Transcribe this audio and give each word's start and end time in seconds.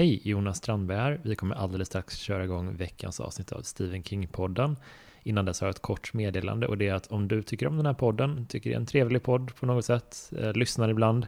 Hej, 0.00 0.20
Jonas 0.24 0.56
Strandberg 0.56 0.98
här. 0.98 1.20
Vi 1.22 1.36
kommer 1.36 1.54
alldeles 1.54 1.88
strax 1.88 2.16
köra 2.16 2.44
igång 2.44 2.76
veckans 2.76 3.20
avsnitt 3.20 3.52
av 3.52 3.62
Stephen 3.62 4.02
King-podden. 4.02 4.76
Innan 5.22 5.44
dess 5.44 5.60
har 5.60 5.68
jag 5.68 5.74
ett 5.74 5.82
kort 5.82 6.14
meddelande 6.14 6.66
och 6.66 6.78
det 6.78 6.88
är 6.88 6.94
att 6.94 7.06
om 7.06 7.28
du 7.28 7.42
tycker 7.42 7.66
om 7.66 7.76
den 7.76 7.86
här 7.86 7.94
podden, 7.94 8.46
tycker 8.46 8.70
det 8.70 8.74
är 8.74 8.80
en 8.80 8.86
trevlig 8.86 9.22
podd 9.22 9.54
på 9.54 9.66
något 9.66 9.84
sätt, 9.84 10.32
eh, 10.38 10.52
lyssnar 10.52 10.88
ibland, 10.88 11.26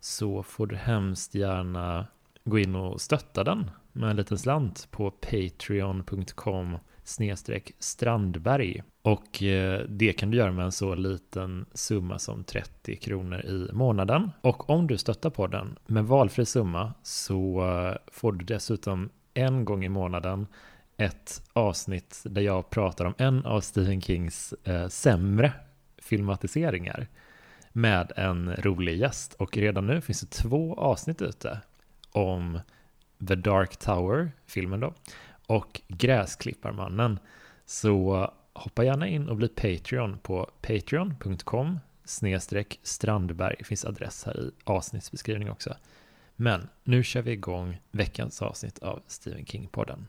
så 0.00 0.42
får 0.42 0.66
du 0.66 0.76
hemskt 0.76 1.34
gärna 1.34 2.06
gå 2.44 2.58
in 2.58 2.76
och 2.76 3.00
stötta 3.00 3.44
den 3.44 3.70
med 3.92 4.10
en 4.10 4.16
liten 4.16 4.38
slant 4.38 4.88
på 4.90 5.10
patreon.com 5.10 6.78
snedstreck 7.04 7.72
Strandberg. 7.78 8.82
Och 9.06 9.42
eh, 9.42 9.80
det 9.88 10.12
kan 10.12 10.30
du 10.30 10.36
göra 10.36 10.52
med 10.52 10.64
en 10.64 10.72
så 10.72 10.94
liten 10.94 11.66
summa 11.74 12.18
som 12.18 12.44
30 12.44 12.96
kronor 12.96 13.40
i 13.40 13.68
månaden. 13.72 14.30
Och 14.40 14.70
om 14.70 14.86
du 14.86 14.98
stöttar 14.98 15.30
podden 15.30 15.78
med 15.86 16.04
valfri 16.04 16.46
summa 16.46 16.94
så 17.02 17.66
eh, 17.68 17.96
får 18.12 18.32
du 18.32 18.44
dessutom 18.44 19.10
en 19.34 19.64
gång 19.64 19.84
i 19.84 19.88
månaden 19.88 20.46
ett 20.96 21.42
avsnitt 21.52 22.22
där 22.24 22.42
jag 22.42 22.70
pratar 22.70 23.04
om 23.04 23.14
en 23.18 23.46
av 23.46 23.60
Stephen 23.60 24.00
Kings 24.00 24.54
eh, 24.64 24.88
sämre 24.88 25.52
filmatiseringar 25.98 27.06
med 27.72 28.12
en 28.16 28.56
rolig 28.56 28.98
gäst. 28.98 29.34
Och 29.38 29.56
redan 29.56 29.86
nu 29.86 30.00
finns 30.00 30.20
det 30.20 30.30
två 30.30 30.74
avsnitt 30.74 31.22
ute 31.22 31.60
om 32.12 32.60
The 33.28 33.34
Dark 33.34 33.76
Tower, 33.76 34.30
filmen 34.46 34.80
då, 34.80 34.94
och 35.46 35.80
Gräsklipparmannen. 35.88 37.18
Så 37.66 38.30
hoppa 38.56 38.84
gärna 38.84 39.08
in 39.08 39.28
och 39.28 39.36
bli 39.36 39.48
Patreon 39.48 40.18
på 40.18 40.50
patreon.com 40.60 41.78
snedstreck 42.04 42.80
Strandberg. 42.82 43.56
Det 43.58 43.64
finns 43.64 43.84
adress 43.84 44.24
här 44.24 44.40
i 44.40 44.50
avsnittsbeskrivningen 44.64 45.52
också. 45.52 45.76
Men 46.36 46.68
nu 46.84 47.02
kör 47.02 47.22
vi 47.22 47.32
igång 47.32 47.80
veckans 47.90 48.42
avsnitt 48.42 48.78
av 48.78 49.02
Stephen 49.06 49.44
King-podden. 49.44 50.04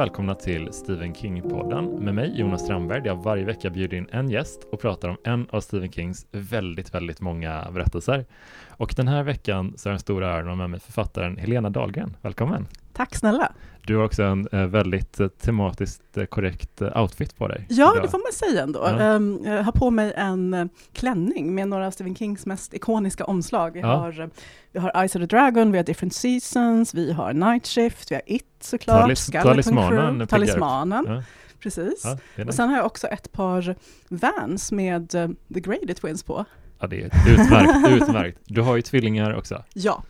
Välkomna 0.00 0.34
till 0.34 0.72
Stephen 0.72 1.14
King-podden 1.14 2.00
med 2.00 2.14
mig 2.14 2.40
Jonas 2.40 2.64
Strandberg 2.64 3.00
där 3.00 3.06
jag 3.06 3.22
varje 3.22 3.44
vecka 3.44 3.70
bjuder 3.70 3.96
in 3.96 4.08
en 4.12 4.30
gäst 4.30 4.64
och 4.72 4.80
pratar 4.80 5.08
om 5.08 5.16
en 5.24 5.46
av 5.50 5.60
Stephen 5.60 5.92
Kings 5.92 6.26
väldigt, 6.32 6.94
väldigt 6.94 7.20
många 7.20 7.70
berättelser. 7.72 8.26
Och 8.68 8.94
den 8.96 9.08
här 9.08 9.22
veckan 9.22 9.72
så 9.76 9.88
är 9.88 9.90
den 9.90 10.00
stora 10.00 10.32
äran 10.32 10.40
att 10.40 10.48
ha 10.48 10.54
med 10.54 10.70
mig 10.70 10.80
författaren 10.80 11.36
Helena 11.36 11.70
Dahlgren. 11.70 12.16
Välkommen! 12.22 12.66
Tack 12.92 13.14
snälla! 13.14 13.52
Du 13.86 13.96
har 13.96 14.04
också 14.04 14.22
en 14.22 14.48
eh, 14.52 14.66
väldigt 14.66 15.20
eh, 15.20 15.28
tematiskt 15.28 16.16
eh, 16.16 16.24
korrekt 16.24 16.82
outfit 16.82 17.36
på 17.36 17.48
dig. 17.48 17.66
Ja, 17.68 17.92
idag. 17.92 18.04
det 18.04 18.08
får 18.10 18.18
man 18.18 18.32
säga 18.50 18.62
ändå. 18.62 18.78
Ja. 18.84 18.98
Ehm, 19.00 19.40
Jag 19.44 19.62
har 19.62 19.72
på 19.72 19.90
mig 19.90 20.12
en 20.16 20.70
klänning 20.92 21.54
med 21.54 21.68
några 21.68 21.86
av 21.86 21.90
Stephen 21.90 22.14
Kings 22.16 22.46
mest 22.46 22.74
ikoniska 22.74 23.24
omslag. 23.24 23.70
Vi, 23.72 23.80
Ja. 23.80 23.94
har, 23.96 24.30
vi 24.72 24.78
har 24.80 24.92
Eyes 24.96 25.16
of 25.16 25.20
the 25.20 25.26
Dragon, 25.26 25.72
vi 25.72 25.78
har 25.78 25.84
Different 25.84 26.14
Seasons, 26.14 26.94
vi 26.94 27.12
har 27.12 27.32
Night 27.32 27.66
Shift, 27.66 28.10
vi 28.10 28.14
har 28.14 28.22
It 28.26 28.46
såklart, 28.60 29.02
Talis- 29.10 29.30
Skeleton 29.32 29.50
talismanen 29.52 30.14
Crew. 30.14 30.26
Talismanen, 30.26 31.04
Ja, 31.08 31.22
precis. 31.62 32.04
Och 32.46 32.54
sen 32.54 32.68
har 32.68 32.76
jag 32.76 32.86
också 32.86 33.06
ett 33.06 33.32
par 33.32 33.74
Vans 34.08 34.72
med 34.72 35.10
The 35.54 35.60
Grady 35.60 35.94
Twins 35.94 36.22
på. 36.22 36.44
ja, 36.80 36.86
det 36.86 37.00
är 37.02 37.10
utmärkt, 37.32 37.88
utmärkt. 38.02 38.38
Du 38.44 38.60
har 38.60 38.76
ju 38.76 38.82
tvillingar 38.82 39.34
också. 39.34 39.64
Ja, 39.74 40.02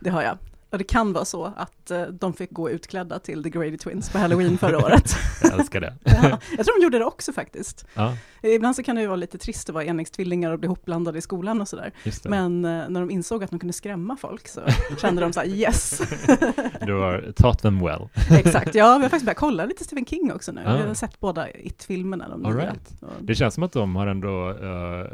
det 0.00 0.10
har 0.10 0.22
jag. 0.22 0.38
Och 0.70 0.78
det 0.78 0.84
kan 0.84 1.12
vara 1.12 1.24
så 1.24 1.52
att 1.56 1.72
eh, 1.90 2.02
de 2.06 2.32
fick 2.32 2.50
gå 2.52 2.70
utklädda 2.70 3.18
till 3.18 3.42
The 3.42 3.50
Grady 3.50 3.76
Twins 3.78 4.10
på 4.10 4.18
Halloween 4.18 4.58
förra 4.58 4.78
året. 4.78 5.16
Jag 5.42 5.52
älskar 5.60 5.80
det. 5.80 5.94
ja, 6.04 6.38
jag 6.56 6.66
tror 6.66 6.78
de 6.80 6.84
gjorde 6.84 6.98
det 6.98 7.04
också 7.04 7.32
faktiskt. 7.32 7.86
Ja, 7.94 8.16
Ibland 8.42 8.76
så 8.76 8.82
kan 8.82 8.96
det 8.96 9.02
ju 9.02 9.06
vara 9.08 9.16
lite 9.16 9.38
trist 9.38 9.68
att 9.68 9.74
vara 9.74 9.84
enäggstvillingar 9.84 10.50
och 10.52 10.58
bli 10.58 10.68
hopblandade 10.68 11.18
i 11.18 11.22
skolan 11.22 11.60
och 11.60 11.68
sådär. 11.68 11.92
Men 12.24 12.64
eh, 12.64 12.88
när 12.88 13.00
de 13.00 13.10
insåg 13.10 13.44
att 13.44 13.50
de 13.50 13.58
kunde 13.58 13.72
skrämma 13.72 14.16
folk 14.16 14.48
så 14.48 14.60
kände 15.00 15.22
de 15.22 15.32
så 15.32 15.40
här 15.40 15.46
yes. 15.46 15.98
Du 16.86 16.94
har 16.94 17.32
taught 17.36 17.62
them 17.62 17.80
well. 17.80 18.08
Exakt, 18.30 18.74
ja 18.74 18.96
vi 18.96 19.02
har 19.02 19.08
faktiskt 19.10 19.24
börjat 19.24 19.38
kolla 19.38 19.64
lite 19.64 19.84
Stephen 19.84 20.04
King 20.06 20.32
också 20.32 20.52
nu. 20.52 20.60
Ah. 20.66 20.76
Vi 20.76 20.82
har 20.88 20.94
sett 20.94 21.20
båda 21.20 21.50
It-filmerna, 21.50 22.28
de 22.28 22.46
All 22.46 22.56
right. 22.56 22.94
Det 23.20 23.34
känns 23.34 23.54
som 23.54 23.62
att 23.62 23.72
de 23.72 23.96
har 23.96 24.06
ändå 24.06 24.50
uh, 24.50 25.06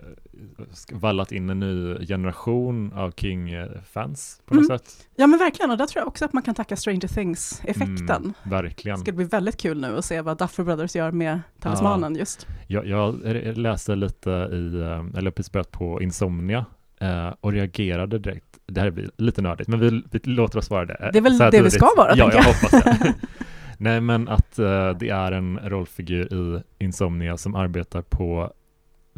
vallat 0.92 1.32
in 1.32 1.50
en 1.50 1.60
ny 1.60 2.06
generation 2.06 2.92
av 2.92 3.10
King-fans 3.10 4.40
på 4.46 4.54
något 4.54 4.64
Mm. 4.66 4.78
sätt. 4.78 5.06
Ja 5.16 5.26
men 5.26 5.38
verkligen, 5.38 5.70
och 5.70 5.76
där 5.78 5.86
tror 5.86 6.00
jag 6.00 6.08
också 6.08 6.24
att 6.24 6.32
man 6.32 6.42
kan 6.42 6.54
tacka 6.54 6.65
Stranger 6.74 7.08
Things-effekten. 7.08 8.22
Mm, 8.22 8.34
verkligen. 8.42 8.98
Det 8.98 9.00
ska 9.00 9.12
bli 9.12 9.24
väldigt 9.24 9.56
kul 9.56 9.80
nu 9.80 9.98
att 9.98 10.04
se 10.04 10.20
vad 10.20 10.38
Duffer 10.38 10.64
Brothers 10.64 10.96
gör 10.96 11.10
med 11.10 11.40
talismanen 11.60 12.14
just. 12.14 12.46
Jag, 12.66 12.86
jag 12.86 13.14
läste 13.56 13.94
lite 13.94 14.30
i, 14.30 14.80
eh, 14.80 15.18
eller 15.18 15.30
precis 15.30 15.52
på 15.70 16.02
Insomnia 16.02 16.64
eh, 17.00 17.28
och 17.40 17.52
reagerade 17.52 18.18
direkt. 18.18 18.58
Det 18.66 18.80
här 18.80 18.90
blir 18.90 19.10
lite 19.16 19.42
nördigt, 19.42 19.68
men 19.68 19.80
vi, 19.80 20.02
vi 20.10 20.20
låter 20.24 20.58
oss 20.58 20.70
vara 20.70 20.84
det. 20.84 21.10
Det 21.12 21.18
är 21.18 21.22
väl 21.22 21.38
det 21.38 21.62
vi 21.62 21.70
ska 21.70 21.88
vara, 21.96 22.16
Ja, 22.16 22.16
jag 22.16 22.34
jag. 22.34 22.42
hoppas 22.42 22.70
det. 22.70 23.14
Nej, 23.78 24.00
men 24.00 24.28
att 24.28 24.58
eh, 24.58 24.90
det 24.90 25.08
är 25.08 25.32
en 25.32 25.58
rollfigur 25.64 26.32
i 26.32 26.62
Insomnia 26.84 27.36
som 27.36 27.54
arbetar 27.54 28.02
på 28.02 28.52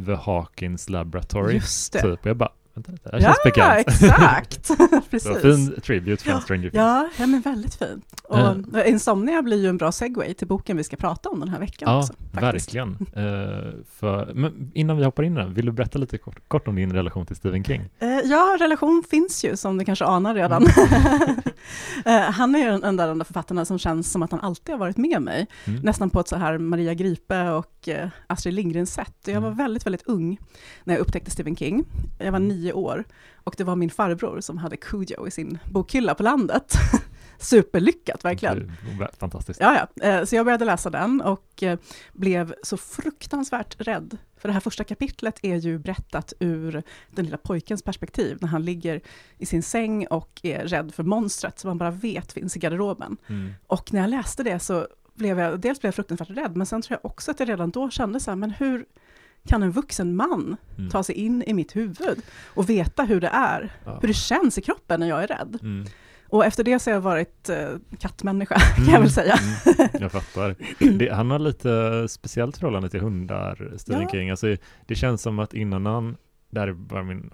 The 0.07 0.15
Hawkins 0.15 0.89
Laboratory. 0.89 1.55
Just 1.55 1.93
det. 1.93 2.03
Typ. 2.03 2.21
Och 2.21 2.27
jag 2.27 2.37
bara, 2.37 2.53
vänta 2.79 2.93
lite, 2.93 3.11
det 3.11 3.17
här 3.17 3.23
Ja, 3.23 3.35
känns 3.35 3.45
bekant. 3.45 3.79
exakt. 3.89 4.71
Precis. 5.11 5.43
fin 5.43 5.81
tribute 5.83 6.23
från 6.25 6.33
Ja, 6.35 6.41
Stranger 6.41 6.63
Things. 6.71 6.75
Ja, 6.75 7.09
ja, 7.19 7.27
men 7.27 7.41
väldigt 7.41 7.75
fin. 7.75 8.03
Och 8.29 8.39
Eh. 8.39 8.91
Insomnia 8.91 9.43
blir 9.43 9.63
ju 9.63 9.69
en 9.69 9.77
bra 9.77 9.93
segway 9.93 10.35
till 10.35 10.47
boken 10.47 10.77
vi 10.77 10.85
ska 10.85 10.97
prata 10.97 11.29
om 11.29 11.41
den 11.41 11.49
här 11.49 11.59
veckan 11.59 11.89
Ja, 11.93 11.99
också. 11.99 12.13
verkligen. 12.33 12.91
Eh, 13.13 13.23
för, 13.99 14.33
men 14.35 14.71
innan 14.75 14.97
vi 14.97 15.05
hoppar 15.05 15.23
in 15.23 15.33
i 15.33 15.37
den, 15.41 15.55
vill 15.55 15.67
du 15.67 15.73
berätta 15.73 15.99
lite 15.99 16.19
kort, 16.19 16.49
kort 16.49 16.69
om 16.69 16.77
din 16.77 16.93
relation 16.93 17.27
till 17.27 17.37
Stephen 17.37 17.65
King? 17.65 17.83
Eh, 17.99 18.09
Ja, 18.25 18.57
relation 18.61 19.03
finns 19.11 19.45
ju 19.45 19.57
som 19.57 19.79
du 19.79 19.85
kanske 19.85 20.05
anar 20.05 20.35
redan. 20.35 20.63
Mm. 22.05 22.33
Han 22.33 22.55
är 22.55 22.59
ju 22.59 22.65
den 22.65 22.85
enda 22.85 23.11
av 23.11 23.19
de 23.19 23.25
författarna 23.25 23.65
som 23.65 23.79
känns 23.79 24.13
som 24.13 24.23
att 24.23 24.31
han 24.31 24.41
alltid 24.41 24.73
har 24.75 24.79
varit 24.79 24.97
med 24.97 25.23
mig. 25.23 25.47
Mm. 25.65 25.81
Nästan 25.81 26.11
på 26.11 26.21
ett 26.21 26.29
så 26.29 26.37
här 26.37 26.59
Maria 26.59 26.95
Gripe 26.95 27.49
och 27.51 27.89
Astrid 28.27 28.55
Lindgren-sätt. 28.55 29.15
Jag 29.25 29.41
var 29.41 29.49
Mm. 29.49 29.59
väldigt, 29.59 29.87
väldigt 29.87 30.07
ung 30.07 30.39
när 30.85 30.95
jag 30.95 31.01
upptäckte 31.01 31.31
Stephen 31.31 31.57
King. 31.57 31.85
Jag 32.19 32.33
var 32.33 32.39
Mm. 32.39 32.49
Nio 32.69 32.73
år 32.73 33.05
och 33.35 33.55
det 33.59 33.65
var 33.65 33.77
min 33.77 33.91
farbror 33.91 34.41
som 34.41 34.59
hade 34.59 34.77
Cujo 34.77 35.27
i 35.27 35.31
sin 35.31 35.59
bokhylla 35.73 36.15
på 36.15 36.23
landet. 36.23 36.75
Superlyckat, 37.41 38.25
verkligen. 38.25 38.73
Fantastiskt. 39.19 39.61
Ja, 39.61 39.89
ja. 39.97 40.09
Eh, 40.09 40.25
Så 40.25 40.37
jag 40.37 40.45
började 40.47 40.65
läsa 40.65 40.91
den 40.91 41.21
och 41.21 41.63
eh, 41.63 41.79
blev 42.13 42.55
så 42.63 42.77
fruktansvärt 42.77 43.81
rädd. 43.81 44.17
För 44.37 44.49
det 44.49 44.53
här 44.53 44.61
första 44.61 44.85
kapitlet 44.85 45.39
är 45.43 45.57
ju 45.57 45.79
berättat 45.79 46.33
ur 46.41 46.83
den 47.11 47.25
lilla 47.25 47.37
pojkens 47.37 47.83
perspektiv, 47.83 48.39
när 48.41 48.49
han 48.49 48.65
ligger 48.65 49.01
i 49.39 49.47
sin 49.47 49.63
säng 49.63 50.07
och 50.07 50.41
är 50.43 50.65
rädd 50.65 50.95
för 50.95 51.03
monstret 51.03 51.59
som 51.59 51.69
man 51.69 51.79
bara 51.79 51.91
vet 51.91 52.33
finns 52.33 52.57
i 52.57 52.59
garderoben. 52.59 53.17
Mm. 53.27 53.51
Och 53.67 53.93
när 53.93 54.01
jag 54.01 54.11
läste 54.11 54.43
det 54.43 54.59
så 54.59 54.87
blev 55.15 55.39
jag, 55.39 55.61
dels 55.61 55.81
blev 55.81 55.89
jag 55.89 55.95
fruktansvärt 55.95 56.31
rädd, 56.31 56.57
men 56.57 56.67
sen 56.67 56.83
tror 56.83 56.99
jag 57.03 57.11
också 57.11 57.31
att 57.31 57.41
jag 57.41 57.49
redan 57.49 57.71
då 57.71 57.91
kände 57.91 58.21
så 58.21 58.31
här, 58.31 58.37
men 58.37 58.51
hur 58.51 58.85
kan 59.49 59.63
en 59.63 59.71
vuxen 59.71 60.17
man 60.17 60.57
Mm. 60.79 60.91
ta 60.91 61.03
sig 61.03 61.15
in 61.15 61.43
i 61.47 61.55
mitt 61.55 61.77
huvud 61.77 62.23
och 62.55 62.71
veta 62.71 63.05
hur 63.05 63.21
det 63.21 63.29
är, 63.29 63.73
Ja. 63.85 63.99
hur 64.01 64.09
det 64.09 64.15
känns 64.15 64.59
i 64.59 64.63
kroppen 64.63 65.01
när 65.01 65.09
jag 65.09 65.23
är 65.23 65.27
rädd? 65.27 65.59
Mm. 65.63 65.87
Och 66.29 66.45
efter 66.45 66.65
det 66.65 66.79
så 66.79 66.91
har 66.91 66.95
jag 66.95 67.01
varit 67.01 67.49
eh, 67.49 67.69
kattmänniska, 67.99 68.59
kan 68.77 68.87
jag 68.95 69.01
väl 69.01 69.11
säga. 69.11 69.35
Mm. 69.67 69.89
Jag 70.01 70.13
fattar. 70.13 70.55
Det, 70.99 71.15
han 71.15 71.31
har 71.31 71.39
lite 71.39 72.07
speciellt 72.09 72.57
förhållande 72.57 72.89
till 72.91 73.01
hundar, 73.01 73.73
Stephen 73.77 74.03
Ja. 74.03 74.09
King. 74.09 74.31
Alltså, 74.31 74.57
det 74.87 74.95
känns 74.95 75.23
som 75.23 75.39
att 75.39 75.55
innan 75.55 75.87
han, 75.87 76.17
det 76.51 76.61
här 76.61 76.69
är 76.69 76.73
bara 76.73 77.03
min 77.03 77.31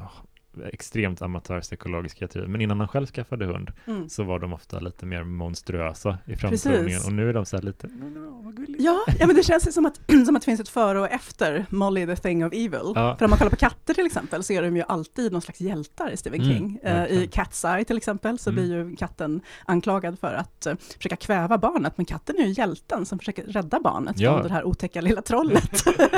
extremt 0.72 1.22
amatörpsykologiska 1.22 2.28
teori, 2.28 2.48
men 2.48 2.60
innan 2.60 2.78
han 2.80 2.88
själv 2.88 3.06
skaffade 3.06 3.46
hund 3.46 3.72
Mm. 3.86 4.08
så 4.08 4.22
var 4.24 4.38
de 4.38 4.52
ofta 4.52 4.80
lite 4.80 5.06
mer 5.06 5.24
monstruösa 5.24 6.18
i 6.26 6.36
framtoningen 6.36 7.00
och 7.06 7.12
nu 7.12 7.28
är 7.28 7.32
de 7.32 7.46
så 7.46 7.56
här 7.56 7.62
lite, 7.62 7.86
no, 7.86 8.04
no, 8.20 8.42
vad 8.44 8.56
gulligt. 8.56 8.82
Ja, 8.82 9.00
ja, 9.20 9.26
men 9.26 9.36
det 9.36 9.42
känns 9.42 9.74
som 9.74 9.86
att, 9.86 10.00
som 10.26 10.36
att 10.36 10.42
det 10.42 10.46
finns 10.46 10.60
ett 10.60 10.68
före 10.68 11.00
och 11.00 11.10
efter 11.10 11.66
Molly 11.70 12.06
the 12.06 12.16
thing 12.16 12.44
of 12.46 12.52
evil. 12.52 12.92
Ja. 12.94 13.16
För 13.18 13.24
om 13.24 13.30
man 13.30 13.38
kollar 13.38 13.50
på 13.50 13.56
katter 13.56 13.94
till 13.94 14.06
exempel 14.06 14.42
så 14.42 14.52
är 14.52 14.62
de 14.62 14.76
ju 14.76 14.82
alltid 14.88 15.32
någon 15.32 15.42
slags 15.42 15.60
hjältar 15.60 16.10
i 16.10 16.16
Stephen 16.16 16.40
Mm, 16.40 16.56
King. 16.56 16.78
Eh, 16.82 17.04
I. 17.06 17.26
Cat's 17.32 17.76
Eye 17.76 17.84
till 17.84 17.96
exempel 17.96 18.38
så 18.38 18.50
Mm. 18.50 18.64
blir 18.64 18.74
ju 18.76 18.96
katten 18.96 19.40
anklagad 19.66 20.18
för 20.18 20.34
att 20.34 20.66
eh, 20.66 20.74
försöka 20.96 21.16
kväva 21.16 21.58
barnet, 21.58 21.92
men 21.96 22.06
katten 22.06 22.36
är 22.38 22.44
ju 22.46 22.52
hjälten 22.52 23.06
som 23.06 23.18
försöker 23.18 23.42
rädda 23.42 23.80
barnet 23.80 24.18
Ja. 24.20 24.32
från 24.38 24.42
det 24.48 24.52
här 24.54 24.64
otäcka 24.64 25.00
lilla 25.00 25.22
trollet. 25.22 25.70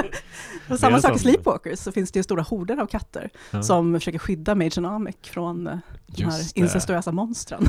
och 0.70 0.78
samma 0.78 1.00
sak 1.00 1.16
i 1.16 1.18
Sleepwalkers, 1.18 1.78
så 1.78 1.92
finns 1.92 2.12
det 2.12 2.18
ju 2.18 2.22
stora 2.22 2.42
horder 2.42 2.76
av 2.76 2.86
katter 2.86 3.30
Ja. 3.50 3.62
som 3.62 3.94
försöker 3.94 4.18
skydda 4.26 4.54
Major 4.54 4.80
Namek 4.80 5.26
från 5.26 5.66
eh, 5.66 5.78
de 6.06 6.24
här 6.24 6.40
incestuösa 6.54 7.12
monstren. 7.12 7.62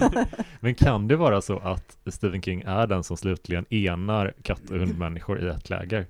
Men 0.60 0.74
kan 0.74 1.08
det 1.08 1.16
vara 1.16 1.40
så 1.40 1.58
att 1.58 1.96
Stephen 2.06 2.42
King 2.42 2.62
är 2.66 2.86
den 2.86 3.04
som 3.04 3.16
slutligen 3.16 3.64
enar 3.74 4.32
katt 4.42 4.70
och 4.70 4.78
hundmänniskor 4.78 5.44
i 5.44 5.48
ett 5.48 5.70
läger? 5.70 6.06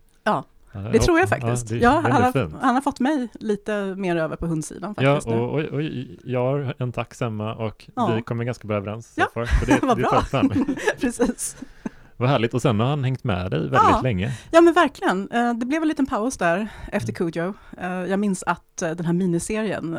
Det 0.93 0.99
tror 0.99 1.19
jag 1.19 1.29
faktiskt. 1.29 1.70
Ja, 1.70 1.76
det, 1.76 1.82
ja, 1.85 1.91
han, 1.91 2.23
har, 2.23 2.61
han 2.61 2.75
har 2.75 2.81
fått 2.82 3.00
mig 3.00 3.29
lite 3.35 3.94
mer 3.94 4.17
över 4.17 4.37
på 4.37 4.46
hundsidan 4.46 4.94
Ja, 4.99 5.14
faktiskt. 5.14 5.29
nu. 5.29 5.35
och, 5.41 5.55
och, 5.55 5.64
och 5.64 5.82
jag 6.25 6.40
har 6.44 6.75
en 6.79 6.93
tax 6.93 7.20
hemma 7.20 7.55
och 7.55 7.90
Ja. 7.94 8.12
vi 8.17 8.23
kommer 8.23 8.44
ganska 8.44 8.69
bra 8.69 8.76
överens. 8.76 9.12
Ja, 9.17 9.29
det, 9.67 9.79
vad 9.82 9.97
bra. 9.97 10.23
Precis. 11.00 11.56
Vad 12.16 12.28
härligt. 12.28 12.55
Och 12.55 12.62
sen 12.62 12.81
har 12.81 12.87
han 12.87 13.05
hängt 13.05 13.25
med 13.25 13.50
dig 13.50 13.61
väldigt 13.61 13.72
Ja. 13.72 14.00
länge. 14.02 14.32
Ja 14.50 14.61
men 14.61 14.75
verkligen. 14.75 15.31
Eh, 15.31 15.55
Det 15.55 15.66
blev 15.66 15.82
en 15.82 15.88
liten 15.88 16.06
paus 16.06 16.37
där 16.37 16.69
efter 16.93 17.20
Mm. 17.20 17.32
Cujo. 17.32 17.55
Eh, 17.78 17.88
Jag 18.11 18.20
minns 18.20 18.43
att 18.43 18.82
eh, 18.82 18.90
den 18.90 19.06
här 19.06 19.12
miniserien, 19.12 19.99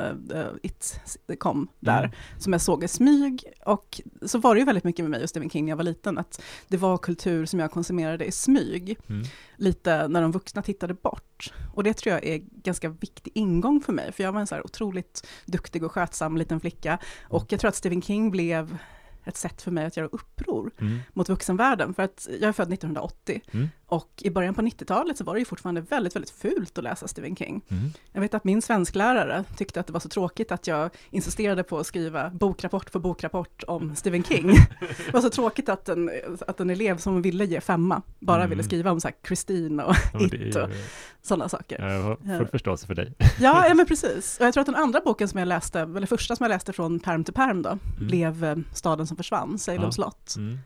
It, 0.62 1.00
kom 1.39 1.67
där, 1.79 2.00
Mm. 2.00 2.12
som 2.38 2.53
jag 2.53 2.62
såg 2.62 2.83
i 2.83 2.88
smyg. 2.88 3.44
Och 3.65 4.01
så 4.25 4.38
var 4.38 4.56
det 4.56 4.59
ju 4.59 4.65
väldigt 4.65 4.83
mycket 4.83 5.03
med 5.03 5.09
mig 5.12 5.23
och 5.23 5.29
Stephen 5.29 5.50
King 5.50 5.65
när 5.65 5.71
jag 5.71 5.77
var 5.77 5.83
liten, 5.83 6.17
att 6.17 6.41
det 6.67 6.77
var 6.77 6.97
kultur 6.97 7.45
som 7.45 7.59
jag 7.59 7.71
konsumerade 7.71 8.25
i 8.25 8.31
smyg. 8.31 8.97
Mm. 9.09 9.23
lite 9.57 10.07
när 10.07 10.21
de 10.21 10.31
vuxna 10.31 10.62
tittade 10.62 10.94
bort. 10.94 11.53
Och 11.73 11.83
det 11.83 11.94
tror 11.94 12.13
jag 12.13 12.23
är 12.25 12.38
ganska 12.63 12.89
viktig 12.89 13.31
ingång 13.35 13.81
för 13.81 13.94
mig, 13.94 14.12
för 14.12 14.23
jag 14.23 14.31
var 14.31 14.39
en 14.39 14.47
så 14.47 14.56
här 14.56 14.65
otroligt 14.65 15.27
duktig 15.45 15.83
och 15.83 15.91
skötsam 15.91 16.38
liten 16.38 16.59
flicka. 16.59 16.97
Och 17.29 17.45
jag 17.51 17.59
tror 17.59 17.69
att 17.69 17.75
Stephen 17.75 18.01
King 18.01 18.31
blev 18.31 18.77
ett 19.25 19.38
sätt 19.38 19.62
för 19.62 19.72
mig 19.72 19.86
att 19.86 19.98
göra 19.98 20.07
uppror 20.07 20.72
Mm. 20.80 21.00
mot 21.13 21.30
vuxenvärlden, 21.30 21.94
för 21.94 22.04
att 22.04 22.27
jag 22.31 22.48
är 22.50 22.51
född 22.51 22.74
1980. 22.74 23.42
Mm. 23.51 23.69
Och 23.95 24.12
i 24.21 24.30
början 24.30 24.53
på 24.53 24.62
90-talet 24.62 25.18
så 25.18 25.24
var 25.24 25.33
det 25.33 25.39
ju 25.39 25.45
fortfarande 25.45 25.81
väldigt, 25.81 26.15
väldigt 26.15 26.30
fult 26.31 26.77
att 26.77 26.83
läsa 26.83 27.07
Stephen 27.07 27.36
King. 27.36 27.62
Mm. 27.69 27.89
Jag 28.12 28.21
vet 28.21 28.33
att 28.33 28.44
min 28.44 28.62
svensklärare 28.62 29.44
tyckte 29.57 29.80
att 29.80 29.88
det 29.88 29.94
var 29.94 30.00
så 30.00 30.09
tråkigt 30.09 30.51
att 30.51 30.68
jag 30.68 30.89
insisterade 31.09 31.63
på 31.63 31.80
att 31.80 31.88
skriva 31.88 32.30
bokrapport 32.30 32.89
för 32.89 33.00
bokrapport 33.00 33.63
om 33.68 33.95
Stephen 33.95 34.24
King. 34.24 34.47
Det 35.06 35.13
var 35.13 35.21
så 35.21 35.30
tråkigt 35.30 35.69
att 35.69 35.89
en, 35.89 36.12
att 36.47 36.59
en 36.59 36.69
elev 36.69 36.97
som 36.97 37.21
ville 37.21 37.45
ge 37.45 37.62
femma 37.62 38.01
bara 38.19 38.38
Mm. 38.38 38.50
ville 38.50 38.63
skriva 38.63 38.92
om 38.92 39.01
så 39.01 39.07
här 39.07 39.15
Christine 39.27 39.83
och 39.83 39.95
Ja, 40.13 40.25
It 40.25 40.56
och 40.56 40.69
sådana 41.21 41.50
saker. 41.50 41.88
Jag 41.88 42.01
har 42.03 42.38
full 42.38 42.48
förståelse 42.48 42.88
för 42.88 42.95
dig. 42.95 43.13
Ja, 43.39 43.68
ja, 43.68 43.74
men 43.74 43.86
precis. 43.88 44.38
Och 44.39 44.45
jag 44.45 44.53
tror 44.53 44.62
att 44.62 44.65
den 44.65 44.75
andra 44.75 45.01
boken 45.06 45.27
som 45.27 45.39
jag 45.39 45.48
läste, 45.48 45.80
eller 45.80 46.07
första 46.07 46.36
som 46.36 46.44
jag 46.44 46.50
läste 46.50 46.74
från 46.74 47.00
perm 47.00 47.24
till 47.24 47.33
perm 47.33 47.62
då, 47.62 47.77
blev 48.00 48.44
eh, 48.45 48.56
Staden 48.74 49.07
som 49.07 49.18
försvann, 49.18 49.59
Salem 49.59 49.81
Ja. 49.83 49.91
slott. 49.91 50.33
Mm. 50.38 50.59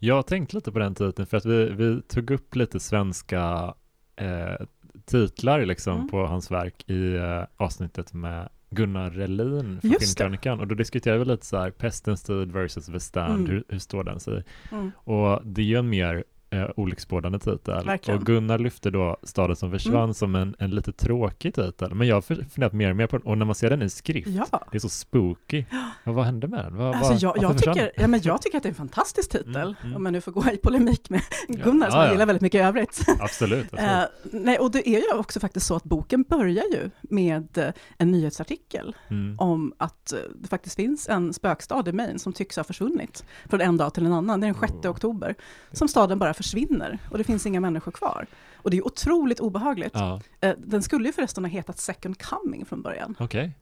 Jag 0.00 0.14
har 0.14 0.22
tänkt 0.22 0.52
lite 0.52 0.72
på 0.72 0.78
den 0.78 0.94
titeln 0.94 1.26
för 1.26 1.36
att 1.36 1.44
vi, 1.46 1.64
vi 1.70 2.02
tog 2.02 2.30
upp 2.30 2.56
lite 2.56 2.80
svenska 2.80 3.74
eh, 4.16 4.66
titlar 5.04 5.66
liksom 5.66 5.94
Mm. 5.96 6.08
på 6.08 6.26
hans 6.26 6.50
verk 6.50 6.90
i 6.90 7.14
eh, 7.16 7.42
avsnittet 7.56 8.12
med 8.14 8.48
Gunnar 8.70 9.10
Relin 9.10 9.80
från. 9.80 9.90
Filmkrönikan 10.00 10.60
och 10.60 10.66
då 10.66 10.74
diskuterade 10.74 11.18
vi 11.18 11.24
lite 11.24 11.46
så 11.46 11.56
här 11.56 11.70
Pestens 11.70 12.22
tid 12.22 12.52
versus 12.52 12.86
The 12.86 13.00
Stand, 13.00 13.34
Mm. 13.34 13.50
hur, 13.50 13.64
hur 13.68 13.78
står 13.78 14.04
den 14.04 14.20
sig? 14.20 14.44
Mm. 14.72 14.90
Och 14.96 15.40
det 15.44 15.60
är 15.60 15.64
ju 15.66 15.76
en 15.78 15.88
mer 15.88 16.24
eh, 16.50 16.66
olycksbådande 16.76 17.38
titel. 17.38 17.86
Verkligen. 17.86 18.20
Och 18.20 18.26
Gunnar 18.26 18.58
lyfte 18.58 18.90
då 18.90 19.16
Staden 19.22 19.56
som 19.56 19.70
försvann 19.70 19.98
Mm. 20.02 20.14
som 20.14 20.34
en, 20.34 20.54
en 20.58 20.70
lite 20.70 20.92
tråkig 20.92 21.54
titel. 21.54 21.94
Men 21.94 22.06
jag 22.06 22.16
har 22.16 22.20
funderat 22.22 22.72
mer 22.72 22.90
och 22.90 22.96
mer 22.96 23.06
på 23.06 23.18
den 23.18 23.26
och 23.26 23.38
när 23.38 23.46
man 23.46 23.54
ser 23.54 23.70
den 23.70 23.82
i 23.82 23.90
skrift, 23.90 24.28
Ja, 24.28 24.64
det 24.72 24.78
är 24.78 24.80
så 24.80 24.88
spooky. 24.88 25.64
Ja, 26.04 26.12
vad 26.12 26.24
hände 26.24 26.48
med 26.48 26.64
den? 26.64 26.76
Vad, 26.76 26.94
alltså 26.96 27.12
jag, 27.26 27.36
jag, 27.42 27.58
tycker, 27.58 27.92
ja, 27.96 28.06
men 28.08 28.20
jag 28.24 28.42
tycker 28.42 28.56
att 28.56 28.62
det 28.62 28.66
är 28.66 28.70
en 28.70 28.74
fantastisk 28.74 29.30
titel, 29.30 29.56
Mm, 29.56 29.74
mm. 29.82 29.96
om 29.96 30.04
jag 30.06 30.12
nu 30.12 30.20
får 30.20 30.32
gå 30.32 30.44
i 30.52 30.56
polemik 30.56 31.10
med 31.10 31.22
Ja, 31.48 31.64
Gunnar 31.64 31.90
som 31.90 31.96
ja, 31.98 32.02
jag 32.04 32.08
ja. 32.08 32.12
gillar 32.12 32.26
väldigt 32.26 32.42
mycket 32.42 32.58
i 32.58 32.62
övrigt. 32.64 33.04
Absolut. 33.20 33.72
absolut. 33.72 33.72
Eh, 33.72 34.02
nej, 34.40 34.58
och 34.58 34.70
det 34.70 34.88
är 34.88 35.00
ju 35.12 35.18
också 35.18 35.40
faktiskt 35.40 35.66
så 35.66 35.76
att 35.76 35.84
boken 35.84 36.22
börjar 36.22 36.64
ju 36.72 36.90
med 37.02 37.58
eh, 37.58 37.68
en 37.98 38.10
nyhetsartikel 38.10 38.96
Mm. 39.10 39.36
om 39.38 39.72
att 39.78 40.12
eh, 40.12 40.18
det 40.34 40.48
faktiskt 40.48 40.76
finns 40.76 41.08
en 41.08 41.32
spökstad 41.32 41.88
i 41.88 41.92
Maine 41.92 42.18
som 42.18 42.32
tycks 42.32 42.56
ha 42.56 42.64
försvunnit 42.64 43.24
från 43.50 43.60
en 43.60 43.76
dag 43.76 43.94
till 43.94 44.06
en 44.06 44.12
annan. 44.12 44.40
Det 44.40 44.46
är 44.46 44.52
den 44.52 44.60
6 44.60 44.72
Oh. 44.84 44.90
oktober 44.90 45.34
som 45.72 45.88
staden 45.88 46.18
bara 46.18 46.34
försvinner 46.38 46.98
och 47.10 47.18
det 47.18 47.24
finns 47.24 47.46
inga 47.46 47.60
människor 47.60 47.92
kvar. 47.92 48.26
Och 48.56 48.70
det 48.70 48.76
är 48.76 48.86
otroligt 48.86 49.40
obehagligt. 49.40 49.90
Ja, 49.94 50.20
Eh, 50.40 50.54
Den 50.58 50.82
skulle 50.82 51.06
ju 51.06 51.12
förresten 51.12 51.44
ha 51.44 51.48
hetat 51.50 51.78
Second 51.78 52.22
Coming 52.22 52.64
från 52.66 52.82
början. 52.82 53.14
okej. 53.18 53.52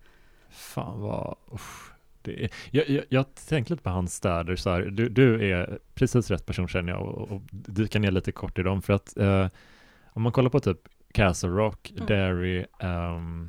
Fan 0.50 1.00
vad... 1.00 1.37
Usch. 1.55 1.93
Det 2.23 2.44
är, 2.44 2.50
jag, 2.70 2.88
jag, 2.88 3.05
jag 3.08 3.34
tänkte 3.34 3.73
lite 3.73 3.82
på 3.82 3.90
hans 3.90 4.14
städer 4.14 4.56
så 4.56 4.70
här. 4.70 4.81
Du, 4.82 5.08
du 5.08 5.50
är 5.52 5.78
precis 5.94 6.31
rätt 6.31 6.46
person 6.46 6.69
känner 6.69 6.93
jag 6.93 7.02
och, 7.02 7.31
och 7.31 7.43
dyka 7.50 7.99
ner 7.99 8.11
lite 8.11 8.32
kort 8.32 8.58
i 8.58 8.62
dem 8.62 8.82
för 8.82 8.93
att 8.93 9.17
eh, 9.17 9.49
om 10.06 10.23
man 10.23 10.32
kollar 10.32 10.50
på 10.50 10.61
typ 10.61 10.78
Castle 11.12 11.49
Rock, 11.49 11.93
Mm. 11.96 12.06
Derry 12.06 12.64
ehm, 12.81 13.49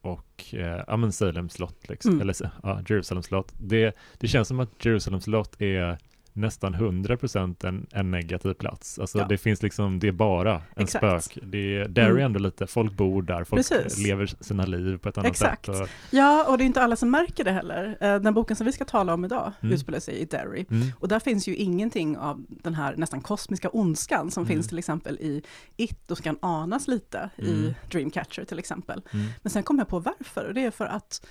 och 0.00 0.44
eh, 0.54 0.82
ja 0.86 0.96
men 0.96 1.12
Salem 1.12 1.48
slott 1.48 1.88
liksom, 1.88 2.10
Mm. 2.10 2.22
eller 2.22 2.50
ja, 2.62 2.80
Jerusalem 2.88 3.22
slott. 3.22 3.52
Det, 3.58 3.96
det 4.18 4.28
känns 4.28 4.48
som 4.48 4.60
att 4.60 4.84
Jerusalem 4.84 5.20
slott 5.20 5.60
är 5.62 5.98
nästan 6.38 6.74
100% 6.74 7.66
en, 7.66 7.86
en 7.92 8.10
negativ 8.10 8.52
plats. 8.54 8.98
Alltså 8.98 9.18
Ja. 9.18 9.26
det 9.28 9.38
finns 9.38 9.62
liksom, 9.62 9.98
det 9.98 10.08
är 10.08 10.12
bara 10.12 10.54
en 10.54 10.82
Exakt. 10.82 11.24
spök. 11.24 11.44
Det 11.46 11.76
är, 11.76 11.88
Derry 11.88 12.06
är 12.06 12.10
Mm. 12.10 12.24
ändå 12.24 12.38
lite, 12.38 12.66
folk 12.66 12.92
bor 12.92 13.22
där, 13.22 13.44
folk 13.44 13.68
Precis. 13.68 13.98
lever 13.98 14.26
sina 14.26 14.66
liv 14.66 14.98
på 14.98 15.08
ett 15.08 15.18
annat 15.18 15.30
Exakt. 15.30 15.66
sätt. 15.66 15.80
Och, 15.80 15.88
Ja, 16.10 16.44
och 16.48 16.58
det 16.58 16.64
är 16.64 16.66
inte 16.66 16.82
alla 16.82 16.96
som 16.96 17.10
märker 17.10 17.44
det 17.44 17.50
heller. 17.52 17.96
Eh, 18.00 18.20
Den 18.20 18.34
boken 18.34 18.56
som 18.56 18.66
vi 18.66 18.72
ska 18.72 18.84
tala 18.84 19.14
om 19.14 19.24
idag 19.24 19.52
Mm. 19.60 19.74
utspelar 19.74 19.98
sig 20.00 20.14
i 20.14 20.24
Derry. 20.24 20.66
mm, 20.70 20.88
Och 20.98 21.08
där 21.08 21.20
finns 21.20 21.48
ju 21.48 21.54
ingenting 21.56 22.16
av 22.18 22.44
den 22.48 22.74
här 22.74 22.94
nästan 22.96 23.20
kosmiska 23.20 23.68
ondskan 23.72 24.30
som 24.30 24.42
Mm. 24.42 24.48
finns 24.56 24.68
till 24.68 24.78
exempel 24.78 25.16
i 25.20 25.42
It 25.76 26.10
och 26.10 26.18
kan 26.18 26.36
anas 26.42 26.88
lite 26.88 27.30
Mm. 27.38 27.50
i 27.50 27.74
Dreamcatcher 27.90 28.44
till 28.44 28.58
exempel. 28.58 29.02
mm, 29.12 29.26
Men 29.42 29.50
sen 29.50 29.62
kom 29.62 29.78
jag 29.78 29.88
på 29.88 29.98
varför, 29.98 30.44
och 30.44 30.54
det 30.54 30.64
är 30.64 30.70
för 30.70 30.84
att 30.86 31.26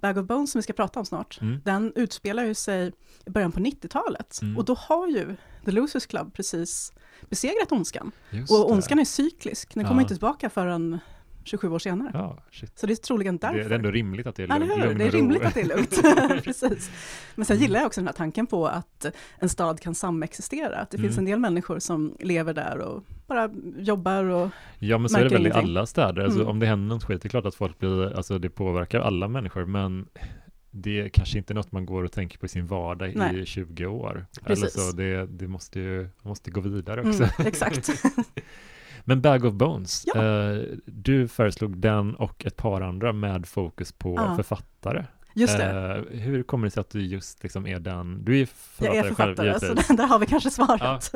Bag 0.00 0.18
of 0.18 0.26
Bones 0.26 0.50
som 0.52 0.58
vi 0.58 0.62
ska 0.62 0.72
prata 0.72 1.00
om 1.00 1.06
snart, 1.06 1.40
mm, 1.40 1.60
den 1.64 1.92
utspelar 1.96 2.44
ju 2.44 2.54
sig 2.54 2.92
i 3.26 3.30
början 3.30 3.52
på 3.52 3.60
90-talet. 3.60 4.38
Mm. 4.42 4.56
Och 4.56 4.64
då 4.64 4.74
har 4.74 5.06
ju 5.08 5.36
The 5.64 5.70
Losers 5.70 6.06
Club 6.06 6.34
precis 6.34 6.92
besegrat 7.28 7.72
ondskan. 7.72 8.12
just 8.30 8.52
Och 8.52 8.58
det. 8.58 8.64
ondskan 8.64 8.98
är 8.98 9.04
cyklisk, 9.04 9.74
den 9.74 9.84
kommer 9.84 10.00
Ja. 10.00 10.02
inte 10.02 10.14
tillbaka 10.14 10.50
förrän 10.50 10.98
27 11.44 11.68
år 11.68 11.78
senare. 11.78 12.10
Ja. 12.14 12.38
Så 12.74 12.86
det 12.86 12.92
är 12.92 12.96
troligen 12.96 13.38
därför. 13.38 13.58
det 13.58 13.64
är 13.64 13.70
ändå 13.70 13.90
rimligt 13.90 14.26
att 14.26 14.34
det 14.36 14.42
är 14.42 14.48
Ja, 14.48 14.58
lugn, 14.58 14.70
eller 14.72 14.82
hur? 14.82 14.88
lugn 14.88 14.98
Det 14.98 15.04
är 15.04 15.10
rimligt 15.10 15.42
att 15.42 15.54
det 15.54 15.60
är 15.60 15.66
lugnt. 15.66 16.00
Precis. 16.44 16.90
Men 17.34 17.44
sen 17.44 17.58
gillar 17.58 17.80
jag 17.80 17.86
också 17.86 18.00
den 18.00 18.06
här 18.08 18.14
tanken 18.14 18.46
på 18.46 18.66
att 18.68 19.06
en 19.38 19.48
stad 19.48 19.80
kan 19.80 19.94
samexistera. 19.94 20.76
Att 20.76 20.90
det 20.90 20.98
finns 20.98 21.12
Mm. 21.12 21.18
en 21.26 21.30
del 21.30 21.40
människor 21.40 21.78
som 21.78 22.16
lever 22.20 22.54
där 22.54 22.78
och 22.78 23.04
bara 23.26 23.50
jobbar 23.78 24.24
och... 24.24 24.50
Ja 24.78 24.98
men 24.98 25.08
så 25.08 25.18
är 25.18 25.22
det 25.24 25.28
väl 25.28 25.46
i 25.46 25.50
alla 25.50 25.86
städer, 25.86 26.22
alltså, 26.22 26.38
Mm. 26.38 26.50
om 26.50 26.58
det 26.58 26.66
händer 26.66 26.94
något 26.94 27.04
skit, 27.04 27.22
det 27.22 27.26
är 27.26 27.30
klart 27.30 27.46
att 27.46 27.54
folk 27.54 27.78
blir, 27.78 28.16
alltså 28.16 28.38
det 28.38 28.50
påverkar 28.50 29.00
alla 29.00 29.28
människor, 29.28 29.64
men 29.64 30.06
det 30.70 31.00
är 31.00 31.08
kanske 31.08 31.38
inte 31.38 31.54
något 31.54 31.72
man 31.72 31.86
går 31.86 32.04
och 32.04 32.12
tänker 32.12 32.38
på 32.38 32.46
i 32.46 32.48
sin 32.48 32.66
vardag 32.66 33.12
Nej. 33.16 33.40
i 33.40 33.46
20 33.46 33.86
år. 33.86 34.26
Precis. 34.44 34.76
Eller 34.76 34.90
så 34.90 34.96
det, 34.96 35.26
det 35.26 35.48
måste 35.48 35.80
ju, 35.80 36.08
måste 36.22 36.50
gå 36.50 36.60
vidare 36.60 37.00
också. 37.08 37.22
Mm, 37.22 37.46
exakt. 37.46 37.88
Men 39.04 39.20
Bag 39.20 39.44
of 39.44 39.54
Bones, 39.54 40.02
Ja. 40.14 40.24
eh, 40.24 40.62
du 40.86 41.28
föreslog 41.28 41.76
den 41.78 42.14
och 42.14 42.46
ett 42.46 42.56
par 42.56 42.80
andra 42.80 43.12
med 43.12 43.46
fokus 43.46 43.92
på 43.92 44.14
Ja. 44.16 44.36
författare. 44.36 45.04
Just 45.34 45.56
det. 45.58 46.04
Eh, 46.12 46.18
hur 46.18 46.42
kommer 46.42 46.66
det 46.66 46.70
sig 46.70 46.80
att 46.80 46.90
du 46.90 47.00
just 47.06 47.42
liksom 47.42 47.66
är 47.66 47.78
den, 47.80 48.24
du 48.24 48.40
är 48.40 48.46
författare, 48.46 48.96
Jag 48.96 49.06
är 49.06 49.08
författare, 49.08 49.52
själv 49.60 49.76
så 49.82 49.92
där, 49.96 50.06
har 50.06 50.18
vi 50.18 50.26
kanske 50.26 50.50
svaret. 50.50 51.12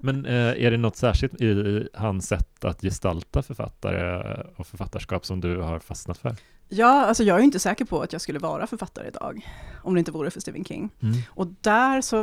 Men 0.00 0.26
eh, 0.26 0.34
är 0.64 0.70
det 0.70 0.76
något 0.76 0.96
särskilt 0.96 1.40
i, 1.40 1.46
i 1.46 1.88
hans 1.94 2.28
sätt 2.28 2.64
att 2.64 2.80
gestalta 2.82 3.42
författare 3.42 4.36
och 4.56 4.66
författarskap 4.66 5.26
som 5.26 5.40
du 5.40 5.56
har 5.56 5.78
fastnat 5.78 6.18
för? 6.18 6.34
Ja, 6.68 7.04
alltså 7.06 7.22
jag 7.24 7.38
är 7.38 7.42
inte 7.42 7.58
säker 7.58 7.84
på 7.84 8.00
att 8.02 8.12
jag 8.12 8.20
skulle 8.22 8.38
vara 8.38 8.66
författare 8.66 9.08
idag, 9.08 9.48
om 9.82 9.94
det 9.94 9.98
inte 9.98 10.12
vore 10.12 10.30
för 10.30 10.40
Stephen 10.40 10.64
King. 10.64 10.90
Och 11.30 11.46
där 11.60 12.00
så 12.00 12.16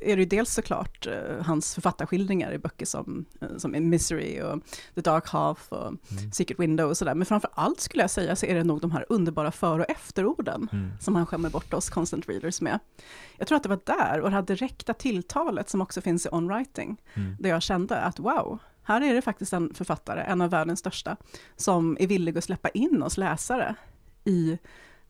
är 0.00 0.16
det 0.16 0.22
ju 0.22 0.24
dels 0.24 0.54
såklart 0.54 1.06
eh, 1.06 1.44
hans 1.46 1.74
författarskildringar 1.74 2.52
i 2.52 2.58
böcker 2.58 2.86
som, 2.86 3.24
eh, 3.40 3.48
som 3.58 3.88
Misery 3.90 4.40
och 4.42 4.60
The 4.94 5.00
Dark 5.00 5.28
Half 5.28 5.72
och 5.72 5.86
Mm. 5.86 6.32
Secret 6.32 6.60
Window 6.60 6.90
och 6.90 6.96
sådär. 6.96 7.14
Men 7.14 7.26
framför 7.26 7.50
allt 7.54 7.80
skulle 7.80 8.02
jag 8.02 8.10
säga 8.10 8.36
så 8.36 8.46
är 8.46 8.54
det 8.54 8.64
nog 8.64 8.80
de 8.80 8.90
här 8.90 9.06
underbara 9.08 9.50
för 9.52 9.78
och 9.78 9.90
efterorden 9.90 10.68
Mm. 10.72 10.90
som 11.00 11.16
han 11.16 11.26
skämmer 11.26 11.50
bort 11.50 11.74
oss 11.74 11.90
constant 11.90 12.28
readers 12.28 12.60
med. 12.60 12.78
Jag 13.36 13.46
tror 13.48 13.56
att 13.56 13.62
det 13.62 13.68
var 13.68 13.80
där, 13.84 14.20
och 14.20 14.30
det 14.30 14.36
här 14.36 14.42
direkta 14.42 14.94
tilltalet 14.94 15.68
som 15.70 15.80
också 15.80 16.00
finns 16.00 16.26
i 16.26 16.28
On 16.32 16.48
Writing, 16.48 17.00
Mm. 17.14 17.36
där 17.40 17.50
jag 17.50 17.62
kände 17.62 17.96
att 18.00 18.18
wow, 18.18 18.58
här 18.82 19.00
är 19.00 19.14
det 19.14 19.22
faktiskt 19.22 19.52
en 19.52 19.74
författare, 19.74 20.20
en 20.20 20.40
av 20.40 20.50
världens 20.50 20.78
största, 20.80 21.16
som 21.56 21.96
är 22.00 22.06
villig 22.06 22.38
att 22.38 22.44
släppa 22.44 22.68
in 22.68 23.02
oss 23.02 23.16
läsare 23.16 23.74
i 24.24 24.58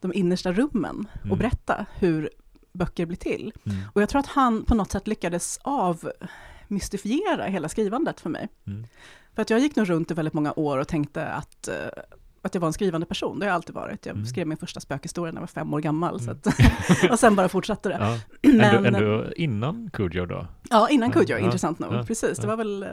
de 0.00 0.12
innersta 0.14 0.52
rummen 0.52 1.08
och 1.20 1.24
Mm. 1.26 1.38
berätta 1.38 1.86
hur 1.98 2.30
böcker 2.72 3.06
blir 3.06 3.16
till. 3.16 3.52
Mm. 3.66 3.78
Och 3.94 4.02
jag 4.02 4.08
tror 4.08 4.18
att 4.20 4.26
han 4.26 4.64
på 4.64 4.74
något 4.74 4.90
sätt 4.90 5.06
lyckades 5.06 5.58
avmystifiera 5.62 7.44
hela 7.44 7.68
skrivandet 7.68 8.20
för 8.20 8.30
mig. 8.30 8.48
Mm. 8.66 8.86
För 9.34 9.42
att 9.42 9.50
jag 9.50 9.60
gick 9.60 9.76
nog 9.76 9.90
runt 9.90 10.10
i 10.10 10.14
väldigt 10.14 10.34
många 10.34 10.52
år 10.56 10.78
och 10.78 10.88
tänkte 10.88 11.26
att, 11.26 11.68
eh, 11.68 11.74
att 12.42 12.54
jag 12.54 12.60
var 12.60 12.66
en 12.68 12.72
skrivande 12.72 13.06
person, 13.06 13.38
det 13.38 13.44
har 13.46 13.48
jag 13.48 13.54
alltid 13.54 13.74
varit. 13.74 14.06
Jag 14.06 14.14
Mm. 14.14 14.26
skrev 14.26 14.46
min 14.46 14.58
första 14.58 14.80
spökhistoria 14.80 15.32
när 15.32 15.36
jag 15.36 15.42
var 15.42 15.46
fem 15.46 15.74
år 15.74 15.80
gammal, 15.80 16.20
så 16.20 16.30
Mm. 16.30 16.38
att, 16.44 17.10
och 17.10 17.18
sen 17.18 17.36
bara 17.36 17.48
fortsatte 17.48 17.88
det. 17.88 17.98
Ja. 18.00 18.18
Men, 18.52 18.60
Ändå, 18.86 18.98
ändå 18.98 19.32
innan 19.36 19.90
Cujo 19.92 20.26
då? 20.26 20.46
Ja, 20.70 20.88
innan 20.88 21.10
Cujo, 21.12 21.24
Ja, 21.28 21.38
intressant 21.38 21.78
nog. 21.78 21.92
ja, 21.94 22.04
Precis, 22.06 22.38
det 22.38 22.46
var 22.46 22.56
väl 22.56 22.82
eh, 22.82 22.88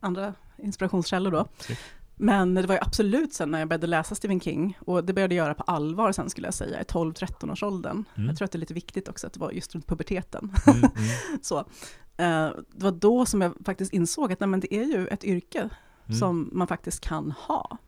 andra 0.00 0.34
inspirationskällor 0.58 1.30
då. 1.30 1.46
Shit. 1.58 1.78
Men 2.18 2.54
det 2.54 2.66
var 2.66 2.74
ju 2.74 2.80
absolut 2.80 3.32
sen 3.32 3.50
när 3.50 3.58
jag 3.58 3.68
började 3.68 3.86
läsa 3.86 4.14
Stephen 4.14 4.40
King, 4.40 4.78
och 4.80 5.04
det 5.04 5.12
började 5.12 5.34
jag 5.34 5.44
göra 5.44 5.54
på 5.54 5.62
allvar 5.62 6.12
sen 6.12 6.30
skulle 6.30 6.46
jag 6.46 6.54
säga, 6.54 6.80
i 6.80 6.84
12-13 6.84 7.52
års 7.52 7.62
åldern. 7.62 8.04
Mm. 8.14 8.28
Jag 8.28 8.36
tror 8.36 8.44
att 8.44 8.52
det 8.52 8.58
är 8.58 8.60
lite 8.60 8.74
viktigt 8.74 9.08
också 9.08 9.26
att 9.26 9.32
det 9.32 9.40
var 9.40 9.50
just 9.50 9.74
runt 9.74 9.86
puberteten. 9.86 10.52
Mm, 10.66 10.78
mm. 10.78 10.92
Så, 11.42 11.58
eh, 12.16 12.50
det 12.72 12.84
var 12.84 12.92
då 12.92 13.26
som 13.26 13.40
jag 13.40 13.52
faktiskt 13.64 13.92
insåg 13.92 14.32
att 14.32 14.40
nej, 14.40 14.48
men 14.48 14.60
det 14.60 14.74
är 14.74 14.84
ju 14.84 15.06
ett 15.06 15.24
yrke 15.24 15.70
Mm. 16.08 16.18
som 16.18 16.50
man 16.52 16.66
faktiskt 16.66 17.00
kan 17.00 17.30
ha. 17.30 17.78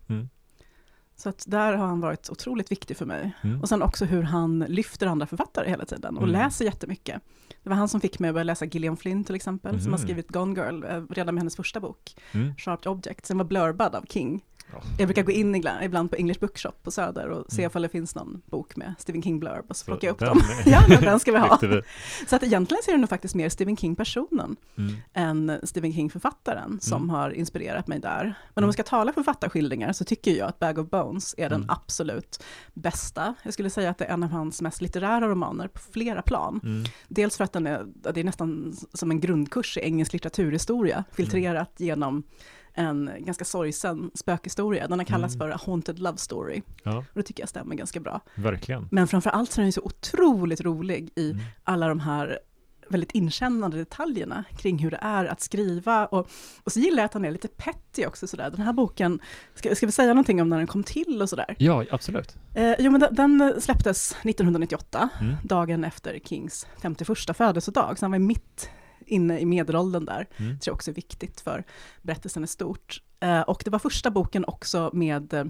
Mm. 1.18 1.22
Så 1.22 1.28
att 1.28 1.44
där 1.46 1.72
har 1.72 1.86
han 1.86 2.00
varit 2.00 2.30
otroligt 2.30 2.72
viktig 2.72 2.96
för 2.96 3.06
mig. 3.06 3.32
Mm. 3.42 3.60
Och 3.62 3.68
sen 3.68 3.82
också 3.82 4.04
hur 4.04 4.22
han 4.22 4.58
lyfter 4.68 5.06
andra 5.06 5.26
författare 5.26 5.68
hela 5.70 5.84
tiden 5.84 6.16
och 6.16 6.22
Mm. 6.22 6.32
läser 6.32 6.64
jättemycket. 6.64 7.22
Det 7.62 7.68
var 7.70 7.76
han 7.76 7.88
som 7.88 8.00
fick 8.00 8.18
mig 8.18 8.28
att 8.28 8.34
börja 8.34 8.44
läsa 8.44 8.64
Gillian 8.64 8.96
Flynn 8.96 9.24
till 9.24 9.34
exempel, 9.34 9.80
som 9.82 9.92
har 9.92 9.98
Mhm. 9.98 10.06
skrivit 10.06 10.28
Gone 10.28 10.60
Girl 10.60 10.84
eh, 10.84 11.02
redan 11.10 11.34
med 11.34 11.40
hennes 11.42 11.56
första 11.56 11.80
bok, 11.80 12.14
Mm. 12.32 12.54
Sharp 12.56 12.86
Object. 12.86 13.26
Sen 13.26 13.38
var 13.38 13.44
blurbad 13.44 13.94
av 13.94 14.04
King. 14.08 14.44
Ja. 14.72 14.82
Jag 14.98 15.06
brukar 15.08 15.22
gå 15.22 15.32
in 15.32 15.54
ibland, 15.82 16.10
på 16.10 16.16
English 16.16 16.40
Bookshop 16.40 16.72
på 16.82 16.90
Söder 16.90 17.28
och 17.28 17.44
se 17.52 17.62
Mm. 17.62 17.70
ifall 17.70 17.82
det 17.82 17.88
finns 17.88 18.14
någon 18.14 18.42
bok 18.46 18.76
med 18.76 18.94
Stephen 18.98 19.22
King 19.22 19.40
blurb 19.40 19.64
och 19.68 19.76
så 19.76 19.84
plockar 19.84 20.08
jag 20.08 20.12
upp 20.12 20.18
den 20.18 20.28
dem. 20.28 20.42
ja, 20.66 20.82
men 20.88 21.00
den 21.02 21.20
ska 21.20 21.32
vi 21.32 21.38
ha. 21.48 21.58
Vi- 21.62 21.82
Så 22.28 22.36
att 22.36 22.42
egentligen 22.42 22.82
så 22.84 22.90
är 22.90 22.94
det 22.94 23.00
nog 23.00 23.08
faktiskt 23.08 23.34
mer 23.34 23.48
Stephen 23.48 23.76
King-personen 23.76 24.56
Mm. 24.78 24.96
än 25.14 25.60
Stephen 25.62 25.92
King-författaren 25.92 26.78
som 26.80 26.96
Mm. 27.02 27.10
har 27.10 27.30
inspirerat 27.30 27.86
mig 27.86 27.98
där. 28.00 28.22
Men 28.24 28.30
om 28.30 28.34
Mm. 28.56 28.66
man 28.66 28.72
ska 28.72 28.82
tala 28.82 29.12
författarskildringar 29.12 29.92
så 29.92 30.04
tycker 30.04 30.30
jag 30.32 30.48
att 30.48 30.58
Bag 30.58 30.78
of 30.78 30.90
Bones 30.90 31.34
är 31.38 31.48
den 31.48 31.62
Mm. 31.62 31.70
absolut 31.70 32.42
bästa. 32.74 33.34
Jag 33.42 33.52
skulle 33.52 33.70
säga 33.70 33.90
att 33.90 33.98
det 33.98 34.04
är 34.04 34.12
en 34.12 34.22
av 34.22 34.30
hans 34.30 34.62
mest 34.62 34.80
litterära 34.80 35.28
romaner 35.28 35.68
på 35.68 35.78
flera 35.92 36.22
plan. 36.22 36.60
Mm. 36.64 36.84
Dels 37.08 37.36
för 37.36 37.44
att 37.44 37.52
den 37.52 37.66
är, 37.66 37.86
det 38.12 38.20
är 38.20 38.24
nästan 38.24 38.76
som 38.94 39.10
en 39.10 39.20
grundkurs 39.20 39.76
i 39.76 39.80
engelsk 39.80 40.12
litteraturhistoria, 40.12 41.04
filtrerat 41.12 41.72
genom 41.76 42.22
en 42.78 43.10
ganska 43.18 43.44
sorgsen 43.44 44.10
spökhistoria. 44.14 44.88
Den 44.88 44.98
har 44.98 45.06
kallats 45.06 45.34
Mm. 45.34 45.48
för 45.50 45.66
Haunted 45.66 45.98
Love 45.98 46.18
Story. 46.18 46.62
Ja, 46.82 46.98
Och 46.98 47.04
det 47.14 47.22
tycker 47.22 47.42
jag 47.42 47.48
stämmer 47.48 47.74
ganska 47.76 48.00
bra. 48.00 48.20
verkligen. 48.34 48.88
Men 48.90 49.08
framför 49.08 49.30
allt 49.30 49.52
så 49.52 49.60
är 49.60 49.62
den 49.62 49.72
så 49.72 49.82
otroligt 49.82 50.60
rolig 50.60 51.10
i 51.16 51.30
Mm. 51.30 51.42
alla 51.64 51.88
de 51.88 52.00
här 52.00 52.38
väldigt 52.90 53.10
inkännande 53.12 53.76
detaljerna 53.76 54.44
kring 54.58 54.78
hur 54.78 54.90
det 54.90 54.98
är 55.02 55.24
att 55.24 55.40
skriva. 55.40 56.06
Och, 56.06 56.28
och 56.64 56.72
så 56.72 56.80
gillar 56.80 56.98
jag 56.98 57.04
att 57.04 57.14
han 57.14 57.24
är 57.24 57.30
lite 57.30 57.48
petty 57.48 58.06
också 58.06 58.26
sådär. 58.26 58.50
Den 58.50 58.60
här 58.60 58.72
boken, 58.72 59.20
ska, 59.54 59.74
ska 59.74 59.86
vi 59.86 59.92
säga 59.92 60.08
någonting 60.08 60.42
om 60.42 60.48
när 60.48 60.58
den 60.58 60.66
kom 60.66 60.82
till 60.82 61.22
och 61.22 61.28
sådär? 61.28 61.54
Ja, 61.58 61.84
absolut. 61.90 62.36
Eh, 62.54 62.74
jo 62.78 62.90
men 62.90 63.00
den, 63.00 63.14
den 63.14 63.60
släpptes 63.60 64.16
1998, 64.24 65.08
Mm. 65.20 65.34
dagen 65.42 65.84
efter 65.84 66.18
Kings 66.24 66.66
51 66.82 67.36
födelsedag, 67.36 67.98
så 67.98 68.04
han 68.04 68.10
var 68.10 68.18
mitt 68.18 68.70
inne 69.08 69.40
i 69.40 69.46
medelåldern 69.46 70.04
där. 70.04 70.28
Mm. 70.36 70.52
Det 70.52 70.58
tror 70.58 70.72
jag 70.72 70.74
också 70.74 70.90
är 70.90 70.94
viktigt 70.94 71.40
för 71.40 71.64
berättelsen 72.02 72.42
är 72.42 72.46
stort. 72.46 73.02
Eh, 73.20 73.40
och 73.40 73.62
det 73.64 73.70
var 73.70 73.78
första 73.78 74.10
boken 74.10 74.44
också 74.44 74.90
med 74.92 75.34
eh, 75.34 75.44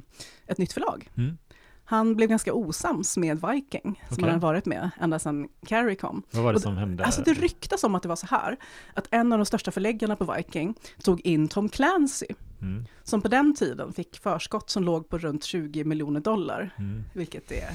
ett 0.47 0.59
nytt 0.59 0.73
förlag. 0.73 1.11
Mm. 1.17 1.38
Han 1.85 2.17
blev 2.17 2.29
ganska 2.29 2.53
osams 2.53 3.17
med 3.17 3.41
Viking, 3.41 3.83
som 3.83 4.15
Okej. 4.15 4.23
han 4.23 4.31
hade 4.31 4.43
varit 4.43 4.67
med 4.67 4.91
ända 5.00 5.19
sedan 5.19 5.49
Carrie 5.67 5.95
kom. 5.95 6.23
Vad 6.31 6.45
var 6.45 6.53
det 6.53 6.57
Och 6.57 6.62
som 6.62 6.77
hände? 6.77 7.05
Alltså 7.05 7.23
det 7.23 7.33
ryktas 7.33 7.85
om 7.85 7.95
att 7.95 8.03
det 8.03 8.09
var 8.09 8.17
så 8.17 8.27
här, 8.27 8.57
att 8.95 9.09
en 9.11 9.33
av 9.33 9.38
de 9.38 9.45
största 9.45 9.71
förläggarna 9.71 10.17
på 10.17 10.33
Viking 10.37 10.75
tog 11.03 11.21
in 11.21 11.49
Tom 11.49 11.69
Clancy, 11.69 12.27
Mm. 12.62 12.85
som 13.05 13.21
på 13.23 13.29
den 13.29 13.55
tiden 13.55 13.93
fick 13.93 14.19
förskott 14.19 14.71
som 14.71 14.85
låg 14.85 15.09
på 15.09 15.19
runt 15.19 15.45
20 15.45 15.85
miljoner 15.85 16.21
dollar, 16.21 16.75
Mm. 16.79 17.05
vilket 17.12 17.53
är 17.53 17.69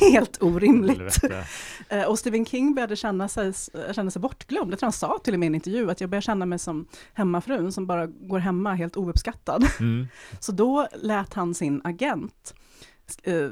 helt 0.10 0.42
orimligt. 0.42 1.18
Eh, 1.88 2.02
Och 2.04 2.18
Stephen 2.18 2.46
King 2.46 2.74
började 2.74 2.96
känna 2.96 3.28
sig, 3.28 3.52
känna 3.92 4.10
sig 4.10 4.22
bortglömd. 4.22 4.72
Jag 4.72 4.78
tror 4.78 4.86
han 4.86 4.92
sa 4.92 5.18
till 5.24 5.34
och 5.34 5.40
med 5.40 5.46
i 5.46 5.48
en 5.48 5.54
intervju 5.54 5.90
att 5.90 6.00
jag 6.00 6.10
börjar 6.10 6.20
känna 6.22 6.46
mig 6.46 6.58
som 6.58 6.86
hemmafrun 7.14 7.72
som 7.72 7.86
bara 7.86 8.06
går 8.06 8.38
hemma 8.38 8.74
helt 8.74 8.96
ouppskattad. 8.96 9.66
Mm. 9.80 10.06
Så 10.40 10.52
då 10.52 10.88
lät 11.02 11.34
han 11.34 11.54
sin 11.54 11.80
agent 11.84 12.54
eh, 13.22 13.48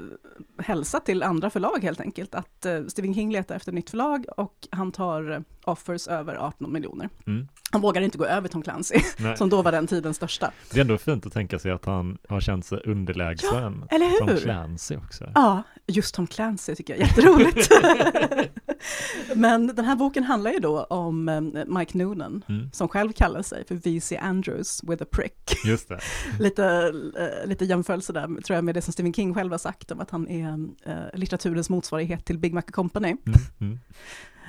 hälsa 0.58 1.00
till 1.00 1.22
andra 1.22 1.50
förlag 1.50 1.78
helt 1.82 2.00
enkelt, 2.00 2.34
att 2.34 2.66
eh, 2.66 2.84
Stephen 2.86 3.14
King 3.14 3.32
letar 3.32 3.54
efter 3.56 3.72
nytt 3.72 3.90
förlag 3.90 4.26
och 4.36 4.68
han 4.70 4.92
tar 4.92 5.30
eh, 5.30 5.40
offers 5.64 6.08
över 6.08 6.34
18 6.36 6.72
miljoner. 6.72 7.08
Mm. 7.26 7.48
Han 7.70 7.80
vågar 7.80 8.02
inte 8.02 8.18
gå 8.18 8.24
över 8.24 8.48
Tom 8.48 8.62
Clancy, 8.62 8.94
Nej. 9.18 9.36
som 9.36 9.48
då 9.48 9.62
var 9.62 9.72
den 9.72 9.86
tidens 9.86 10.16
största. 10.16 10.50
Det 10.70 10.76
är 10.76 10.80
ändå 10.80 10.98
fint 10.98 11.26
att 11.26 11.32
tänka 11.32 11.58
sig 11.58 11.70
att 11.70 11.84
han 11.84 12.18
har 12.28 12.40
känt 12.40 12.66
sig 12.66 12.80
underlägsen. 12.84 13.84
Eller 13.90 14.18
Tom 14.18 14.28
hur? 14.28 14.36
Clancy 14.36 14.96
också. 14.96 15.30
Ja, 15.34 15.62
just 15.86 16.14
Tom 16.14 16.26
Clancy 16.26 16.74
tycker 16.74 16.94
jag 16.96 17.02
är 17.02 17.06
jätteroligt. 17.06 17.70
Men 19.34 19.66
den 19.66 19.84
här 19.84 19.96
boken 19.96 20.24
handlar 20.24 20.50
ju 20.52 20.58
då 20.58 20.82
om 20.84 21.28
eh, 21.28 21.40
Mike 21.66 21.98
Noonan, 21.98 22.44
Mm. 22.48 22.70
som 22.72 22.88
själv 22.88 23.12
kallar 23.12 23.42
sig 23.42 23.64
för 23.66 23.74
VC 23.74 24.12
Andrews 24.20 24.80
with 24.84 25.02
a 25.02 25.06
prick. 25.10 25.56
Just 25.66 25.88
det. 25.88 25.98
lite, 26.40 26.92
eh, 27.18 27.48
lite 27.48 27.64
jämförelse 27.64 28.12
där, 28.12 28.40
tror 28.42 28.54
jag, 28.54 28.64
med 28.64 28.74
det 28.74 28.82
som 28.82 28.92
Stephen 28.92 29.12
King 29.14 29.34
själv 29.34 29.50
har 29.52 29.58
sagt 29.58 29.90
om 29.90 30.00
att 30.00 30.10
han 30.10 30.28
är 30.28 30.68
eh, 30.86 30.94
litteraturens 31.14 31.70
motsvarighet 31.70 32.24
till 32.24 32.38
Big 32.38 32.54
Mac 32.54 32.62
Company. 32.62 33.16
Mm. 33.60 33.78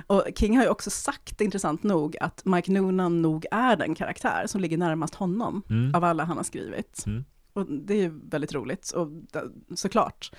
Och 0.07 0.23
King 0.35 0.57
har 0.57 0.63
ju 0.63 0.69
också 0.69 0.89
sagt, 0.89 1.41
intressant 1.41 1.83
nog, 1.83 2.17
att 2.21 2.45
Mike 2.45 2.71
Noonan 2.71 3.21
nog 3.21 3.45
är 3.51 3.75
den 3.75 3.95
karaktär 3.95 4.43
som 4.47 4.61
ligger 4.61 4.77
närmast 4.77 5.15
honom 5.15 5.61
Mm. 5.69 5.95
av 5.95 6.03
alla 6.03 6.23
han 6.23 6.37
har 6.37 6.43
skrivit. 6.43 7.03
Mm. 7.05 7.25
Och 7.53 7.65
det 7.65 7.93
är 7.93 7.97
ju 8.01 8.19
väldigt 8.29 8.53
roligt, 8.53 8.91
och 8.91 9.07
såklart, 9.75 10.31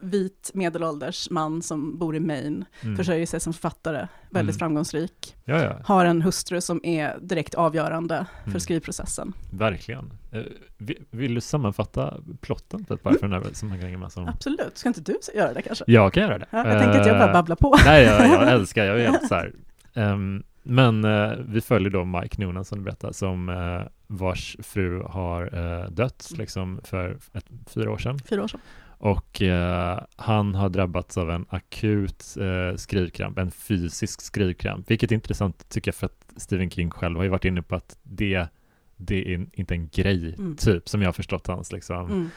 vit 0.00 0.50
medelålders 0.54 1.30
man 1.30 1.62
som 1.62 1.98
bor 1.98 2.16
i 2.16 2.20
Maine, 2.20 2.64
Mm. 2.82 2.96
försörjer 2.96 3.26
sig 3.26 3.40
som 3.40 3.52
författare, 3.52 4.08
väldigt 4.30 4.54
Mm. 4.54 4.58
framgångsrik, 4.58 5.36
Ja, 5.44 5.62
ja, 5.62 5.76
har 5.84 6.04
en 6.04 6.22
hustru 6.22 6.60
som 6.60 6.80
är 6.82 7.18
direkt 7.20 7.54
avgörande 7.54 8.26
för 8.42 8.50
Mm. 8.50 8.60
skrivprocessen. 8.60 9.32
verkligen. 9.52 10.12
Eh, 10.32 10.42
vi- 10.78 10.98
Vill 11.10 11.34
du 11.34 11.40
sammanfatta 11.40 12.14
plotten 12.40 12.84
typ, 12.84 13.02
bara 13.02 13.14
för 13.14 13.28
den 13.28 13.32
här 13.32 13.42
som 13.52 13.68
man 13.68 13.80
kan 13.80 14.00
med 14.00 14.12
som... 14.12 14.28
Absolut, 14.28 14.78
ska 14.78 14.88
inte 14.88 15.00
du 15.00 15.18
göra 15.34 15.52
det 15.52 15.62
kanske? 15.62 15.84
Jag 15.86 16.12
kan 16.12 16.22
göra 16.22 16.38
det. 16.38 16.46
Ja, 16.50 16.58
jag 16.72 16.82
tänker 16.82 17.00
att 17.00 17.06
jag 17.06 17.18
bara 17.18 17.26
Eh, 17.28 17.32
babblar 17.32 17.56
på. 17.56 17.76
Nej, 17.84 18.04
jag, 18.04 18.26
jag 18.28 18.48
älskar, 18.52 18.84
jag 18.84 19.00
är 19.00 19.10
helt 19.10 19.28
så 19.28 19.34
här. 19.34 19.52
Ehm, 19.94 20.42
men 20.62 21.04
eh, 21.04 21.32
vi 21.48 21.60
följer 21.60 21.90
då 21.90 22.04
Mike 22.04 22.42
Noonan 22.44 22.64
som 22.64 22.78
du 22.78 22.84
berättar, 22.84 23.12
som 23.12 23.48
eh, 23.48 23.82
vars 24.06 24.56
fru 24.62 25.02
har 25.02 25.42
eh, 25.82 25.90
dött 25.90 26.28
liksom 26.38 26.80
för 26.84 27.18
ett, 27.32 27.44
fyra 27.74 27.90
år 27.90 27.98
sedan. 27.98 28.18
Fyra 28.18 28.42
år 28.44 28.48
sedan. 28.48 28.60
Och 28.98 29.42
eh, 29.42 30.00
han 30.16 30.54
har 30.54 30.68
drabbats 30.68 31.18
av 31.18 31.30
en 31.30 31.46
akut 31.48 32.36
eh, 32.40 32.76
skrivkramp, 32.76 33.38
en 33.38 33.50
fysisk 33.50 34.20
skrivkramp, 34.20 34.90
vilket 34.90 35.10
är 35.10 35.14
intressant 35.14 35.68
tycker 35.68 35.88
jag 35.88 35.94
för 35.94 36.06
att 36.06 36.32
Stephen 36.36 36.70
King 36.70 36.90
själv 36.90 37.16
har 37.16 37.24
ju 37.24 37.30
varit 37.30 37.44
inne 37.44 37.62
på 37.62 37.74
att 37.76 37.98
det, 38.02 38.46
det 38.96 39.34
är 39.34 39.46
inte 39.52 39.74
en 39.74 39.88
grej, 39.88 40.34
Mm. 40.38 40.56
typ, 40.56 40.88
som 40.88 41.02
jag 41.02 41.08
har 41.08 41.12
förstått 41.12 41.46
hans 41.46 41.72
liksom. 41.72 42.06
Mm. 42.10 42.28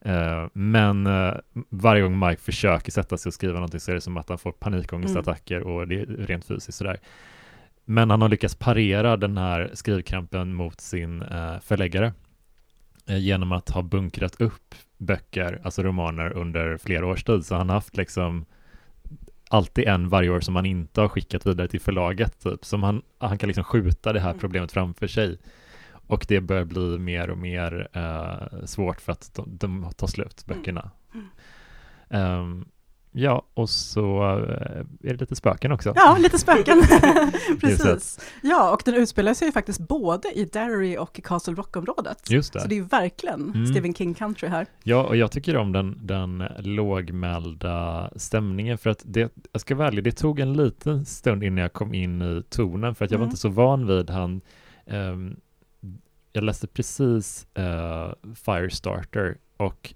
Eh, 0.00 0.48
men 0.52 1.06
eh, 1.06 1.34
varje 1.68 2.02
gång 2.02 2.18
Mike 2.18 2.42
försöker 2.42 2.92
sätta 2.92 3.16
sig 3.16 3.30
och 3.30 3.34
skriva 3.34 3.54
någonting 3.54 3.80
så 3.80 3.90
är 3.90 3.94
det 3.94 4.00
som 4.00 4.16
att 4.16 4.28
han 4.28 4.38
får 4.38 4.52
panikångestattacker 4.52 5.60
och 5.60 5.88
det 5.88 6.00
är 6.00 6.06
rent 6.06 6.44
fysiskt 6.44 6.78
sådär. 6.78 7.00
Men 7.84 8.10
han 8.10 8.22
har 8.22 8.28
lyckats 8.28 8.54
parera 8.54 9.16
den 9.16 9.38
här 9.38 9.70
skrivkrampen 9.72 10.54
mot 10.54 10.80
sin 10.80 11.22
eh, 11.22 11.60
förläggare 11.60 12.12
genom 13.06 13.52
att 13.52 13.70
ha 13.70 13.82
bunkrat 13.82 14.40
upp 14.40 14.74
böcker, 14.98 15.60
alltså 15.64 15.82
romaner, 15.82 16.32
under 16.32 16.76
flera 16.76 17.06
års 17.06 17.24
tid. 17.24 17.46
Så 17.46 17.54
han 17.54 17.68
har 17.68 17.76
haft 17.76 17.96
liksom 17.96 18.44
alltid 19.48 19.88
en 19.88 20.08
varje 20.08 20.30
år 20.30 20.40
som 20.40 20.56
han 20.56 20.66
inte 20.66 21.00
har 21.00 21.08
skickat 21.08 21.46
vidare 21.46 21.68
till 21.68 21.80
förlaget, 21.80 22.40
typ. 22.42 22.64
Som 22.64 22.82
han, 22.82 23.02
han 23.18 23.38
kan 23.38 23.46
liksom 23.46 23.64
skjuta 23.64 24.12
det 24.12 24.20
här 24.20 24.30
Mm. 24.30 24.40
problemet 24.40 24.72
framför 24.72 25.06
sig. 25.06 25.38
Och 26.06 26.24
det 26.28 26.40
börjar 26.40 26.64
bli 26.64 26.98
mer 26.98 27.30
och 27.30 27.38
mer 27.38 27.88
eh, 27.92 28.64
svårt 28.66 29.00
för 29.00 29.12
att 29.12 29.34
de, 29.34 29.56
de 29.56 29.90
tar 29.96 30.06
slut, 30.06 30.44
böckerna. 30.46 30.90
Mm. 32.10 32.64
Ja, 33.16 33.46
och 33.54 33.70
så 33.70 34.22
eh, 34.22 34.80
är 35.10 35.14
det 35.14 35.20
lite 35.20 35.36
spöken 35.36 35.72
också. 35.72 35.92
Ja, 35.96 36.16
lite 36.20 36.38
spöken. 36.38 36.82
Precis. 37.60 38.20
Ja, 38.42 38.72
och 38.72 38.82
den 38.84 38.94
utspelar 38.94 39.34
sig 39.34 39.48
ju 39.48 39.52
faktiskt 39.52 39.80
både 39.80 40.28
i 40.32 40.44
Derry 40.44 40.96
och 40.96 41.20
Castle 41.24 41.54
Rock-området. 41.54 42.30
Just 42.30 42.52
det. 42.52 42.60
Så 42.60 42.68
det 42.68 42.74
är 42.74 42.76
ju 42.76 42.84
verkligen 42.84 43.40
Mm. 43.54 43.66
Stephen 43.66 43.94
King 43.94 44.14
country 44.14 44.48
här. 44.48 44.66
Ja, 44.82 45.04
och 45.04 45.16
jag 45.16 45.30
tycker 45.32 45.56
om 45.56 45.72
den, 45.72 45.98
den 46.02 46.44
lågmälda 46.58 48.10
stämningen 48.16 48.78
för 48.78 48.90
att 48.90 49.02
det, 49.04 49.32
jag 49.52 49.60
ska 49.60 49.74
ärlig, 49.84 50.04
det 50.04 50.12
tog 50.12 50.40
en 50.40 50.52
liten 50.52 51.04
stund 51.04 51.44
innan 51.44 51.58
jag 51.58 51.72
kom 51.72 51.94
in 51.94 52.22
i 52.22 52.42
tonen 52.48 52.94
för 52.94 53.04
att 53.04 53.10
jag 53.10 53.18
var 53.18 53.24
Mm. 53.24 53.30
inte 53.30 53.40
så 53.40 53.48
van 53.48 53.86
vid 53.86 54.10
han 54.10 54.40
ehm, 54.86 55.36
jag 56.32 56.44
läste 56.44 56.66
precis 56.66 57.46
eh, 57.54 58.12
Firestarter 58.34 59.36
och 59.56 59.94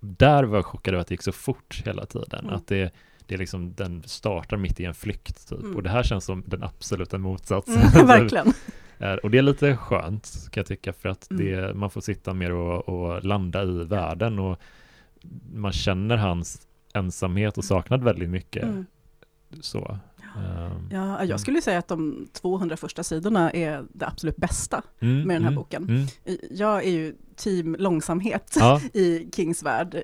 där 0.00 0.44
var 0.44 0.58
jag 0.58 0.66
chockad 0.66 0.94
över 0.94 1.00
att 1.00 1.06
det 1.08 1.12
gick 1.14 1.22
så 1.22 1.32
fort 1.32 1.82
hela 1.86 2.06
tiden. 2.06 2.40
Mm. 2.44 2.54
Att 2.54 2.66
det, 2.66 2.92
det 3.26 3.34
är 3.34 3.38
liksom, 3.38 3.74
den 3.74 4.02
startar 4.06 4.56
mitt 4.56 4.80
i 4.80 4.84
en 4.84 4.94
flykt 4.94 5.48
typ. 5.48 5.58
Mm. 5.60 5.76
Och 5.76 5.82
det 5.82 5.90
här 5.90 6.02
känns 6.02 6.24
som 6.24 6.42
den 6.46 6.62
absoluta 6.62 7.18
motsatsen. 7.18 7.82
Mm, 7.94 8.06
verkligen. 8.06 8.52
Eh, 8.98 9.12
Och 9.14 9.30
det 9.30 9.38
är 9.38 9.42
lite 9.42 9.76
skönt 9.76 10.48
kan 10.52 10.60
jag 10.60 10.66
tycka 10.66 10.92
för 10.92 11.08
att 11.08 11.30
Mm. 11.30 11.44
det, 11.46 11.74
man 11.74 11.90
får 11.90 12.00
sitta 12.00 12.34
mer 12.34 12.52
och, 12.52 12.88
och 12.88 13.24
landa 13.24 13.62
i 13.62 13.84
världen 13.84 14.38
och 14.38 14.58
man 15.54 15.72
känner 15.72 16.16
hans 16.16 16.66
ensamhet 16.94 17.58
och 17.58 17.64
saknad 17.64 18.04
väldigt 18.04 18.30
mycket. 18.30 18.62
Mm. 18.62 18.86
Så. 19.60 19.98
Ehm, 20.36 20.88
Ja, 20.90 21.14
Mm. 21.16 21.28
jag 21.28 21.40
skulle 21.40 21.60
säga 21.62 21.78
att 21.78 21.88
de 21.88 22.28
200 22.32 22.76
första 22.76 23.02
sidorna 23.04 23.50
är 23.50 23.84
det 23.92 24.06
absolut 24.06 24.36
bästa 24.36 24.82
mm, 25.00 25.16
med 25.26 25.36
den 25.36 25.42
här 25.42 25.50
mm, 25.50 25.54
boken. 25.54 25.84
Mm, 25.88 26.06
Jag 26.50 26.84
är 26.84 26.90
ju 26.90 27.14
team 27.38 27.76
långsamhet 27.78 28.56
Ja, 28.60 28.80
i 28.92 29.28
Kings 29.34 29.62
värld. 29.62 30.02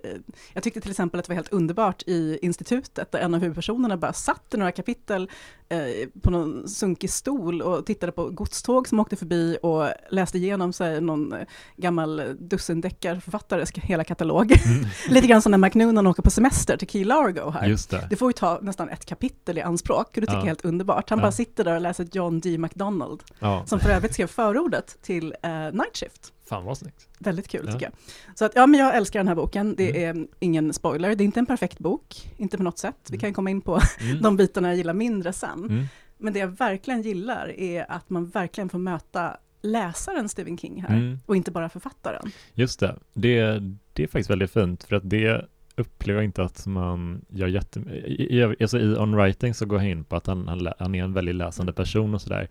Jag 0.53 0.63
tyckte 0.63 0.81
till 0.81 0.91
exempel 0.91 1.21
att 1.21 1.27
det 1.27 1.31
var 1.31 1.35
helt 1.35 1.53
underbart 1.53 2.03
i 2.07 2.39
institutet, 2.43 3.13
där 3.13 3.19
en 3.19 3.35
av 3.35 3.41
huvudpersonerna 3.41 3.97
bara 3.97 4.13
satt 4.13 4.55
i 4.55 4.57
några 4.57 4.73
kapitel 4.73 5.31
eh, 5.69 5.79
på 6.23 6.31
någon 6.31 6.69
sunkig 6.69 7.11
stol 7.11 7.63
och 7.63 7.87
tittade 7.87 8.13
på 8.13 8.29
godståg 8.31 8.89
som 8.89 9.01
åkte 9.01 9.17
förbi 9.17 9.57
och 9.63 9.89
läste 10.11 10.39
igenom 10.39 10.73
sig 10.73 11.01
någon 11.01 11.35
gammal 11.77 12.23
dussindeckarförfattares 12.39 13.73
hela 13.75 14.05
katalog. 14.05 14.53
Lite 15.09 15.27
grann 15.27 15.43
som 15.43 15.51
när 15.51 15.59
McNoonan 15.59 16.07
åker 16.07 16.23
på 16.23 16.31
semester 16.31 16.77
till 16.77 16.89
Key 16.89 17.05
Largo 17.05 17.51
här. 17.51 17.67
just 17.69 17.91
det. 17.91 18.07
Det 18.11 18.17
får 18.17 18.29
ju 18.29 18.33
ta 18.33 18.59
nästan 18.63 18.89
ett 18.89 19.05
kapitel 19.07 19.59
i 19.59 19.61
anspråk, 19.61 20.07
och 20.07 20.15
det 20.15 20.21
tycker 20.21 20.33
Ja. 20.33 20.39
jag 20.39 20.43
är 20.45 20.47
helt 20.47 20.65
underbart. 20.65 21.11
Han 21.11 21.19
Ja. 21.19 21.23
bara 21.25 21.33
sitter 21.33 21.65
där 21.65 21.75
och 21.75 21.81
läser 21.81 22.09
John 22.13 22.41
D. 22.41 22.59
MacDonald, 22.59 23.23
som 23.67 23.81
för 23.81 23.91
övrigt 23.91 24.13
skrev 24.13 24.27
förordet 24.27 25.03
till 25.03 25.35
eh, 25.43 25.51
Night 25.51 25.97
Shift. 25.97 26.33
Fan 26.49 26.65
vad 26.65 26.79
snyggt. 26.79 27.09
Väldigt 27.19 27.49
kul 27.49 27.65
Ja. 27.67 27.73
tycker 27.73 27.87
jag. 27.87 27.93
Så 28.39 28.45
att, 28.45 28.53
ja, 28.55 28.67
men 28.67 28.81
jag 28.81 28.97
älskar 28.97 29.21
den 29.21 29.29
här 29.29 29.35
boken. 29.35 29.75
Det 29.77 30.05
Mm. 30.05 30.23
är 30.23 30.27
ingen 30.41 30.73
spoiler, 30.73 31.15
det 31.15 31.23
är 31.23 31.27
inte 31.27 31.41
en 31.41 31.47
perfekt 31.47 31.79
bok, 31.79 32.33
inte 32.37 32.57
på 32.57 32.63
något 32.63 32.79
sätt. 32.79 32.97
Vi 33.11 33.15
Mm. 33.17 33.21
kan 33.21 33.35
komma 33.35 33.51
in 33.51 33.61
på 33.61 33.81
Mm. 34.01 34.19
de 34.23 34.37
bitarna 34.37 34.69
jag 34.69 34.77
gillar 34.77 34.95
mindre 34.95 35.33
sen. 35.33 35.59
Mm. 35.65 35.85
Men 36.19 36.33
det 36.33 36.39
jag 36.39 36.49
verkligen 36.49 37.03
gillar 37.03 37.49
är 37.61 37.91
att 37.91 38.11
man 38.11 38.27
verkligen 38.29 38.69
får 38.69 38.79
möta 38.79 39.37
läsaren 39.63 40.29
Stephen 40.29 40.59
King 40.59 40.83
här, 40.89 40.97
Mm. 40.97 41.19
och 41.27 41.37
inte 41.37 41.51
bara 41.51 41.69
författaren. 41.69 42.31
Just 42.55 42.81
det. 42.81 42.97
det, 43.15 43.61
det 43.93 44.03
är 44.03 44.07
faktiskt 44.07 44.31
väldigt 44.31 44.51
fint 44.51 44.85
för 44.85 44.97
att 44.97 45.11
det 45.11 45.45
upplever 45.77 46.19
jag 46.21 46.25
inte 46.25 46.43
att 46.43 46.67
man 46.67 47.25
gör 47.29 47.47
jätte... 47.47 47.81
I, 47.81 48.43
alltså 48.61 48.79
i 48.79 48.97
On 48.97 49.17
Writing 49.17 49.55
så 49.55 49.67
går 49.67 49.79
jag 49.83 49.91
in 49.91 50.05
på 50.05 50.17
att 50.17 50.27
han, 50.27 50.49
han, 50.49 50.69
han 50.79 50.95
är 50.95 51.05
en 51.05 51.13
väldigt 51.13 51.35
läsande 51.35 51.73
person 51.73 52.15
och 52.15 52.23
sådär. 52.23 52.49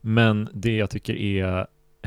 Men 0.00 0.48
det 0.54 0.76
jag 0.76 0.90
tycker 0.90 1.14
är, 1.14 1.66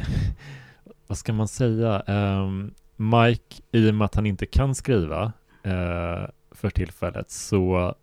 vad 1.07 1.17
ska 1.17 1.33
man 1.33 1.47
säga, 1.47 1.99
Ehm, 2.07 2.73
Mike, 2.95 3.55
i 3.71 3.89
och 3.89 3.95
med 3.95 4.05
att 4.05 4.15
han 4.15 4.25
inte 4.25 4.45
kan 4.45 4.75
skriva 4.75 5.23
eh, 5.63 6.29
för 6.51 6.69
tillfället 6.69 7.31
så 7.31 7.95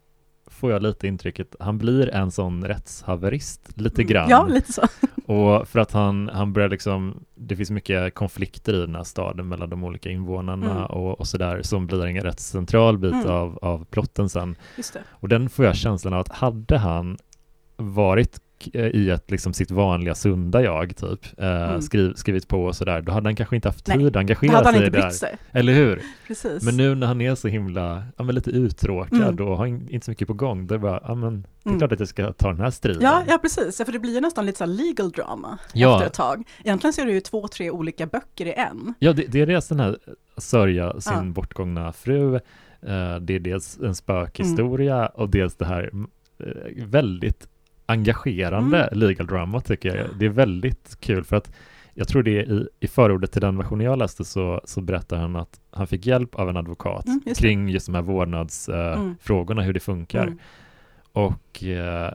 får 0.47 0.73
jag 0.73 0.83
lite 0.83 1.07
intrycket, 1.09 1.55
han 1.61 1.79
blir 1.79 2.09
en 2.15 2.31
sån 2.31 2.65
rättshaverist 2.65 3.71
lite 3.75 4.03
Mm. 4.03 4.13
grann. 4.13 4.31
Ja, 4.31 4.47
lite 4.47 4.73
så. 4.73 4.83
Och 5.33 5.69
för 5.69 5.79
att 5.79 5.93
han, 5.93 6.29
han 6.33 6.53
börjar 6.53 6.69
liksom, 6.69 7.25
det 7.35 7.57
finns 7.57 7.71
mycket 7.71 8.15
konflikter 8.15 8.75
i 8.75 8.81
den 8.81 8.95
här 8.95 9.05
staden 9.05 9.49
mellan 9.49 9.71
de 9.71 9.85
olika 9.85 10.11
invånarna 10.11 10.71
Mm. 10.71 10.85
och, 10.85 11.21
och 11.21 11.29
sådär, 11.29 11.63
som 11.63 11.87
blir 11.87 12.07
en 12.07 12.21
rätt 12.23 12.41
central 12.41 12.99
bit 12.99 13.13
Mm. 13.13 13.27
av, 13.31 13.59
av 13.63 13.85
plotten 13.85 14.29
sen. 14.29 14.57
Och 15.11 15.29
den 15.29 15.51
får 15.51 15.65
jag 15.65 15.77
känslan 15.77 16.15
av 16.15 16.21
att 16.21 16.29
hade 16.29 16.79
han 16.79 17.19
varit 17.77 18.41
eh, 18.73 18.87
i 18.87 19.11
ett, 19.11 19.31
liksom 19.31 19.53
sitt 19.53 19.71
vanliga 19.71 20.15
sunda 20.15 20.63
jag, 20.63 20.97
typ, 20.97 21.39
eh, 21.39 21.47
Mm. 21.71 21.83
skriv, 21.83 22.15
skrivit 22.15 22.49
på 22.49 22.65
och 22.65 22.77
sådär, 22.77 23.01
då 23.01 23.13
hade 23.13 23.27
han 23.29 23.37
kanske 23.37 23.57
inte 23.57 23.69
haft 23.69 23.87
Nej, 23.87 23.97
tid 23.99 24.07
att 24.07 24.13
Då 24.13 24.19
engagera 24.19 24.65
sig 24.65 24.77
inte 24.77 24.91
där. 24.91 25.03
brytt 25.03 25.15
sig. 25.15 25.37
Eller 25.53 25.73
hur? 25.73 26.03
Precis. 26.27 26.63
Men 26.63 26.77
nu 26.77 26.95
när 26.95 27.07
han 27.07 27.21
är 27.21 27.35
så 27.35 27.49
himla, 27.49 28.03
ja 28.17 28.25
men 28.25 28.35
lite 28.35 28.51
uttråkad 28.51 29.21
Mm. 29.41 29.49
och 29.49 29.57
har 29.57 29.67
in, 29.67 29.89
inte 29.91 30.05
så 30.05 30.11
mycket 30.11 30.29
på 30.29 30.35
gång, 30.35 30.67
då 30.67 30.75
är 30.75 30.79
det 30.79 30.83
bara, 30.83 31.01
ja 31.05 31.15
men, 31.15 31.43
det 31.43 31.49
är 31.65 31.69
Mm. 31.69 31.79
klart 31.79 31.93
att 31.93 31.99
jag 32.01 32.09
ska 32.09 32.33
ta 32.33 32.49
den 32.49 32.61
här 32.61 32.71
striden. 32.71 33.03
Ja, 33.03 33.23
ja, 33.29 33.39
precis. 33.43 33.79
Ja, 33.79 33.85
för 33.85 33.93
det 33.93 33.99
blir 33.99 34.15
ju 34.15 34.21
nästan 34.21 34.47
lite 34.47 34.59
så 34.59 34.67
legal 34.67 35.11
drama 35.11 35.59
Ja. 35.75 35.95
efter 35.95 36.07
ett 36.07 36.15
tag. 36.15 36.45
Egentligen 36.65 36.93
så 36.93 37.01
är 37.03 37.07
det 37.07 37.13
ju 37.13 37.21
två, 37.21 37.49
tre 37.49 37.71
olika 37.71 38.07
böcker 38.07 38.47
i 38.47 38.53
en. 38.53 38.95
Ja, 38.99 39.13
det, 39.13 39.23
det 39.29 39.41
är 39.41 39.47
dels 39.47 39.69
den 39.69 39.81
här 39.81 39.97
sörja 40.37 41.01
sin 41.01 41.13
Ja. 41.15 41.23
bortgångna 41.23 41.93
fru, 41.93 42.35
eh, 42.35 42.41
det 43.21 43.35
är 43.35 43.39
dels 43.41 43.79
en 43.81 43.95
spökhistoria 43.95 45.07
och 45.07 45.29
dels 45.29 45.55
det 45.57 45.65
här 45.65 45.91
eh, 46.41 46.85
väldigt 46.87 47.49
engagerande 47.91 48.85
Mm. 48.85 48.99
legal 48.99 49.27
drama 49.27 49.61
tycker 49.61 49.97
jag. 49.97 50.07
Det 50.19 50.25
är 50.27 50.31
väldigt 50.31 50.97
kul 51.01 51.25
för 51.25 51.37
att 51.37 51.53
jag 51.95 52.09
tror 52.09 52.23
det 52.23 52.39
är 52.39 52.53
i, 52.53 52.69
i 52.81 52.87
förordet 52.89 53.33
till 53.33 53.41
den 53.41 53.57
versionen 53.59 53.87
jag 53.87 53.99
läste 53.99 54.25
så, 54.25 54.61
så 54.65 54.81
berättar 54.81 55.17
han 55.17 55.37
att 55.37 55.61
han 55.71 55.87
fick 55.87 56.07
hjälp 56.07 56.35
av 56.35 56.49
en 56.49 56.57
advokat 56.57 57.07
Mm, 57.07 57.21
just 57.27 57.41
kring 57.41 57.69
just 57.69 57.87
de 57.87 57.95
här 57.95 58.03
vårdnadsfrågorna, 58.03 58.95
Mm. 58.97 59.11
eh, 59.11 59.17
frågorna, 59.21 59.63
hur 59.63 59.73
det 59.73 59.81
funkar. 59.81 60.23
Mm. 60.23 60.39
Och 61.13 61.65
eh, 61.65 62.13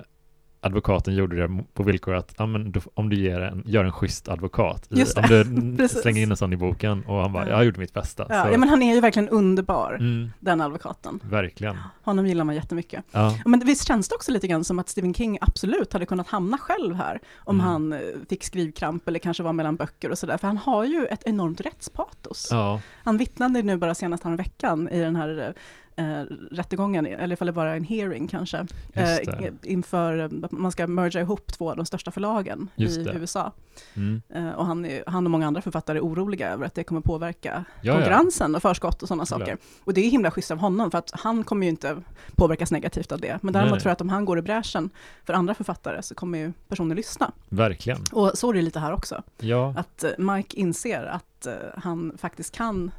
advokaten 0.65 1.15
gjorde 1.15 1.35
det 1.47 1.63
på 1.73 1.83
villkor 1.83 2.15
att 2.15 2.33
ja, 2.37 2.45
men 2.45 2.73
om 2.93 3.09
du 3.09 3.15
ger 3.15 3.39
en, 3.39 3.63
gör 3.65 3.83
en 3.85 3.91
schysst 3.91 4.29
advokat, 4.29 4.87
i, 4.91 5.03
om 5.49 5.77
du 5.77 5.87
slänger 5.89 6.21
in 6.21 6.31
en 6.31 6.37
sån 6.37 6.53
i 6.53 6.57
boken 6.57 7.03
och 7.05 7.21
han 7.21 7.33
bara, 7.33 7.43
Ja. 7.43 7.49
jag 7.49 7.55
har 7.57 7.63
gjort 7.63 7.77
mitt 7.77 7.93
bästa. 7.93 8.25
Ja, 8.29 8.51
ja, 8.51 8.57
men 8.57 8.69
han 8.69 8.81
är 8.83 8.93
ju 8.95 9.01
verkligen 9.01 9.29
underbar, 9.29 9.93
mm, 9.99 10.31
den 10.39 10.61
advokaten. 10.61 11.19
verkligen. 11.23 11.77
Honom 12.03 12.27
gillar 12.27 12.43
man 12.43 12.55
jättemycket. 12.55 13.03
Ja, 13.11 13.37
Men 13.45 13.59
visst 13.59 13.87
känns 13.87 14.09
det 14.09 14.15
också 14.15 14.31
lite 14.31 14.47
grann 14.47 14.63
som 14.63 14.79
att 14.79 14.89
Stephen 14.89 15.13
King 15.13 15.37
absolut 15.41 15.93
hade 15.93 16.05
kunnat 16.05 16.27
hamna 16.27 16.57
själv 16.57 16.95
här, 16.95 17.19
om 17.37 17.55
Mm. 17.55 17.65
han 17.67 17.93
eh, 17.93 17.99
fick 18.29 18.43
skrivkramp 18.43 19.07
eller 19.07 19.19
kanske 19.19 19.43
var 19.43 19.53
mellan 19.53 19.75
böcker 19.75 20.09
och 20.11 20.17
sådär, 20.17 20.37
för 20.37 20.47
han 20.47 20.57
har 20.57 20.85
ju 20.85 21.05
ett 21.05 21.23
enormt 21.25 21.61
rättspatos. 21.61 22.47
ja, 22.51 22.81
Han 23.03 23.17
vittnade 23.17 23.61
nu 23.61 23.77
bara 23.77 23.95
senast 23.95 24.25
veckan 24.25 24.89
i 24.89 24.99
den 24.99 25.15
här 25.15 25.53
eh, 25.95 26.21
rättegången, 26.51 27.05
eller 27.05 27.33
ifall 27.33 27.45
det 27.45 27.51
bara 27.53 27.71
är 27.71 27.77
en 27.77 27.83
hearing 27.83 28.27
kanske, 28.27 28.65
eh, 28.93 29.17
inför 29.63 30.17
att 30.43 30.51
man 30.51 30.71
ska 30.71 30.87
merga 30.87 31.21
ihop 31.21 31.51
två 31.53 31.69
av 31.71 31.77
de 31.77 31.85
största 31.85 32.11
förlagen 32.11 32.69
Just 32.75 32.97
i 32.99 33.03
det. 33.03 33.13
USA. 33.13 33.51
mm, 33.93 34.21
Eh, 34.29 34.49
och 34.49 34.65
han, 34.65 34.85
är, 34.85 35.03
han 35.07 35.25
och 35.25 35.31
många 35.31 35.47
andra 35.47 35.61
författare 35.61 35.97
är 35.97 36.01
oroliga 36.01 36.49
över 36.49 36.65
att 36.65 36.73
det 36.75 36.83
kommer 36.83 37.01
påverka 37.01 37.65
ja, 37.81 37.93
konkurrensen 37.93 38.55
och 38.55 38.61
förskott 38.61 39.01
och 39.01 39.07
sådana 39.07 39.25
saker. 39.25 39.57
Och 39.83 39.93
det 39.93 40.01
är 40.05 40.09
himla 40.09 40.31
schysst 40.31 40.51
av 40.51 40.57
honom, 40.57 40.91
för 40.91 40.97
att 40.97 41.11
han 41.13 41.43
kommer 41.43 41.65
ju 41.65 41.69
inte 41.69 42.01
påverkas 42.35 42.71
negativt 42.71 43.11
av 43.11 43.19
det. 43.19 43.39
Men 43.41 43.53
däremot 43.53 43.71
Nej. 43.71 43.79
tror 43.81 43.89
jag 43.89 43.93
att 43.93 44.01
om 44.01 44.09
han 44.09 44.25
går 44.25 44.39
i 44.39 44.41
bräschen 44.41 44.89
för 45.23 45.33
andra 45.33 45.53
författare 45.53 46.01
så 46.03 46.15
kommer 46.15 46.37
ju 46.37 46.53
personer 46.67 46.95
lyssna. 46.95 47.31
ja, 47.49 47.55
verkligen. 47.55 47.99
Och 48.11 48.31
så 48.35 48.49
är 48.49 48.53
det 48.53 48.61
lite 48.61 48.79
här 48.79 48.93
också, 48.93 49.23
Ja, 49.39 49.73
att 49.77 50.03
eh, 50.03 50.11
Mike 50.17 50.57
inser 50.57 51.03
att 51.03 51.45
eh, 51.45 51.53
han 51.77 52.17
faktiskt 52.17 52.55
kan 52.55 52.91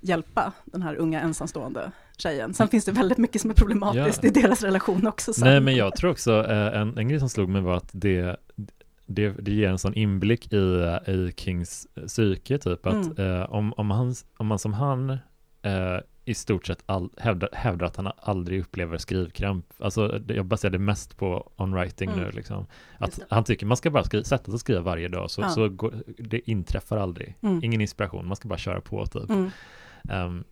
hjälpa 0.00 0.52
den 0.64 0.82
här 0.82 0.94
unga 0.96 1.20
ensamstående 1.20 1.92
tjejen. 2.18 2.54
Sen 2.54 2.68
finns 2.68 2.84
det 2.84 2.92
väldigt 2.92 3.18
mycket 3.18 3.40
som 3.40 3.50
är 3.50 3.54
problematiskt 3.54 4.22
Ja. 4.24 4.28
i 4.28 4.32
deras 4.32 4.62
relation 4.62 5.06
också. 5.06 5.32
Sen. 5.32 5.48
nej 5.48 5.60
men 5.60 5.76
jag 5.76 5.96
tror 5.96 6.10
också 6.10 6.46
eh, 6.50 6.80
en, 6.80 6.98
en 6.98 7.08
grej 7.08 7.20
som 7.20 7.28
slog 7.28 7.48
mig 7.48 7.62
var 7.62 7.76
att 7.76 7.90
det, 7.92 8.36
det, 9.06 9.28
det 9.28 9.52
ger 9.52 9.68
en 9.68 9.78
sån 9.78 9.94
inblick 9.94 10.52
i, 10.52 10.56
i 11.06 11.32
Kings 11.36 11.86
psyke 12.06 12.58
typ 12.58 12.86
att 12.86 13.18
eh, 13.18 13.42
om, 13.42 13.72
om, 13.72 13.90
han, 13.90 14.14
om 14.36 14.46
man 14.46 14.58
som 14.58 14.72
han 14.74 15.10
eh, 15.62 15.98
i 16.24 16.34
stort 16.34 16.66
sett 16.66 16.82
all, 16.86 17.10
hävdar, 17.16 17.48
hävdar 17.52 17.86
att 17.86 17.96
han 17.96 18.08
aldrig 18.16 18.60
upplever 18.60 18.98
skrivkramp. 18.98 19.66
Alltså 19.78 20.20
jag 20.28 20.46
baserar 20.46 20.72
det 20.72 20.78
mest 20.78 21.16
på 21.16 21.50
on 21.56 21.74
writing 21.74 22.10
Mm. 22.10 22.24
nu 22.24 22.30
liksom. 22.30 22.66
Att 22.98 23.20
han 23.30 23.44
tycker 23.44 23.66
man 23.66 23.76
ska 23.76 23.90
bara 23.90 24.04
skriva, 24.04 24.24
sätta 24.24 24.44
sig 24.44 24.52
och 24.54 24.60
skriva 24.60 24.80
varje 24.80 25.08
dag 25.08 25.30
så, 25.30 25.40
Ja. 25.42 25.48
så 25.48 25.68
går, 25.68 25.94
det 26.18 26.50
inträffar 26.50 26.96
aldrig. 26.96 27.36
Mm. 27.40 27.60
Ingen 27.64 27.80
inspiration, 27.80 28.26
man 28.26 28.36
ska 28.36 28.48
bara 28.48 28.58
köra 28.58 28.80
på 28.80 29.06
typ. 29.06 29.30
Mm. 29.30 30.44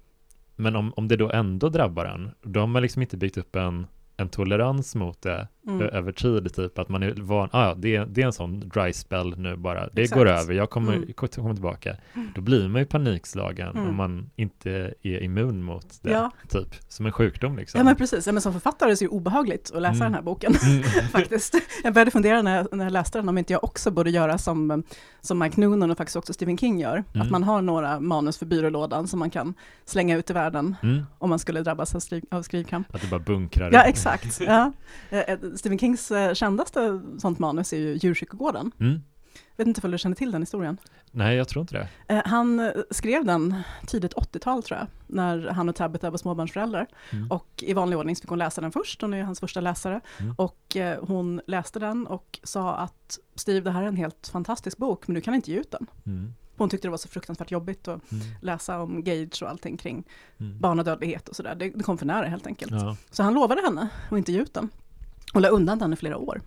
Men 0.60 0.76
om, 0.76 0.92
om 0.96 1.08
det 1.08 1.16
då 1.16 1.30
ändå 1.30 1.68
drabbar 1.68 2.04
en, 2.04 2.30
då 2.42 2.60
har 2.60 2.66
man 2.66 2.82
liksom 2.82 3.02
inte 3.02 3.16
byggt 3.16 3.36
upp 3.36 3.56
en, 3.56 3.86
en 4.20 4.28
tolerans 4.28 4.94
mot 4.94 5.22
det 5.22 5.48
Mm. 5.66 5.80
över 5.83 6.12
tid, 6.12 6.54
typ 6.54 6.78
att 6.78 6.88
man 6.88 7.02
är 7.02 7.14
van, 7.20 7.48
ah, 7.52 7.66
ja, 7.68 7.74
det, 7.74 7.96
är- 7.96 8.06
det 8.06 8.22
är 8.22 8.26
en 8.26 8.33
sån 8.33 8.61
dry 8.61 8.92
spell 8.92 9.38
nu 9.38 9.56
bara, 9.56 9.88
det 9.92 10.02
Exakt. 10.02 10.18
går 10.18 10.28
över, 10.28 10.54
jag 10.54 10.70
kommer, 10.70 10.92
Mm. 10.92 11.12
kommer 11.12 11.54
tillbaka. 11.54 11.96
Då 12.35 12.40
blir 12.40 12.68
man 12.68 12.80
ju 12.80 12.87
panikslagen 12.87 13.68
Mm. 13.68 13.88
om 13.88 13.96
man 13.96 14.30
inte 14.37 14.70
är 15.02 15.22
immun 15.22 15.62
mot 15.62 15.87
det, 16.02 16.11
Ja. 16.11 16.30
typ, 16.48 16.68
som 16.88 17.06
en 17.06 17.12
sjukdom 17.12 17.56
liksom. 17.56 17.78
Ja 17.78 17.85
men 17.85 17.96
precis, 17.96 18.26
ja, 18.26 18.33
men 18.33 18.42
som 18.42 18.52
författare 18.52 18.90
är 18.92 18.96
det 19.00 19.09
obehagligt 19.09 19.72
att 19.74 19.83
läsa 19.83 19.94
Mm. 19.94 20.04
den 20.04 20.14
här 20.14 20.22
boken. 20.22 20.52
Mm. 20.66 20.83
faktiskt. 21.12 21.54
Jag 21.85 21.94
började 21.94 22.11
fundera 22.11 22.42
när 22.42 22.56
jag, 22.56 22.76
när 22.76 22.85
jag 22.85 22.92
läste 22.92 23.18
den 23.18 23.28
om 23.28 23.38
inte 23.38 23.52
jag 23.52 23.64
också 23.64 23.90
borde 23.90 24.11
göra 24.11 24.38
som, 24.38 24.83
som 25.20 25.38
Mike 25.38 25.61
Noonan 25.61 25.90
och 25.90 25.96
faktiskt 25.96 26.16
också 26.16 26.33
Stephen 26.33 26.59
King 26.59 26.80
gör. 26.80 27.04
Mm. 27.14 27.22
Att 27.26 27.30
man 27.30 27.42
har 27.42 27.62
några 27.62 28.00
manus 28.00 28.38
för 28.38 28.46
byrålådan 28.46 29.09
som 29.09 29.18
man 29.18 29.30
kan 29.30 29.54
slänga 29.85 30.16
ut 30.16 30.30
i 30.30 30.33
världen 30.33 30.76
Mm. 30.83 31.02
om 31.18 31.30
man 31.30 31.38
skulle 31.38 31.62
drabbas 31.62 31.94
av, 31.94 32.00
skriv, 32.00 32.24
av 32.30 32.42
skrivkramp. 32.42 32.94
Att 32.94 33.00
det 33.00 33.06
bara 33.11 33.20
bunkrar. 33.20 33.70
Ja, 33.72 33.83
exakt. 33.83 34.09
Ja. 34.40 34.72
Eh, 35.10 35.38
Stephen 35.56 35.78
Kings 35.78 36.10
eh, 36.10 36.34
kändaste 36.34 37.00
sånt 37.18 37.38
manus 37.38 37.72
är 37.72 37.76
ju 37.76 37.98
Djurkyrkogården. 38.02 38.72
Mm. 38.80 39.00
Vet 39.56 39.66
inte 39.66 39.80
om 39.84 39.90
du 39.90 39.98
känner 39.98 40.16
till 40.16 40.32
den 40.32 40.42
historien? 40.42 40.76
Nej, 41.10 41.36
jag 41.36 41.48
tror 41.48 41.60
inte 41.60 41.74
det. 41.74 42.14
Eh, 42.14 42.22
Han 42.24 42.60
eh, 42.60 42.72
skrev 42.90 43.24
den 43.24 43.56
tidigt 43.86 44.14
80-tal 44.14 44.62
tror 44.62 44.78
jag, 44.78 44.86
när 45.06 45.48
han 45.48 45.68
och 45.68 45.76
Tabitha 45.76 46.10
var 46.10 46.18
småbarnsföräldrar. 46.18 46.86
Mm. 47.10 47.30
Och 47.30 47.48
i 47.62 47.72
vanlig 47.72 47.98
ordning 47.98 48.16
så 48.16 48.20
fick 48.20 48.30
hon 48.30 48.38
läsa 48.38 48.60
den 48.60 48.72
först, 48.72 49.00
hon 49.00 49.14
är 49.14 49.22
hans 49.22 49.40
första 49.40 49.60
läsare. 49.60 50.00
Mm. 50.20 50.34
Och 50.38 50.76
eh, 50.76 51.04
hon 51.04 51.40
läste 51.46 51.78
den 51.78 52.06
och 52.06 52.40
sa 52.42 52.74
att 52.74 53.18
Steve, 53.34 53.60
det 53.60 53.70
här 53.70 53.82
är 53.82 53.86
en 53.86 53.96
helt 53.96 54.28
fantastisk 54.32 54.78
bok, 54.78 55.06
men 55.06 55.14
du 55.14 55.20
kan 55.20 55.34
inte 55.34 55.50
ge 55.50 55.58
ut 55.58 55.70
den. 55.70 55.86
Mm. 56.06 56.32
Hon 56.60 56.68
tyckte 56.70 56.86
det 56.88 56.90
var 56.90 56.98
så 56.98 57.08
fruktansvärt 57.08 57.50
jobbigt 57.50 57.88
att 57.88 58.12
Mm. 58.12 58.24
läsa 58.40 58.80
om 58.82 59.04
Gage 59.04 59.42
och 59.42 59.50
allting 59.50 59.76
kring 59.76 60.04
Mm. 60.40 60.60
barnadödlighet 60.60 61.28
och 61.28 61.36
sådär. 61.36 61.54
Det, 61.54 61.70
det 61.70 61.82
kom 61.82 61.98
för 61.98 62.06
nära 62.06 62.26
helt 62.26 62.46
enkelt. 62.46 62.72
Ja. 62.72 62.96
Så 63.10 63.22
han 63.22 63.34
lovade 63.34 63.62
henne 63.62 63.88
att 64.10 64.18
inte 64.18 64.32
ge 64.32 64.38
ut 64.40 64.54
den. 64.54 64.68
Och 65.34 65.40
la 65.40 65.48
undan 65.48 65.78
den 65.78 65.92
i 65.92 65.96
flera 65.96 66.16
år. 66.16 66.40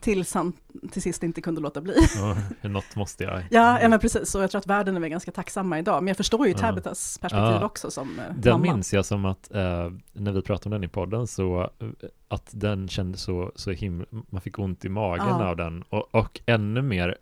Tills 0.00 0.34
han 0.34 0.52
till 0.92 1.02
sist 1.02 1.22
inte 1.22 1.40
kunde 1.40 1.60
låta 1.60 1.80
bli. 1.80 1.94
Ja, 2.16 2.36
något 2.68 2.96
måste 2.96 3.24
jag. 3.24 3.42
Ja, 3.50 3.80
ja 3.82 3.88
men 3.88 3.98
precis. 3.98 4.34
Och 4.34 4.42
jag 4.42 4.50
tror 4.50 4.58
att 4.58 4.66
världen 4.66 4.96
är 4.96 5.00
väl 5.00 5.10
ganska 5.10 5.30
tacksamma 5.32 5.78
idag. 5.78 6.02
Men 6.02 6.08
jag 6.08 6.16
förstår 6.16 6.46
ju 6.46 6.52
Ja. 6.52 6.58
Tabithas 6.58 7.18
perspektiv 7.18 7.50
Ja. 7.60 7.64
också 7.66 7.90
som 7.90 8.18
eh, 8.18 8.24
Den 8.38 8.52
mamma. 8.52 8.62
minns 8.74 8.92
jag 8.94 9.04
som 9.06 9.24
att 9.24 9.54
eh, 9.54 9.90
när 10.12 10.32
vi 10.32 10.42
pratade 10.42 10.66
om 10.74 10.80
den 10.80 10.90
i 10.90 10.92
podden 10.92 11.26
så 11.26 11.60
eh, 11.62 11.88
att 12.28 12.48
den 12.52 12.88
kändes 12.88 13.22
så, 13.22 13.52
så 13.56 13.70
himla, 13.70 14.06
man 14.30 14.40
fick 14.40 14.58
ont 14.58 14.84
i 14.84 14.88
magen 14.88 15.26
Ja. 15.28 15.48
av 15.50 15.56
den 15.56 15.82
och, 15.82 16.14
och 16.14 16.40
ännu 16.46 16.82
mer 16.82 17.16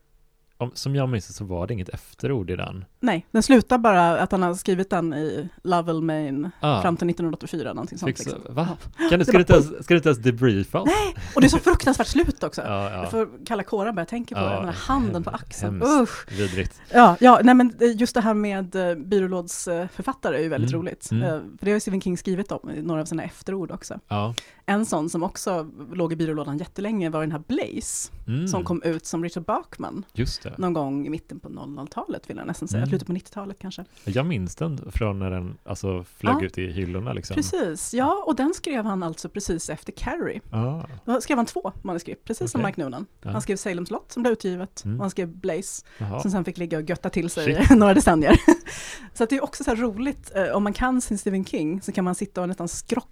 om, 0.65 0.71
som 0.75 0.95
jag 0.97 1.09
minns 1.09 1.37
så 1.37 1.45
var 1.45 1.67
det 1.67 1.75
inget 1.75 1.89
efterord 1.89 2.51
i 2.51 2.57
den. 2.57 2.85
Nej, 3.01 3.27
den 3.31 3.43
slutar 3.43 3.79
bara 3.79 4.19
att 4.21 4.33
han 4.33 4.43
har 4.43 4.55
skrivit 4.55 4.91
den 4.91 5.15
i 5.15 5.49
Lovell, 5.63 6.03
Maine, 6.03 6.51
Ah, 6.61 6.83
fram 6.83 6.97
till 6.97 7.11
1984, 7.11 7.73
någonting 7.73 7.99
sånt. 7.99 8.11
fixa- 8.19 8.35
Liksom. 8.35 8.55
Va? 8.55 8.69
Kan 9.11 9.19
du, 9.19 9.25
ska, 9.25 9.33
du 9.33 9.39
inte 9.39 9.53
ens, 9.53 9.67
ska 9.85 9.95
du 9.95 9.97
inte 9.97 10.09
ens 10.09 10.19
debriefa 10.23 10.81
oss? 10.81 10.91
Och 11.35 11.41
det 11.41 11.47
är 11.47 11.49
så 11.49 11.59
fruktansvärt 11.59 12.07
slut 12.07 12.43
också. 12.43 12.63
Ja, 12.63 12.91
ja. 12.91 13.07
Får 13.11 13.29
kalla 13.47 13.63
kåren 13.63 13.95
bara 13.95 14.01
jag 14.01 14.09
tänker 14.09 14.35
på 14.35 14.41
Ja, 14.41 14.49
det, 14.51 14.57
den 14.57 14.65
här 14.65 14.73
handen 14.73 15.23
på 15.25 15.31
axeln. 15.31 15.83
hemskt. 15.83 16.01
Usch. 16.03 16.33
Vidrigt. 16.39 16.81
Ja, 16.93 17.17
ja, 17.21 17.41
nej 17.45 17.55
men 17.55 17.75
just 17.97 18.15
det 18.15 18.21
här 18.21 18.35
med 18.35 18.75
eh, 18.77 18.95
byrålådsförfattare 18.95 20.37
är 20.39 20.43
ju 20.43 20.49
väldigt 20.49 20.71
Mm, 20.71 20.81
roligt. 20.83 21.11
mm. 21.11 21.23
Eh, 21.25 21.31
För 21.59 21.65
det 21.65 21.71
har 21.71 21.75
ju 21.77 21.81
Stephen 21.81 22.01
King 22.01 22.19
skrivit 22.19 22.53
om 22.53 22.71
i 22.71 22.83
några 22.83 23.01
av 23.01 23.05
sina 23.05 23.23
efterord 23.23 23.71
också. 23.71 24.01
Ja. 24.09 24.35
En 24.67 24.87
sån 24.87 25.11
som 25.11 25.23
också 25.23 25.71
låg 25.93 26.13
i 26.13 26.17
byrålådan 26.17 26.59
jättelänge 26.59 27.11
var 27.11 27.21
den 27.21 27.33
här 27.33 27.43
Blaze, 27.49 28.11
Mm. 28.27 28.49
som 28.49 28.65
kom 28.65 28.83
ut 28.83 29.07
som 29.07 29.23
Richard 29.25 29.45
Bachman 29.45 30.05
Just 30.13 30.43
det. 30.43 30.54
Någon 30.59 30.73
gång 30.73 31.07
i 31.07 31.11
mitten 31.11 31.41
på 31.41 31.49
00-talet 31.49 32.31
vill 32.31 32.37
jag 32.37 32.47
nästan 32.47 32.69
säga, 32.69 32.79
Mm. 32.79 32.89
slutet 32.89 33.07
på 33.07 33.13
90-talet 33.13 33.57
kanske. 33.61 33.85
Jag 34.05 34.27
minns 34.27 34.55
den 34.57 34.91
från 34.93 35.19
när 35.19 35.31
den 35.31 35.57
alltså, 35.65 36.05
flög 36.19 36.35
Ja. 36.41 36.45
ut 36.47 36.59
i 36.59 36.67
hyllorna 36.67 37.13
liksom. 37.13 37.35
Precis, 37.35 37.95
ja, 37.95 38.25
och 38.27 38.37
den 38.37 38.55
skrev 38.55 38.85
han 38.85 39.03
alltså 39.03 39.29
precis 39.29 39.71
efter 39.71 39.93
Carrie. 39.93 40.41
Ah, 40.51 40.83
Då 41.05 41.21
skrev 41.21 41.37
han 41.37 41.47
två 41.47 41.73
manuskript, 41.83 42.25
precis 42.25 42.51
som 42.51 42.61
Okej. 42.61 42.69
Mike 42.71 42.83
Noonan. 42.83 43.07
Ja. 43.23 43.31
Han 43.31 43.43
skrev 43.43 43.57
Salem's 43.57 43.93
Lot 43.93 44.13
som 44.13 44.23
blev 44.23 44.33
utgivet, 44.33 44.85
Mm. 44.85 44.97
och 44.97 45.03
han 45.05 45.11
skrev 45.11 45.29
Blaze, 45.29 45.85
jaha. 45.99 46.21
som 46.21 46.31
sen 46.31 46.45
fick 46.45 46.59
ligga 46.59 46.79
och 46.79 46.91
götta 46.91 47.11
till 47.11 47.31
sig 47.31 47.55
Shit. 47.57 47.71
några 47.79 47.95
decennier. 47.95 48.37
så 49.15 49.25
det 49.27 49.37
är 49.37 49.45
också 49.45 49.65
så 49.65 49.71
här 49.71 49.77
roligt, 49.77 50.33
eh, 50.35 50.49
om 50.57 50.63
man 50.63 50.73
kan 50.73 51.01
sin 51.01 51.19
Stephen 51.19 51.45
King, 51.45 51.83
så 51.83 51.93
kan 51.93 52.05
man 52.05 52.15
sitta 52.15 52.41
och 52.43 52.49
nästan 52.49 52.69
skrocka 52.69 53.11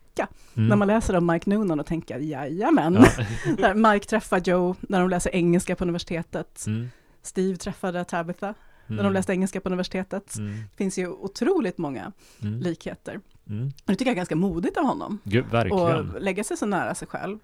Mm. 0.56 0.68
när 0.68 0.76
man 0.76 0.88
läser 0.88 1.16
om 1.16 1.26
Mike 1.26 1.50
Noonan 1.50 1.80
och 1.80 1.86
tänka, 1.86 2.18
jajamän. 2.18 3.04
Ja. 3.58 3.74
Mike 3.92 4.06
träffar 4.06 4.38
Joe 4.44 4.74
när 4.80 5.00
de 5.00 5.10
läser 5.10 5.34
engelska 5.34 5.76
på 5.76 5.84
universitetet. 5.84 6.66
Mm. 6.66 6.88
Steve 7.22 7.56
träffade 7.56 8.04
Tabitha 8.04 8.54
när 8.86 8.96
de 8.96 9.00
Mm. 9.00 9.12
läste 9.12 9.32
engelska 9.32 9.60
på 9.60 9.68
universitetet. 9.68 10.36
Mm. 10.38 10.52
Det 10.52 10.76
finns 10.76 10.98
ju 10.98 11.08
otroligt 11.08 11.78
många 11.78 12.12
Mm. 12.42 12.60
likheter. 12.60 13.20
Mm. 13.48 13.70
Det 13.84 13.92
tycker 13.92 14.04
jag 14.06 14.12
är 14.12 14.16
ganska 14.16 14.36
modigt 14.36 14.76
av 14.76 14.84
honom. 14.84 15.18
Gud, 15.24 15.44
verkligen. 15.50 16.10
Och 16.10 16.20
lägga 16.22 16.44
sig 16.44 16.56
så 16.56 16.66
nära 16.66 16.94
sig 16.94 17.08
själv. 17.08 17.38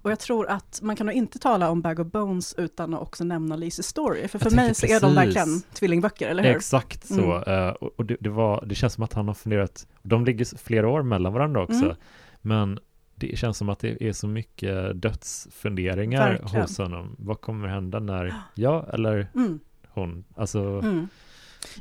Och 0.00 0.10
jag 0.10 0.18
tror 0.20 0.48
att 0.48 0.80
man 0.82 0.96
kan 0.96 1.06
nog 1.06 1.14
inte 1.14 1.38
tala 1.38 1.70
om 1.70 1.80
Bag 1.80 2.00
of 2.00 2.06
Bones 2.06 2.54
utan 2.58 2.94
att 2.94 3.00
också 3.00 3.24
nämna 3.24 3.56
Lises 3.56 3.86
Story. 3.86 4.28
För 4.28 4.38
för 4.38 4.50
mig 4.50 4.74
så 4.74 4.86
är 4.86 4.90
de 4.90 5.00
precis. 5.00 5.16
verkligen 5.16 5.60
tvillingböcker, 5.72 6.28
eller 6.28 6.42
hur? 6.42 6.56
Exakt 6.56 7.06
så. 7.08 7.42
Mm. 7.46 7.66
Eh, 7.68 7.70
och 7.70 8.04
det, 8.04 8.16
det, 8.20 8.30
var, 8.30 8.64
det 8.66 8.74
känns 8.74 8.92
som 8.92 9.04
att 9.04 9.12
han 9.12 9.28
har 9.28 9.34
funderat, 9.34 9.86
de 10.02 10.24
ligger 10.24 10.56
flera 10.58 10.88
år 10.88 11.02
mellan 11.02 11.32
varandra 11.32 11.62
också, 11.62 11.84
Mm. 11.84 11.96
men 12.40 12.78
det 13.18 13.38
känns 13.38 13.58
som 13.58 13.68
att 13.68 13.78
det 13.78 14.02
är 14.08 14.12
så 14.12 14.26
mycket 14.28 15.02
dödsfunderingar 15.02 16.30
Verkligen. 16.30 16.62
hos 16.62 16.78
honom. 16.78 17.16
Vad 17.18 17.40
kommer 17.40 17.68
hända 17.68 18.00
när 18.00 18.34
jag 18.54 18.94
eller 18.94 19.28
Mm, 19.34 19.60
hon, 19.88 20.24
alltså, 20.36 20.60
mm. 20.60 21.08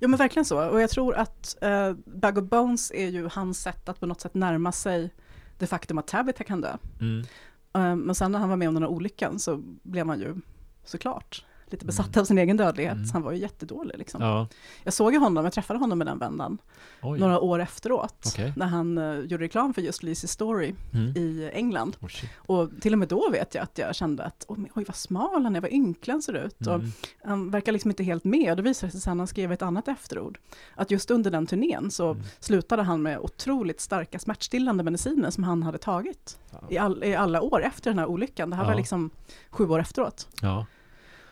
Jo 0.01 0.07
men 0.09 0.17
verkligen 0.17 0.45
så. 0.45 0.69
Och 0.69 0.81
jag 0.81 0.89
tror 0.89 1.15
att 1.15 1.57
uh, 1.63 1.93
Bag 2.05 2.37
of 2.37 2.43
Bones 2.49 2.91
är 2.91 3.07
ju 3.07 3.29
hans 3.31 3.61
sätt 3.61 3.89
att 3.89 3.99
på 3.99 4.05
något 4.05 4.21
sätt 4.21 4.33
närma 4.33 4.71
sig 4.71 5.13
det 5.57 5.67
faktum 5.67 5.97
att 5.97 6.07
Tabitha 6.07 6.43
kan 6.43 6.61
dö. 6.61 6.77
mm, 7.01 7.25
Eh, 7.73 7.95
men 7.95 8.15
sen 8.15 8.31
när 8.31 8.39
han 8.39 8.49
var 8.49 8.55
med 8.55 8.67
om 8.67 8.73
den 8.73 8.83
här 8.83 8.89
olyckan 8.89 9.39
så 9.39 9.57
blev 9.83 10.07
han 10.07 10.19
ju 10.19 10.35
såklart 10.83 11.45
lite 11.71 11.85
besatt 11.85 12.07
Mm. 12.15 12.21
av 12.21 12.25
sin 12.25 12.37
egen 12.37 12.57
dödlighet. 12.57 12.93
Mm. 12.95 13.09
Han 13.13 13.21
var 13.21 13.31
ju 13.31 13.37
jättedålig 13.37 13.97
liksom. 13.97 14.21
ja, 14.21 14.47
Jag 14.83 14.93
såg 14.93 15.13
ju 15.13 15.19
honom, 15.19 15.43
jag 15.43 15.53
träffade 15.53 15.79
honom 15.79 15.97
med 15.97 16.07
den 16.07 16.19
vändan 16.19 16.57
oj, 17.01 17.19
några 17.19 17.39
år 17.39 17.59
efteråt. 17.59 18.25
Okej. 18.27 18.53
När 18.55 18.65
han 18.65 18.97
uh, 18.97 19.19
gjorde 19.25 19.43
reklam 19.43 19.73
för 19.73 19.81
just 19.81 20.03
Lises 20.03 20.31
Story 20.31 20.75
mm. 20.93 21.17
i 21.17 21.49
England. 21.53 21.97
Oh. 22.01 22.09
Och 22.37 22.69
till 22.81 22.93
och 22.93 22.99
med 22.99 23.07
då 23.07 23.29
vet 23.31 23.55
jag 23.55 23.63
att 23.63 23.77
jag 23.77 23.95
kände 23.95 24.23
att 24.23 24.45
oj, 24.47 24.69
vad 24.87 24.95
smal 24.95 25.43
han 25.43 25.55
är, 25.55 25.61
vad 25.61 25.71
ynklig 25.71 26.11
han 26.13 26.21
ser 26.21 26.33
ut. 26.45 26.67
Och 26.67 26.73
Mm. 26.73 26.91
han 27.23 27.49
verkar 27.49 27.71
liksom 27.71 27.91
inte 27.91 28.03
helt 28.03 28.23
med. 28.23 28.49
Och 28.49 28.55
det 28.57 28.61
visade 28.63 28.91
sig 28.91 29.01
sen 29.01 29.19
han 29.19 29.27
skrev 29.27 29.51
ett 29.51 29.61
annat 29.61 29.87
efterord. 29.87 30.39
Att 30.75 30.91
just 30.91 31.11
under 31.11 31.31
den 31.31 31.47
turnén 31.47 31.91
så 31.91 32.11
Mm. 32.11 32.23
slutade 32.39 32.83
han 32.83 33.01
med 33.01 33.19
otroligt 33.19 33.81
starka 33.81 34.19
smärtstillande 34.19 34.83
mediciner 34.83 35.29
som 35.29 35.43
han 35.43 35.63
hade 35.63 35.77
tagit 35.77 36.37
Ja. 36.51 36.57
i, 36.69 36.77
all, 36.77 37.03
i 37.03 37.15
alla 37.15 37.41
år 37.41 37.63
efter 37.63 37.91
den 37.91 37.99
här 37.99 38.05
olyckan. 38.05 38.49
Det 38.49 38.55
här 38.55 38.63
Ja. 38.63 38.69
var 38.69 38.75
liksom 38.75 39.09
sju 39.49 39.69
år 39.69 39.79
efteråt. 39.79 40.27
Ja. 40.41 40.65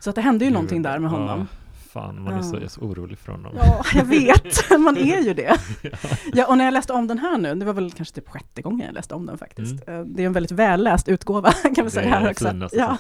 Så 0.06 0.10
att 0.10 0.16
det 0.16 0.22
hände 0.22 0.46
ju 0.46 0.50
Gud, 0.50 0.54
någonting 0.54 0.82
där 0.82 1.00
med 1.00 1.10
honom. 1.12 1.40
Ja, 1.40 1.46
fan, 2.02 2.24
man 2.24 2.34
är 2.34 2.42
så, 2.42 2.58
Ja. 2.62 2.70
så 2.70 2.82
orolig 2.82 3.18
för 3.18 3.32
honom. 3.32 3.54
Ja, 3.58 3.84
jag 3.94 4.06
vet. 4.06 4.70
Man 4.80 4.98
är 4.98 5.22
ju 5.22 5.34
det. 5.34 5.58
Ja, 6.34 6.48
och 6.48 6.58
när 6.58 6.66
jag 6.66 6.74
läste 6.74 6.94
om 6.94 7.08
den 7.08 7.20
här 7.20 7.38
nu, 7.38 7.56
det 7.56 7.66
var 7.66 7.74
väl 7.74 7.92
kanske 7.92 8.16
typ 8.16 8.30
sjätte 8.30 8.62
gången 8.62 8.86
jag 8.86 8.94
läste 8.94 9.16
om 9.16 9.26
den 9.26 9.38
faktiskt. 9.38 9.88
Eh, 9.88 10.00
Det 10.02 10.22
är 10.24 10.26
en 10.26 10.34
väldigt 10.34 10.52
välläst 10.52 11.08
utgåva 11.08 11.52
kan 11.64 11.72
vi 11.74 11.80
Mm. 11.80 11.86
Det 11.86 11.92
säga 11.92 12.16
är 12.16 12.20
här 12.20 12.32
också. 12.32 12.70
Ja. 12.74 12.98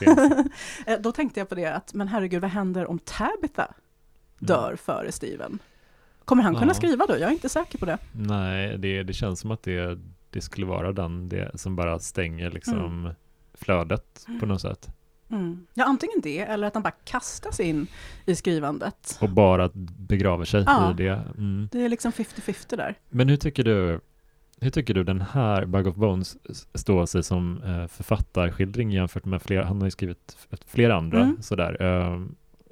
Eh, 0.93 0.99
Då 0.99 1.11
tänkte 1.11 1.39
jag 1.39 1.49
på 1.49 1.55
det 1.55 1.65
att, 1.65 1.93
men 1.93 2.07
herregud, 2.07 2.41
vad 2.41 2.51
händer 2.51 2.89
om 2.89 2.99
Tabitha 2.99 3.67
dör 4.39 4.75
före 4.75 5.11
Steven? 5.11 5.59
Kommer 6.25 6.43
han 6.43 6.53
kunna 6.53 6.63
Mm. 6.63 6.69
Ja. 6.69 6.73
skriva 6.73 7.05
då? 7.05 7.13
Jag 7.13 7.29
är 7.29 7.33
inte 7.33 7.49
säker 7.49 7.77
på 7.77 7.85
det. 7.85 7.97
Nej, 8.11 8.77
det, 8.77 9.03
det 9.03 9.13
känns 9.13 9.39
som 9.39 9.51
att 9.51 9.63
det, 9.63 9.97
det 10.29 10.41
skulle 10.41 10.65
vara 10.65 10.91
den 10.91 11.29
det, 11.29 11.51
som 11.55 11.75
bara 11.75 11.99
stänger 11.99 12.51
liksom 12.51 13.09
flödet 13.53 14.25
på 14.39 14.45
något 14.45 14.61
sätt. 14.61 14.89
Mm. 15.31 15.67
Ja, 15.73 15.85
antingen 15.85 16.21
det, 16.23 16.39
eller 16.39 16.67
att 16.67 16.73
han 16.73 16.83
bara 16.83 16.93
kastas 17.03 17.59
in 17.59 17.87
i 18.25 18.35
skrivandet. 18.35 19.17
Och 19.21 19.29
bara 19.29 19.69
begraver 19.97 20.45
sig 20.45 20.63
Ja. 20.67 20.91
i 20.91 20.93
det. 20.93 21.21
Mm. 21.37 21.69
Det 21.71 21.85
är 21.85 21.89
liksom 21.89 22.11
50-50 22.11 22.77
där. 22.77 22.95
Men 23.09 23.29
hur 23.29 23.37
tycker 23.37 23.63
du 23.63 23.99
hur 24.59 24.69
tycker 24.69 24.93
du 24.93 25.03
den 25.03 25.21
här 25.21 25.65
Bag 25.65 25.87
of 25.87 25.95
Bones 25.95 26.37
står 26.73 27.05
sig 27.05 27.23
som 27.23 27.61
eh, 27.63 27.87
författarskildring 27.87 28.91
jämfört 28.91 29.25
med 29.25 29.41
flera, 29.41 29.65
han 29.65 29.77
har 29.77 29.87
ju 29.87 29.91
skrivit 29.91 30.37
flera 30.67 30.95
andra 30.95 31.21
Mm. 31.21 31.41
sådär. 31.41 31.81
Eh, 31.81 32.21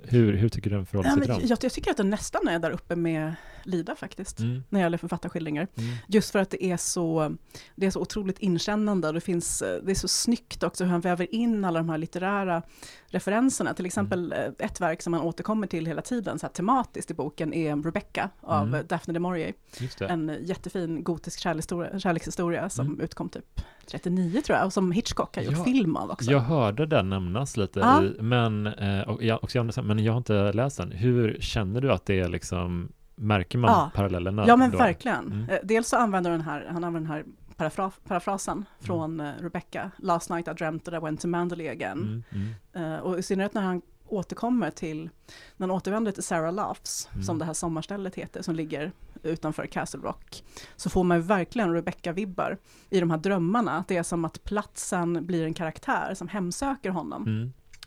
hur, 0.04 0.34
hur 0.34 0.50
tycker 0.50 0.70
du 0.70 0.76
den 0.76 0.86
förhåller 0.86 1.10
sig 1.10 1.20
till 1.22 1.30
dem? 1.30 1.42
jag, 1.44 1.58
jag 1.64 1.72
tycker 1.74 1.92
att 1.92 1.98
den 1.98 2.10
nästan 2.10 2.48
är 2.48 2.60
där 2.60 2.72
uppe 2.72 2.96
med 2.96 3.34
Lida 3.66 3.96
faktiskt, 3.96 4.40
Mm. 4.40 4.64
när 4.70 4.80
det 4.80 4.84
gäller 4.84 4.98
författarskildringar. 4.98 5.68
Mm. 5.76 5.96
Just 6.08 6.32
för 6.32 6.40
att 6.40 6.50
det 6.50 6.64
är 6.66 6.78
så, 6.78 7.36
det 7.76 7.86
är 7.86 7.92
så 7.92 8.00
otroligt 8.02 8.40
inkännande 8.40 9.08
och 9.08 9.14
det, 9.14 9.22
finns, 9.22 9.64
det 9.84 9.92
är 9.92 9.96
så 9.96 10.08
snyggt 10.08 10.64
också 10.64 10.84
hur 10.84 10.92
han 10.92 11.02
väver 11.02 11.36
in 11.36 11.66
alla 11.66 11.80
de 11.80 11.90
här 11.90 11.98
litterära 11.98 12.62
referenserna. 13.08 13.74
Till 13.74 13.86
exempel 13.86 14.34
Mm. 14.34 14.54
ett 14.60 14.82
verk 14.82 15.02
som 15.02 15.14
han 15.14 15.22
återkommer 15.22 15.68
till 15.68 15.86
hela 15.86 16.02
tiden, 16.02 16.40
så 16.40 16.46
här 16.46 16.54
tematiskt 16.54 17.12
i 17.12 17.14
boken, 17.14 17.54
är 17.54 17.76
Rebecca 17.84 18.30
av 18.42 18.68
Mm. 18.68 18.88
Daphne 18.88 19.14
du 19.14 19.20
Maurier. 19.20 19.54
En 20.00 20.38
jättefin 20.42 21.04
gotisk 21.04 21.40
kärlekshistoria, 21.40 22.00
kärlekshistoria 22.00 22.70
som 22.70 22.86
Mm. 22.88 23.00
utkom 23.02 23.30
typ 23.30 23.62
39 23.88 24.42
tror 24.42 24.58
jag, 24.58 24.66
och 24.66 24.74
som 24.74 24.92
Hitchcock 24.92 25.36
har 25.36 25.44
gjort 25.44 25.58
Ja, 25.58 25.64
film 25.64 25.96
av 25.96 26.10
också. 26.12 26.32
Jag 26.32 26.40
hörde 26.40 26.86
den 26.86 27.10
nämnas 27.10 27.58
lite, 27.58 27.80
Ja. 27.80 28.04
i, 28.04 28.22
men, 28.22 28.68
eh, 28.68 29.02
och 29.02 29.24
jag, 29.24 29.44
också, 29.44 29.58
men 29.94 30.04
jag 30.04 30.14
har 30.14 30.18
inte 30.18 30.52
läst 30.54 30.78
den. 30.78 30.92
Hur 30.92 31.38
känner 31.40 31.82
du 31.82 31.92
att 31.92 32.06
det 32.06 32.20
är 32.20 32.28
liksom, 32.28 32.92
märker 33.16 33.58
man 33.58 33.72
Ja. 33.72 33.92
parallellerna? 33.96 34.44
Ja 34.48 34.56
men 34.56 34.72
då? 34.72 34.78
verkligen. 34.78 35.26
Mm. 35.32 35.50
Eh, 35.50 35.58
Dels 35.64 35.88
så 35.90 35.98
använder 35.98 36.32
den 36.32 36.42
här, 36.42 36.66
han 36.72 36.84
använder 36.84 37.00
den 37.00 37.18
här 37.18 37.26
parafra, 37.56 37.92
parafrasen 38.08 38.66
från 38.80 39.20
eh, 39.20 39.32
Rebecca. 39.42 39.92
Last 39.98 40.30
night 40.30 40.48
I 40.48 40.52
dreamt 40.54 40.86
that 40.86 40.94
I 40.94 40.98
went 40.98 41.22
to 41.22 41.28
Mandalay 41.28 41.68
again. 41.70 42.24
Mm, 42.32 42.54
mm, 42.74 42.94
Eh, 42.96 43.00
och 43.00 43.20
i 43.20 43.24
synnerhet 43.24 43.54
när 43.54 43.62
han 43.62 43.82
återkommer 44.08 44.70
till, 44.72 45.10
när 45.58 45.68
han 45.68 45.72
återvänder 45.72 46.12
till 46.12 46.24
Sarah 46.24 46.54
Laughs, 46.54 47.10
Mm. 47.12 47.24
som 47.24 47.40
det 47.40 47.46
här 47.46 47.54
sommarstället 47.54 48.16
heter, 48.16 48.42
som 48.42 48.56
ligger 48.56 48.92
utanför 49.24 49.66
Castle 49.66 50.00
Rock, 50.04 50.44
så 50.76 50.90
får 50.90 51.04
man 51.04 51.22
verkligen 51.22 51.74
Rebecca-vibbar 51.74 52.58
i 52.90 53.00
de 53.00 53.10
här 53.12 53.18
drömmarna. 53.18 53.84
Det 53.88 53.98
är 53.98 54.04
som 54.04 54.26
att 54.26 54.44
platsen 54.44 55.26
blir 55.26 55.44
en 55.46 55.54
karaktär 55.54 56.14
som 56.16 56.28
hemsöker 56.28 56.90
honom. 56.90 57.24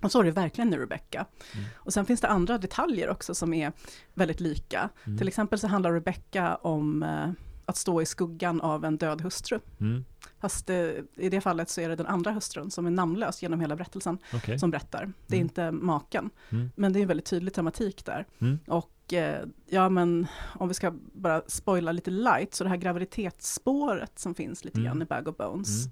Och 0.02 0.12
så 0.12 0.20
är 0.20 0.24
det 0.24 0.30
verkligen 0.30 0.74
i 0.74 0.76
Rebecca. 0.76 1.26
Mm. 1.54 1.64
Och 1.76 1.92
sen 1.92 2.06
finns 2.06 2.20
det 2.20 2.28
andra 2.28 2.58
detaljer 2.58 3.10
också 3.10 3.34
som 3.34 3.54
är 3.54 3.72
väldigt 4.14 4.40
lika. 4.40 4.88
mm, 5.04 5.18
Till 5.18 5.28
exempel 5.28 5.58
så 5.58 5.66
handlar 5.66 5.92
Rebecca 5.92 6.54
om 6.56 7.02
eh, 7.02 7.30
att 7.68 7.76
stå 7.76 8.02
i 8.02 8.06
skuggan 8.06 8.60
av 8.60 8.84
en 8.84 8.96
död 8.96 9.20
hustru. 9.20 9.58
mm, 9.80 10.04
Fast 10.40 10.70
eh, 10.70 10.76
i 11.14 11.28
det 11.30 11.40
fallet 11.40 11.70
så 11.70 11.80
är 11.80 11.88
det 11.88 11.96
den 11.96 12.06
andra 12.06 12.30
hustrun 12.32 12.70
som 12.70 12.86
är 12.86 12.90
namnlös 12.90 13.42
genom 13.42 13.60
hela 13.60 13.76
berättelsen 13.76 14.18
okej. 14.34 14.58
som 14.58 14.70
berättar. 14.70 15.12
Det 15.26 15.34
är 15.36 15.40
Mm. 15.40 15.46
inte 15.46 15.70
maken. 15.72 16.30
Mm, 16.50 16.70
Men 16.76 16.92
det 16.92 16.98
är 16.98 17.02
en 17.02 17.08
väldigt 17.08 17.26
tydlig 17.26 17.54
tematik 17.54 18.04
där. 18.04 18.26
mm, 18.38 18.58
Och 18.66 19.12
eh, 19.12 19.44
ja 19.66 19.88
men 19.88 20.26
om 20.54 20.68
vi 20.68 20.74
ska 20.74 20.92
bara 21.12 21.42
spoila 21.46 21.92
lite 21.92 22.10
light, 22.10 22.54
så 22.54 22.64
det 22.64 22.70
här 22.70 22.76
graviditetsspåret 22.76 24.18
som 24.18 24.34
finns 24.34 24.64
lite 24.64 24.78
Mm. 24.78 24.84
grann 24.86 25.02
i 25.02 25.04
Bag 25.04 25.28
of 25.28 25.36
Bones, 25.36 25.84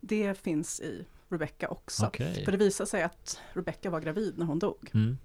det 0.00 0.38
finns 0.38 0.80
i 0.80 1.06
Rebecca 1.32 1.68
också. 1.68 2.06
Okej. 2.06 2.44
För 2.44 2.52
det 2.52 2.58
visar 2.58 2.84
sig 2.84 3.02
att 3.02 3.40
Rebecca 3.52 3.90
var 3.90 4.00
gravid 4.00 4.38
när 4.38 4.46
hon 4.46 4.58
dog. 4.58 4.90
Mm, 4.94 5.18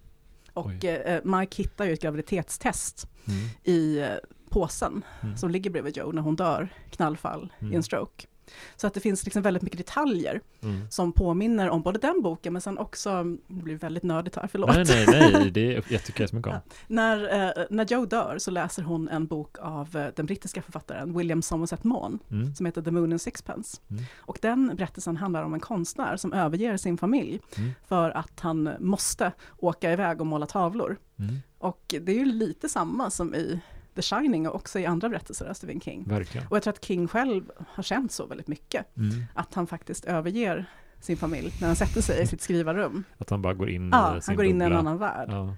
Och 0.53 0.65
Oj. 0.81 0.87
eh, 0.87 1.21
Mike 1.23 1.63
hittar 1.63 1.85
ju 1.85 1.93
ett 1.93 2.01
graviditetstest 2.01 3.07
mm, 3.27 3.39
i 3.63 3.99
eh, 3.99 4.09
påsen 4.49 5.03
mm. 5.21 5.37
som 5.37 5.49
ligger 5.51 5.69
bredvid 5.69 5.97
Joe 5.97 6.11
när 6.11 6.21
hon 6.21 6.35
dör, 6.35 6.69
knallfall 6.91 7.53
i 7.59 7.63
Mm. 7.63 7.75
en 7.75 7.83
stroke. 7.83 8.27
Så 8.75 8.87
att 8.87 8.93
det 8.93 8.99
finns 8.99 9.25
liksom 9.25 9.41
väldigt 9.41 9.63
mycket 9.63 9.77
detaljer 9.77 10.41
Mm. 10.61 10.87
som 10.91 11.11
påminner 11.11 11.69
om 11.69 11.81
både 11.81 11.99
den 11.99 12.21
boken, 12.21 12.53
men 12.53 12.61
sen 12.61 12.77
också, 12.77 13.23
det 13.47 13.63
blir 13.63 13.75
väldigt 13.75 14.03
nördigt 14.03 14.35
här, 14.35 14.47
förlåt. 14.51 14.69
Nej, 14.75 14.85
nej, 15.07 15.29
nej, 15.33 15.51
det 15.51 15.75
är, 15.75 15.83
jag 15.89 16.03
tycker 16.03 16.21
jag 16.21 16.29
så 16.29 16.35
mycket 16.35 16.53
om. 16.53 16.59
När, 16.87 17.47
eh, 17.57 17.65
när 17.69 17.85
Joe 17.85 18.05
dör 18.05 18.35
så 18.39 18.51
läser 18.51 18.83
hon 18.83 19.09
en 19.09 19.25
bok 19.27 19.57
av 19.59 19.95
eh, 19.97 20.07
den 20.15 20.25
brittiska 20.25 20.61
författaren 20.61 21.17
William 21.17 21.41
Somerset 21.41 21.83
Maugham, 21.83 22.19
Mm. 22.31 22.55
som 22.55 22.65
heter 22.65 22.81
The 22.81 22.91
Moon 22.91 23.11
and 23.11 23.21
Sixpence. 23.21 23.77
Mm. 23.89 24.03
Och 24.17 24.37
den 24.41 24.75
berättelsen 24.75 25.17
handlar 25.17 25.43
om 25.43 25.53
en 25.53 25.59
konstnär 25.59 26.17
som 26.17 26.33
överger 26.33 26.77
sin 26.77 26.97
familj 26.97 27.39
Mm. 27.57 27.71
för 27.87 28.11
att 28.11 28.39
han 28.39 28.69
måste 28.79 29.31
åka 29.57 29.91
iväg 29.93 30.21
och 30.21 30.27
måla 30.27 30.45
tavlor. 30.45 30.97
Mm. 31.19 31.35
Och 31.57 31.95
det 32.01 32.11
är 32.11 32.15
ju 32.19 32.25
lite 32.25 32.69
samma 32.69 33.09
som 33.09 33.35
i 33.35 33.59
The 33.97 34.01
Shining 34.01 34.47
och 34.47 34.55
också 34.55 34.79
i 34.79 34.85
andra 34.85 35.09
berättelser 35.09 35.45
av 35.45 35.53
Stephen 35.53 35.81
King. 35.81 36.03
Verkligen. 36.07 36.47
Och 36.47 36.55
jag 36.55 36.63
tror 36.63 36.73
att 36.73 36.85
King 36.85 37.07
själv 37.07 37.51
har 37.67 37.83
känt 37.83 38.11
så 38.11 38.25
väldigt 38.25 38.47
mycket, 38.47 38.97
Mm. 38.97 39.23
att 39.33 39.53
han 39.53 39.67
faktiskt 39.67 40.05
överger 40.05 40.65
sin 40.99 41.17
familj 41.17 41.53
när 41.61 41.67
han 41.67 41.75
sätter 41.75 42.01
sig 42.01 42.21
i 42.21 42.27
sitt 42.27 42.41
skrivarrum. 42.41 43.03
Att 43.17 43.29
han 43.29 43.41
bara 43.41 43.53
går 43.53 43.69
in 43.69 43.89
Ja, 43.91 44.17
i 44.17 44.21
sin 44.21 44.29
han 44.31 44.35
går 44.35 44.45
in 44.45 44.61
i 44.61 44.65
en 44.65 44.73
annan 44.73 44.97
värld. 44.97 45.29
Ja. 45.31 45.55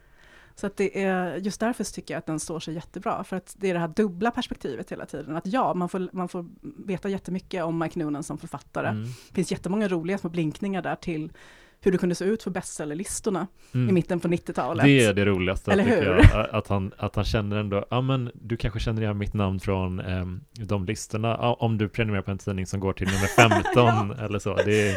Så 0.55 0.67
att 0.67 0.77
det 0.77 1.03
är, 1.03 1.35
just 1.35 1.59
därför 1.59 1.83
tycker 1.83 2.13
jag 2.13 2.19
att 2.19 2.25
den 2.25 2.39
står 2.39 2.59
sig 2.59 2.73
jättebra, 2.73 3.23
för 3.23 3.35
att 3.37 3.55
det 3.57 3.69
är 3.69 3.73
det 3.73 3.79
här 3.79 3.87
dubbla 3.87 4.31
perspektivet 4.31 4.91
hela 4.91 5.05
tiden. 5.05 5.35
Att 5.35 5.47
ja, 5.47 5.73
man 5.73 5.89
får, 5.89 6.09
man 6.13 6.29
får 6.29 6.45
veta 6.87 7.09
jättemycket 7.09 7.63
om 7.63 7.79
Mike 7.79 7.99
Noonan 7.99 8.23
som 8.23 8.37
författare. 8.37 8.87
Mm. 8.87 9.03
Det 9.03 9.35
finns 9.35 9.51
jättemånga 9.51 9.87
roliga 9.87 10.17
små 10.17 10.29
blinkningar 10.29 10.81
där 10.81 10.95
till 10.95 11.31
hur 11.81 11.91
det 11.91 11.97
kunde 11.97 12.15
se 12.15 12.25
ut 12.25 12.43
för 12.43 12.51
bestsellerlistorna 12.51 13.47
i 13.71 13.77
Mm. 13.77 13.93
mitten 13.95 14.19
på 14.19 14.27
90-talet. 14.27 14.85
Det 14.85 15.05
är 15.05 15.13
det 15.13 15.25
roligaste, 15.25 15.71
Eller 15.71 15.83
hur? 15.83 16.03
jag. 16.33 16.47
Att 16.51 16.67
han, 16.67 16.91
att 16.97 17.15
han 17.15 17.25
känner 17.25 17.57
ändå, 17.57 17.85
ja 17.89 18.01
men 18.01 18.31
du 18.33 18.57
kanske 18.57 18.79
känner 18.79 19.01
igen 19.01 19.17
mitt 19.17 19.33
namn 19.33 19.59
från 19.59 19.99
ehm, 19.99 20.41
de 20.59 20.85
listorna, 20.85 21.27
ja, 21.27 21.57
om 21.59 21.77
du 21.77 21.89
prenumererar 21.89 22.23
på 22.23 22.31
en 22.31 22.37
tidning 22.37 22.65
som 22.65 22.79
går 22.79 22.93
till 22.93 23.07
nummer 23.07 23.27
15 24.07 24.11
eller 24.25 24.39
så. 24.39 24.55
Det 24.55 24.89
är, 24.89 24.95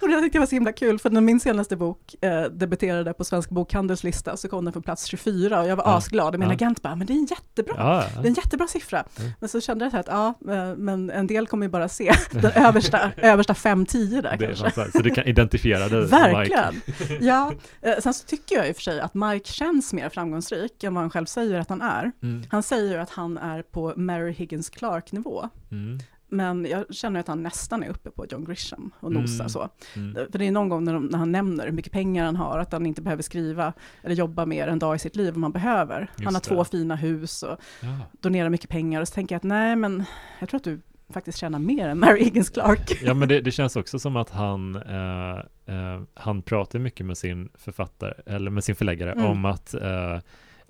Och 0.00 0.08
det 0.08 0.20
tyckte 0.20 0.36
jag 0.36 0.40
var 0.42 0.46
så 0.46 0.54
himla 0.56 0.72
kul, 0.72 0.98
för 0.98 1.10
när 1.10 1.20
min 1.20 1.40
senaste 1.40 1.76
bok 1.76 2.14
eh, 2.24 2.42
debuterade 2.42 3.12
på 3.12 3.24
Svensk 3.24 3.50
Bokhandels 3.50 4.04
lista 4.04 4.36
så 4.36 4.48
kom 4.48 4.64
den 4.64 4.72
på 4.74 4.82
plats 4.82 5.04
24 5.04 5.60
och 5.60 5.68
jag 5.68 5.76
var 5.76 5.84
Ja. 5.84 5.96
asglad. 5.96 6.34
Och 6.34 6.40
min 6.40 6.48
Ja. 6.48 6.54
agent 6.54 6.82
bara, 6.82 6.96
men 6.96 7.06
det 7.06 7.12
är 7.12 7.16
en 7.18 7.26
jättebra 7.30 7.74
ja, 7.78 8.04
Det 8.22 8.26
är 8.26 8.30
en 8.30 8.34
jättebra 8.34 8.66
siffra. 8.66 9.04
Mm. 9.18 9.30
Men 9.40 9.48
så 9.48 9.60
kände 9.60 9.84
jag 9.84 9.96
att 10.00 10.06
ja, 10.08 10.34
eh, 10.54 10.76
men 10.76 11.10
en 11.10 11.26
del 11.26 11.46
kommer 11.46 11.66
ju 11.66 11.70
bara 11.70 11.88
se 11.88 12.12
den 12.30 12.52
översta, 12.54 13.10
översta 13.16 13.52
5-10 13.52 14.22
där 14.22 14.36
det 14.36 14.46
kanske. 14.46 14.90
så 14.92 14.98
du 15.02 15.10
kan 15.10 15.24
identifiera 15.24 15.88
dig 15.88 16.08
Verkligen. 16.22 16.74
Mike. 16.74 17.18
Ja, 17.24 17.52
eh, 17.82 17.98
sen 18.02 18.14
så 18.14 18.26
tycker 18.26 18.56
jag 18.56 18.68
i 18.68 18.72
och 18.72 18.76
för 18.76 18.82
sig 18.82 19.00
att 19.00 19.14
Mike 19.14 19.52
känns 19.52 19.92
mer 19.92 20.08
framgångsrik 20.08 20.84
än 20.84 20.94
vad 20.94 21.02
han 21.02 21.10
själv 21.10 21.26
säger 21.26 21.58
att 21.60 21.68
han 21.68 21.82
är. 21.82 22.12
Mm. 22.22 22.42
Han 22.50 22.62
säger 22.62 22.92
ju 22.94 22.98
att 23.00 23.10
han 23.10 23.38
är 23.38 23.62
på 23.62 23.92
Mary 23.96 24.32
Higgins 24.32 24.70
Clark-nivå. 24.70 25.48
Mm. 25.70 25.98
Men 26.28 26.66
jag 26.70 26.94
känner 26.94 27.20
att 27.20 27.28
han 27.28 27.42
nästan 27.42 27.82
är 27.82 27.88
uppe 27.88 28.10
på 28.10 28.26
John 28.30 28.44
Grisham 28.44 28.90
och 29.00 29.12
nosar 29.12 29.34
Mm. 29.44 29.48
så. 29.48 29.68
Mm. 29.96 30.14
För 30.32 30.38
det 30.38 30.46
är 30.46 30.50
någon 30.52 30.68
gång 30.68 30.84
när, 30.84 30.92
de, 30.94 31.06
när 31.06 31.18
han 31.18 31.32
nämner 31.32 31.64
hur 31.64 31.72
mycket 31.72 31.92
pengar 31.92 32.24
han 32.24 32.36
har, 32.36 32.58
att 32.58 32.72
han 32.72 32.86
inte 32.86 33.02
behöver 33.02 33.22
skriva 33.22 33.72
eller 34.02 34.14
jobba 34.14 34.46
mer 34.46 34.68
en 34.68 34.78
dag 34.78 34.96
i 34.96 34.98
sitt 34.98 35.16
liv 35.16 35.34
om 35.36 35.42
han 35.42 35.52
behöver. 35.52 36.00
Just 36.00 36.24
han 36.24 36.34
har 36.34 36.40
det. 36.40 36.48
två 36.48 36.64
fina 36.64 36.96
hus 36.96 37.42
och 37.42 37.58
Ja. 37.80 37.88
donerar 38.20 38.48
mycket 38.48 38.70
pengar. 38.70 39.00
Och 39.00 39.08
så 39.08 39.14
tänker 39.14 39.34
jag 39.34 39.38
att 39.38 39.42
nej, 39.44 39.76
men 39.76 40.04
jag 40.38 40.48
tror 40.48 40.58
att 40.58 40.64
du 40.64 40.80
faktiskt 41.12 41.38
tjänar 41.38 41.58
mer 41.58 41.88
än 41.88 41.98
Mary 41.98 42.24
Higgins 42.24 42.50
Clark. 42.50 42.98
Ja 43.02 43.14
men 43.14 43.28
det, 43.28 43.40
det 43.40 43.50
känns 43.50 43.76
också 43.76 43.98
som 43.98 44.16
att 44.16 44.30
han, 44.30 44.76
eh, 44.76 45.38
eh, 45.66 46.02
han 46.14 46.42
pratar 46.42 46.78
mycket 46.78 47.06
med 47.06 47.18
sin 47.18 47.48
författare, 47.54 48.14
eller 48.26 48.50
med 48.50 48.64
sin 48.64 48.74
förläggare 48.76 49.12
Mm. 49.12 49.24
om 49.24 49.44
att, 49.44 49.74
eh, 49.74 50.18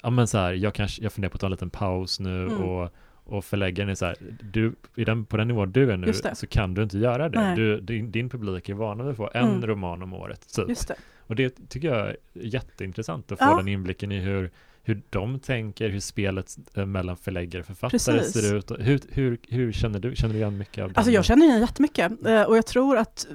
ja 0.03 0.11
men 0.11 0.27
så 0.27 0.39
här, 0.39 0.53
jag 0.53 0.75
kanske, 0.75 1.03
jag 1.03 1.13
funderar 1.13 1.31
på 1.31 1.35
att 1.37 1.41
ta 1.41 1.47
en 1.47 1.51
liten 1.53 1.71
paus 1.71 2.21
nu 2.21 2.43
Mm. 2.47 2.63
och, 2.63 2.91
och 3.27 3.45
förläggaren 3.45 3.89
är 3.91 3.95
så 3.95 4.07
här, 4.07 4.17
du, 4.43 4.75
i 4.97 5.05
den, 5.05 5.25
på 5.25 5.37
den 5.37 5.49
nivå 5.49 5.67
du 5.67 5.91
är 5.93 5.97
nu 5.97 6.13
så 6.35 6.47
kan 6.47 6.75
du 6.75 6.83
inte 6.83 6.99
göra 6.99 7.29
det. 7.29 7.53
Du, 7.57 7.81
din, 7.81 8.11
din 8.11 8.29
publik 8.31 8.69
är 8.69 8.75
vana 8.75 9.03
vid 9.05 9.11
att 9.11 9.17
få 9.17 9.31
en 9.35 9.49
Mm. 9.49 9.67
roman 9.67 10.03
om 10.03 10.13
året, 10.15 10.55
typ. 10.55 10.69
Just 10.69 10.89
det. 10.89 10.95
Och 11.27 11.37
det 11.37 11.69
tycker 11.69 11.89
jag 11.89 12.07
är 12.09 12.17
jätteintressant 12.33 13.33
att 13.33 13.39
få 13.39 13.45
Ja. 13.45 13.57
den 13.57 13.69
inblicken 13.69 14.13
i 14.13 14.21
hur, 14.21 14.51
hur 14.87 15.03
de 15.11 15.39
tänker, 15.39 15.89
hur 15.91 16.01
spelet 16.01 16.57
eh, 16.75 16.87
mellan 16.87 17.17
förläggare 17.17 17.61
och 17.61 17.67
författare 17.67 18.19
Precis. 18.19 18.33
ser 18.33 18.55
ut. 18.57 18.71
Hur, 18.79 19.01
hur, 19.09 19.39
hur 19.49 19.73
känner 19.73 19.99
du? 20.01 20.17
Känner 20.17 20.35
du 20.35 20.41
igen 20.41 20.59
mycket 20.59 20.85
av 20.85 20.89
Alltså 20.89 21.05
den? 21.05 21.13
jag 21.15 21.25
känner 21.25 21.47
igen 21.47 21.61
jättemycket. 21.61 22.27
Eh, 22.27 22.43
Och 22.43 22.57
jag 22.57 22.67
tror 22.67 22.97
att, 22.97 23.27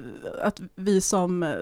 att 0.42 0.60
vi 0.74 1.00
som 1.00 1.42
eh, 1.42 1.54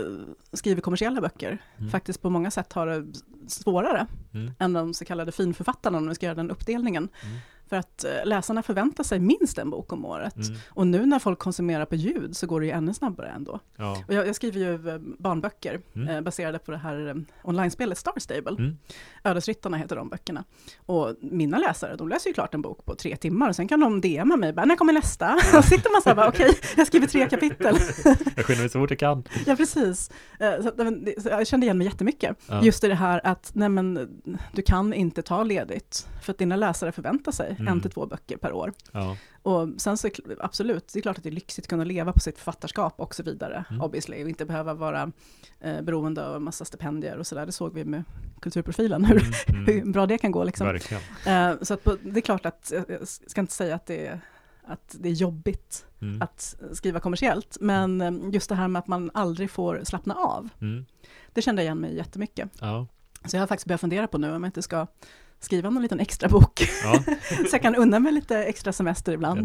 skriver 0.53 0.81
kommersiella 0.81 1.21
böcker 1.21 1.59
Mm. 1.79 1.91
faktiskt 1.91 2.23
på 2.23 2.31
många 2.31 2.51
sätt 2.51 2.73
har 2.73 2.87
det 2.87 3.07
svårare 3.49 4.07
Mm. 4.35 4.53
än 4.59 4.73
de 4.73 4.95
så 4.95 5.05
kallade 5.05 5.33
finförfattarna, 5.33 5.99
om 5.99 6.09
vi 6.09 6.15
ska 6.15 6.27
göra 6.27 6.35
den 6.37 6.51
uppdelningen. 6.51 7.09
Mm. 7.23 7.37
För 7.69 7.77
att 7.77 8.05
eh, 8.05 8.11
läsarna 8.25 8.63
förväntar 8.63 9.05
sig 9.05 9.19
minst 9.21 9.59
en 9.59 9.71
bok 9.71 9.93
om 9.93 10.05
året. 10.05 10.37
Mm. 10.37 10.59
Och 10.71 10.87
nu 10.87 11.07
när 11.07 11.19
folk 11.19 11.39
konsumerar 11.39 11.85
på 11.85 11.95
ljud 11.95 12.37
så 12.37 12.47
går 12.47 12.61
det 12.61 12.67
ju 12.67 12.73
ännu 12.73 12.95
snabbare 12.95 13.29
ändå. 13.29 13.61
Ja. 13.77 14.05
Och 14.09 14.15
jag, 14.15 14.27
jag 14.29 14.37
skriver 14.37 14.61
ju 14.61 14.89
eh, 14.91 14.99
barnböcker 15.19 15.81
Mm. 15.95 16.09
eh, 16.09 16.21
baserade 16.21 16.59
på 16.59 16.71
det 16.71 16.77
här 16.79 17.09
eh, 17.09 17.15
online-spelet 17.43 17.99
Star 17.99 18.13
Stable. 18.17 18.51
Mm. 18.59 18.79
Ödesryttarna 19.25 19.77
heter 19.77 19.97
de 19.97 20.09
böckerna. 20.09 20.45
Och 20.87 21.15
mina 21.21 21.59
läsare, 21.59 21.97
de 21.97 22.09
läser 22.09 22.31
ju 22.31 22.35
klart 22.35 22.55
en 22.55 22.63
bok 22.63 22.85
på 22.85 22.95
tre 22.95 23.17
timmar, 23.17 23.49
och 23.49 23.57
sen 23.57 23.69
kan 23.69 23.81
de 23.81 24.01
DMa 24.01 24.37
mig, 24.37 24.53
bara, 24.53 24.67
när 24.67 24.77
kommer 24.77 24.93
nästa? 24.93 25.35
Och 25.59 25.65
sitter 25.65 25.93
man 25.93 26.03
så 26.03 26.09
här, 26.09 26.17
bara, 26.17 26.29
okej, 26.29 26.55
jag 26.77 26.87
skriver 26.87 27.07
tre 27.07 27.29
kapitel. 27.29 27.77
Jag 28.37 28.47
skyndar 28.47 28.63
mig 28.63 28.69
så 28.71 28.79
fort 28.81 28.91
jag 28.91 28.99
kan. 28.99 29.25
ja, 29.47 29.57
precis. 29.57 30.11
Eh, 30.41 30.53
Så, 30.63 30.73
så 31.23 31.29
jag 31.29 31.47
kände 31.47 31.67
igen 31.67 31.79
mig 31.79 31.87
jättemycket. 31.87 32.37
Ja. 32.49 32.63
Just 32.63 32.85
i 32.85 32.89
det 32.89 32.95
här 32.95 33.21
att, 33.25 33.51
nej 33.55 33.69
men, 33.69 34.09
du 34.53 34.63
kan 34.63 34.93
inte 34.95 35.23
ta 35.23 35.43
ledigt, 35.43 36.07
för 36.23 36.33
att 36.33 36.39
dina 36.39 36.57
läsare 36.57 36.93
förväntar 36.93 37.33
sig 37.33 37.57
Mm. 37.61 37.73
en 37.73 37.81
till 37.81 37.91
två 37.91 38.07
böcker 38.07 38.37
per 38.37 38.53
år. 38.53 38.73
Ja. 38.93 39.17
Och 39.43 39.69
sen 39.77 39.97
så, 39.97 40.09
absolut, 40.41 40.91
det 40.93 40.99
är 40.99 41.03
klart 41.03 41.17
att 41.19 41.23
det 41.23 41.29
är 41.29 41.33
lyxigt 41.33 41.65
att 41.65 41.69
kunna 41.71 41.85
leva 41.85 42.13
på 42.13 42.21
sitt 42.21 42.39
författarskap 42.39 43.01
och 43.01 43.15
så 43.15 43.23
vidare, 43.23 43.65
Mm. 43.71 43.83
obviously, 43.83 44.25
och 44.25 44.29
inte 44.29 44.45
behöva 44.45 44.75
vara 44.75 45.13
eh, 45.61 45.83
beroende 45.83 46.27
av 46.27 46.37
en 46.37 46.43
massa 46.43 46.65
stipendier 46.65 47.17
och 47.19 47.27
sådär. 47.27 47.47
Det 47.47 47.53
såg 47.53 47.75
vi 47.75 47.85
med 47.85 48.05
kulturprofilen, 48.41 49.05
hur, 49.05 49.23
Mm, 49.49 49.67
hur 49.67 49.75
mm. 49.77 49.93
bra 49.93 50.07
det 50.07 50.19
kan 50.19 50.31
gå 50.33 50.45
liksom. 50.45 50.67
Eh, 51.27 51.53
så 51.63 51.75
att 51.75 51.85
det 52.03 52.19
är 52.19 52.21
klart 52.21 52.47
att, 52.47 52.73
jag 52.89 53.09
ska 53.09 53.41
inte 53.41 53.53
säga 53.53 53.75
att 53.75 53.87
det 53.87 54.07
är, 54.07 54.21
att 54.67 54.97
det 54.99 55.09
är 55.09 55.13
jobbigt 55.13 55.85
Mm. 56.01 56.23
att 56.23 56.57
skriva 56.73 57.01
kommersiellt, 57.01 57.57
men 57.61 58.01
eh, 58.01 58.13
just 58.33 58.49
det 58.49 58.55
här 58.55 58.69
med 58.69 58.81
att 58.81 58.87
man 58.87 59.11
aldrig 59.15 59.51
får 59.51 59.81
slappna 59.85 60.15
av, 60.15 60.49
Mm. 60.61 60.85
det 61.33 61.43
kände 61.43 61.63
jag 61.63 61.67
igen 61.67 61.79
mig 61.81 61.97
jättemycket. 61.97 62.51
Ja. 62.61 62.87
Så 63.25 63.37
jag 63.37 63.43
har 63.43 63.47
faktiskt 63.47 63.67
börjat 63.67 63.81
fundera 63.81 64.07
på 64.07 64.19
nu 64.19 64.27
om 64.35 64.43
jag 64.45 64.49
inte 64.49 64.63
ska 64.63 64.87
skriva 65.41 65.71
någon 65.71 65.83
liten 65.83 66.01
extra 66.01 66.29
bok, 66.29 66.69
Ja, 66.85 67.03
så 67.29 67.49
jag 67.53 67.63
kan 67.63 67.75
unna 67.75 67.99
mig 67.99 68.13
lite 68.13 68.45
extra 68.45 68.73
semester 68.73 69.13
ibland. 69.13 69.39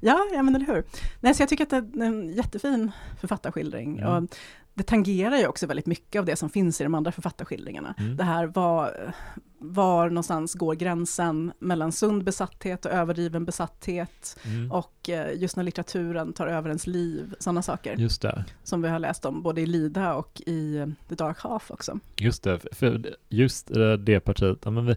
Ja, 0.00 0.18
ja 0.32 0.42
men 0.42 0.56
eller 0.56 0.66
hur. 0.66 0.84
Nej, 1.20 1.34
så 1.34 1.42
jag 1.42 1.48
tycker 1.48 1.64
att 1.64 1.70
det 1.70 1.76
är 1.76 2.06
en 2.06 2.32
jättefin 2.32 2.92
författarskildring. 3.20 3.98
Mm. 3.98 4.24
Och 4.24 4.36
det 4.74 4.82
tangerar 4.82 5.36
ju 5.36 5.46
också 5.46 5.66
väldigt 5.66 5.86
mycket 5.86 6.18
av 6.18 6.24
det 6.24 6.36
som 6.36 6.50
finns 6.50 6.80
i 6.80 6.84
de 6.84 6.94
andra 6.94 7.12
författarskildringarna. 7.12 7.94
Mm. 7.98 8.16
Det 8.16 8.24
här 8.24 8.46
var, 8.46 9.14
var 9.58 10.08
någonstans 10.08 10.54
går 10.54 10.74
gränsen 10.74 11.52
mellan 11.58 11.92
sund 11.92 12.24
besatthet 12.24 12.86
och 12.86 12.92
överdriven 12.92 13.44
besatthet. 13.44 14.38
Mm. 14.44 14.72
Och 14.72 15.08
eh, 15.08 15.40
just 15.40 15.56
när 15.56 15.64
litteraturen 15.64 16.32
tar 16.32 16.46
över 16.46 16.68
ens 16.68 16.86
liv, 16.86 17.34
sådana 17.38 17.62
saker. 17.62 17.96
Just 17.96 18.22
det. 18.22 18.44
Som 18.62 18.82
vi 18.82 18.88
har 18.88 18.98
läst 18.98 19.24
om 19.24 19.42
både 19.42 19.60
i 19.60 19.66
Lida 19.66 20.14
och 20.14 20.42
i 20.46 20.76
eh, 20.76 20.86
The 21.08 21.14
Dark 21.14 21.38
Half 21.38 21.70
också. 21.70 21.98
Just 22.16 22.42
det, 22.42 22.60
för 22.72 23.16
just 23.28 23.70
eh, 23.70 23.92
det 23.92 24.20
partiet, 24.20 24.58
ja, 24.64 24.70
men 24.70 24.86
vi, 24.86 24.96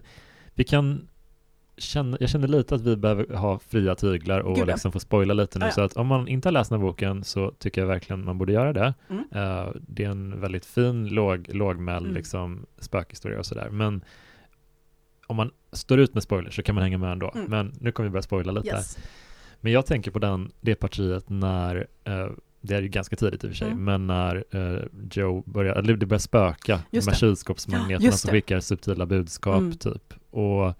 vi 0.54 0.64
kan 0.64 1.08
känna, 1.78 2.16
jag 2.20 2.30
känner 2.30 2.48
lite 2.48 2.74
att 2.74 2.80
vi 2.80 2.96
behöver 2.96 3.34
ha 3.36 3.58
fria 3.58 3.94
tyglar 3.94 4.40
och 4.40 4.56
Gud, 4.56 4.66
liksom 4.66 4.92
få 4.92 5.00
spoila 5.00 5.34
lite 5.34 5.58
nu, 5.58 5.64
Ja, 5.64 5.68
ja. 5.68 5.74
så 5.74 5.80
att 5.80 5.96
om 5.96 6.06
man 6.06 6.28
inte 6.28 6.48
har 6.48 6.52
läst 6.52 6.70
den 6.70 6.80
här 6.80 6.86
boken 6.86 7.24
så 7.24 7.50
tycker 7.58 7.80
jag 7.80 7.88
verkligen 7.88 8.24
man 8.24 8.38
borde 8.38 8.52
göra 8.52 8.72
det. 8.72 8.94
Mm. 9.10 9.24
Eh, 9.32 9.68
det 9.88 10.04
är 10.04 10.10
en 10.10 10.40
väldigt 10.40 10.66
fin, 10.66 11.08
låg, 11.08 11.48
lågmäld 11.54 12.04
Mm. 12.06 12.14
liksom, 12.16 12.66
spökhistoria 12.78 13.38
och 13.38 13.46
sådär, 13.46 13.70
men 13.70 14.04
om 15.26 15.36
man 15.36 15.50
står 15.72 15.98
ut 16.00 16.14
med 16.14 16.22
spoilers 16.22 16.56
så 16.56 16.62
kan 16.62 16.74
man 16.74 16.84
hänga 16.84 16.98
med 16.98 17.12
ändå, 17.12 17.32
Mm. 17.34 17.46
men 17.50 17.72
nu 17.80 17.92
kommer 17.92 18.08
vi 18.08 18.12
börja 18.12 18.22
spoila 18.22 18.52
lite. 18.52 18.68
Yes. 18.68 18.98
Men 19.60 19.72
jag 19.72 19.86
tänker 19.86 20.10
på 20.10 20.18
den, 20.18 20.52
det 20.60 20.74
partiet 20.74 21.28
när, 21.28 21.86
eh, 22.04 22.26
det 22.60 22.74
är 22.74 22.82
ju 22.82 22.88
ganska 22.88 23.16
tidigt 23.16 23.44
i 23.44 23.46
och 23.46 23.50
för 23.50 23.56
sig, 23.56 23.68
Mm. 23.70 23.84
men 23.84 24.06
när 24.06 24.44
eh, 24.50 24.82
Joe 25.12 25.42
börjar, 25.46 25.74
eller 25.74 25.96
det 25.96 26.06
börjar 26.06 26.18
spöka, 26.18 26.80
Just 26.90 27.06
de 27.08 27.12
här 27.12 27.18
kylskåpsmagneterna 27.18 28.04
Ja, 28.06 28.12
som 28.12 28.30
skickar 28.30 28.60
subtila 28.60 29.06
budskap 29.06 29.58
Mm. 29.60 29.72
typ. 29.72 30.14
Och 30.30 30.74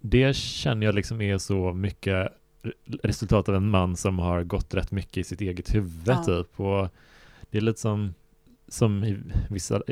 det 0.00 0.36
känner 0.36 0.86
jag 0.86 0.94
liksom 0.94 1.20
är 1.20 1.38
så 1.38 1.72
mycket 1.72 2.28
re- 2.62 3.00
resultat 3.02 3.48
av 3.48 3.54
en 3.54 3.70
man 3.70 3.96
som 3.96 4.18
har 4.18 4.42
gått 4.44 4.74
rätt 4.74 4.90
mycket 4.90 5.16
i 5.16 5.24
sitt 5.24 5.40
eget 5.40 5.74
huvud 5.74 6.02
Ja. 6.08 6.24
typ. 6.24 6.60
Och 6.60 6.88
det 7.50 7.58
är 7.58 7.62
lite 7.62 7.80
som 7.80 8.14
som 8.68 9.04
i 9.04 9.18
vissa, 9.50 9.82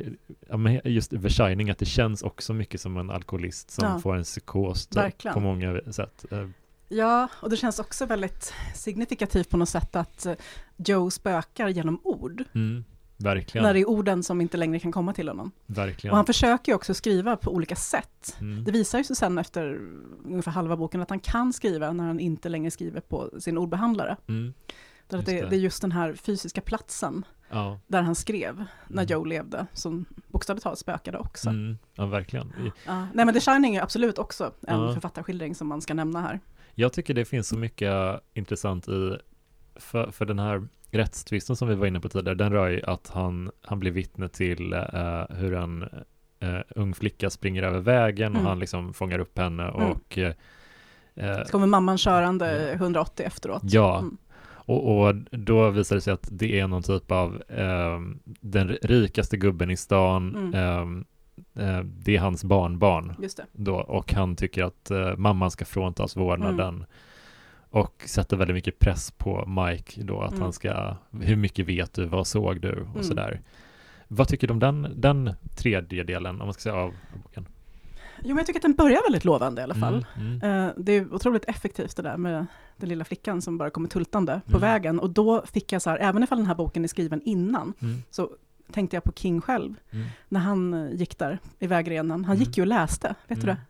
just 0.84 1.10
The 1.10 1.28
Shining, 1.28 1.70
att 1.70 1.78
det 1.78 1.84
känns 1.86 2.22
också 2.22 2.52
mycket 2.54 2.80
som 2.80 2.96
en 2.96 3.10
alkoholist 3.10 3.70
som 3.70 3.84
Ja. 3.88 3.98
får 3.98 4.16
en 4.16 4.22
psykos 4.24 4.86
typ, 4.86 5.32
på 5.34 5.40
många 5.40 5.80
sätt. 5.92 6.24
Eh, 6.30 6.48
Ja, 6.90 7.28
och 7.42 7.50
det 7.50 7.56
känns 7.56 7.78
också 7.78 8.06
väldigt 8.06 8.52
signifikativt 8.74 9.50
på 9.50 9.56
något 9.56 9.68
sätt 9.68 9.96
att 9.96 10.26
eh, 10.26 10.34
Joe 10.76 11.10
spökar 11.10 11.68
genom 11.68 12.00
ord. 12.04 12.44
Mm. 12.54 12.84
Verkligen. 13.18 13.62
När 13.64 13.74
det 13.74 13.80
är 13.80 13.88
orden 13.88 14.22
som 14.22 14.40
inte 14.40 14.56
längre 14.56 14.78
kan 14.80 14.92
komma 14.92 15.12
till 15.12 15.28
honom. 15.28 15.50
verkligen. 15.66 16.10
Och 16.12 16.16
han 16.16 16.26
försöker 16.26 16.72
ju 16.72 16.76
också 16.76 16.94
skriva 16.94 17.36
på 17.36 17.54
olika 17.54 17.76
sätt. 17.76 18.36
mm. 18.40 18.64
Det 18.64 18.70
visar 18.72 18.98
ju 18.98 19.04
sig 19.04 19.16
sen 19.16 19.38
efter 19.38 19.80
ungefär 20.24 20.52
halva 20.52 20.76
boken 20.76 21.00
att 21.00 21.10
han 21.10 21.20
kan 21.20 21.52
skriva 21.52 21.92
när 21.92 22.04
han 22.04 22.20
inte 22.20 22.48
längre 22.48 22.70
skriver 22.70 23.00
på 23.00 23.30
sin 23.40 23.58
ordbehandlare. 23.58 24.16
Mm. 24.28 24.54
Där 25.08 25.18
det, 25.18 25.32
det. 25.32 25.56
är 25.56 25.60
just 25.60 25.82
den 25.82 25.92
här 25.92 26.14
fysiska 26.14 26.60
platsen 26.60 27.24
Ja. 27.50 27.80
där 27.86 28.02
han 28.02 28.14
skrev 28.14 28.56
när 28.88 29.02
Mm. 29.02 29.06
Joe 29.12 29.24
levde, 29.24 29.66
som 29.72 30.04
bokstavligt 30.28 30.62
talat 30.62 30.78
spökade 30.78 31.18
också. 31.18 31.48
Mm. 31.50 31.78
ja, 31.94 32.06
verkligen. 32.06 32.52
Ja. 32.86 33.06
Nej 33.14 33.24
men 33.24 33.34
The 33.34 33.40
Shining 33.40 33.76
är 33.76 33.82
absolut 33.82 34.18
också 34.18 34.52
en 34.66 34.80
Ja. 34.80 34.94
författarskildring 34.94 35.54
som 35.54 35.68
man 35.68 35.80
ska 35.80 35.94
nämna 35.94 36.20
här. 36.20 36.40
Jag 36.74 36.92
tycker 36.92 37.14
det 37.14 37.24
finns 37.24 37.48
så 37.48 37.58
mycket 37.58 37.94
intressant 38.34 38.88
i, 38.88 39.16
för, 39.78 40.10
för 40.10 40.24
den 40.26 40.38
här 40.38 40.68
rättstvisten 40.90 41.56
som 41.56 41.68
vi 41.68 41.74
var 41.74 41.86
inne 41.86 42.00
på 42.00 42.08
tidigare, 42.08 42.34
den 42.34 42.52
rör 42.52 42.68
ju 42.68 42.82
att 42.82 43.08
han, 43.14 43.50
han 43.62 43.80
blir 43.80 43.90
vittne 43.90 44.28
till 44.28 44.72
eh, 44.72 45.24
hur 45.30 45.54
en 45.54 45.82
eh, 46.40 46.58
ung 46.76 46.94
flicka 46.94 47.30
springer 47.30 47.62
över 47.62 47.80
vägen 47.80 48.32
och 48.32 48.38
Mm. 48.40 48.46
han 48.48 48.58
liksom 48.58 48.94
fångar 48.94 49.18
upp 49.18 49.38
henne 49.38 49.62
Mm. 49.68 49.90
och 49.90 50.18
eh, 50.18 50.34
eh, 51.14 51.44
Så 51.44 51.50
kommer 51.52 51.66
mamman 51.66 51.98
körande 51.98 52.72
180 52.72 53.26
efteråt. 53.26 53.62
Ja, 53.64 53.98
Mm. 53.98 54.16
och, 54.50 54.98
och 55.08 55.14
då 55.30 55.70
visar 55.70 55.96
det 55.96 56.02
sig 56.02 56.12
att 56.12 56.28
det 56.32 56.60
är 56.60 56.66
någon 56.66 56.82
typ 56.82 57.10
av 57.12 57.42
eh, 57.48 57.98
den 58.24 58.68
rikaste 58.68 59.36
gubben 59.36 59.70
i 59.70 59.76
stan, 59.76 60.36
Mm. 60.36 61.04
eh, 61.56 61.68
eh, 61.68 61.84
det 61.84 62.16
är 62.16 62.20
hans 62.20 62.44
barnbarn 62.44 63.14
Just 63.22 63.36
det. 63.36 63.44
då 63.52 63.74
och 63.76 64.12
han 64.12 64.36
tycker 64.36 64.64
att 64.64 64.90
eh, 64.90 65.16
mamman 65.16 65.50
ska 65.50 65.64
fråntas 65.64 66.16
vårdnaden 66.16 66.74
Mm. 66.74 66.84
Och 67.70 68.02
sätter 68.06 68.36
väldigt 68.36 68.54
mycket 68.54 68.78
press 68.78 69.10
på 69.10 69.46
Mike 69.46 70.02
då 70.02 70.20
att 70.22 70.30
Mm. 70.30 70.42
han 70.42 70.52
ska, 70.52 70.96
hur 71.20 71.36
mycket 71.36 71.66
vet 71.68 71.94
du, 71.94 72.04
vad 72.04 72.26
såg 72.26 72.60
du 72.60 72.72
och 72.72 72.88
Mm. 72.88 73.02
sådär. 73.02 73.40
Vad 74.08 74.28
tycker 74.28 74.46
du 74.46 74.52
om 74.52 74.58
den, 74.58 74.92
den 74.96 75.30
tredje 75.56 76.02
delen, 76.04 76.40
om 76.40 76.46
man 76.46 76.52
ska 76.54 76.60
säga 76.62 76.74
av 76.74 76.94
boken? 77.22 77.46
Jo 78.22 78.28
men 78.28 78.36
jag 78.36 78.46
tycker 78.46 78.58
att 78.58 78.62
den 78.62 78.74
börjar 78.74 79.00
väldigt 79.08 79.24
lovande 79.24 79.60
i 79.60 79.64
alla 79.64 79.74
fall. 79.74 80.06
Mm, 80.16 80.40
mm, 80.42 80.66
Eh, 80.68 80.72
Det 80.76 80.92
är 80.92 81.14
otroligt 81.14 81.44
effektivt 81.44 81.96
det 81.96 82.02
där 82.02 82.16
med 82.16 82.46
den 82.76 82.88
lilla 82.88 83.04
flickan 83.04 83.42
som 83.42 83.58
bara 83.58 83.70
kommer 83.70 83.88
tultande 83.88 84.40
på 84.44 84.56
Mm. 84.56 84.60
vägen. 84.60 85.00
Och 85.00 85.10
då 85.10 85.46
fick 85.46 85.72
jag 85.72 85.82
så 85.82 85.90
här, 85.90 85.98
även 85.98 86.22
ifall 86.22 86.38
den 86.38 86.46
här 86.46 86.54
boken 86.54 86.84
är 86.84 86.88
skriven 86.88 87.22
innan, 87.24 87.72
mm, 87.80 88.02
så 88.10 88.30
tänkte 88.72 88.96
jag 88.96 89.04
på 89.04 89.12
King 89.12 89.40
själv, 89.40 89.74
mm, 89.90 90.06
när 90.28 90.40
han 90.40 90.90
gick 90.92 91.18
där 91.18 91.38
i 91.58 91.66
vägrenen. 91.66 92.24
Han 92.24 92.36
Mm. 92.36 92.44
gick 92.46 92.56
ju 92.58 92.62
och 92.62 92.66
läste, 92.66 93.14
vet 93.28 93.40
du 93.40 93.44
mm. 93.50 93.56
det? 93.56 93.62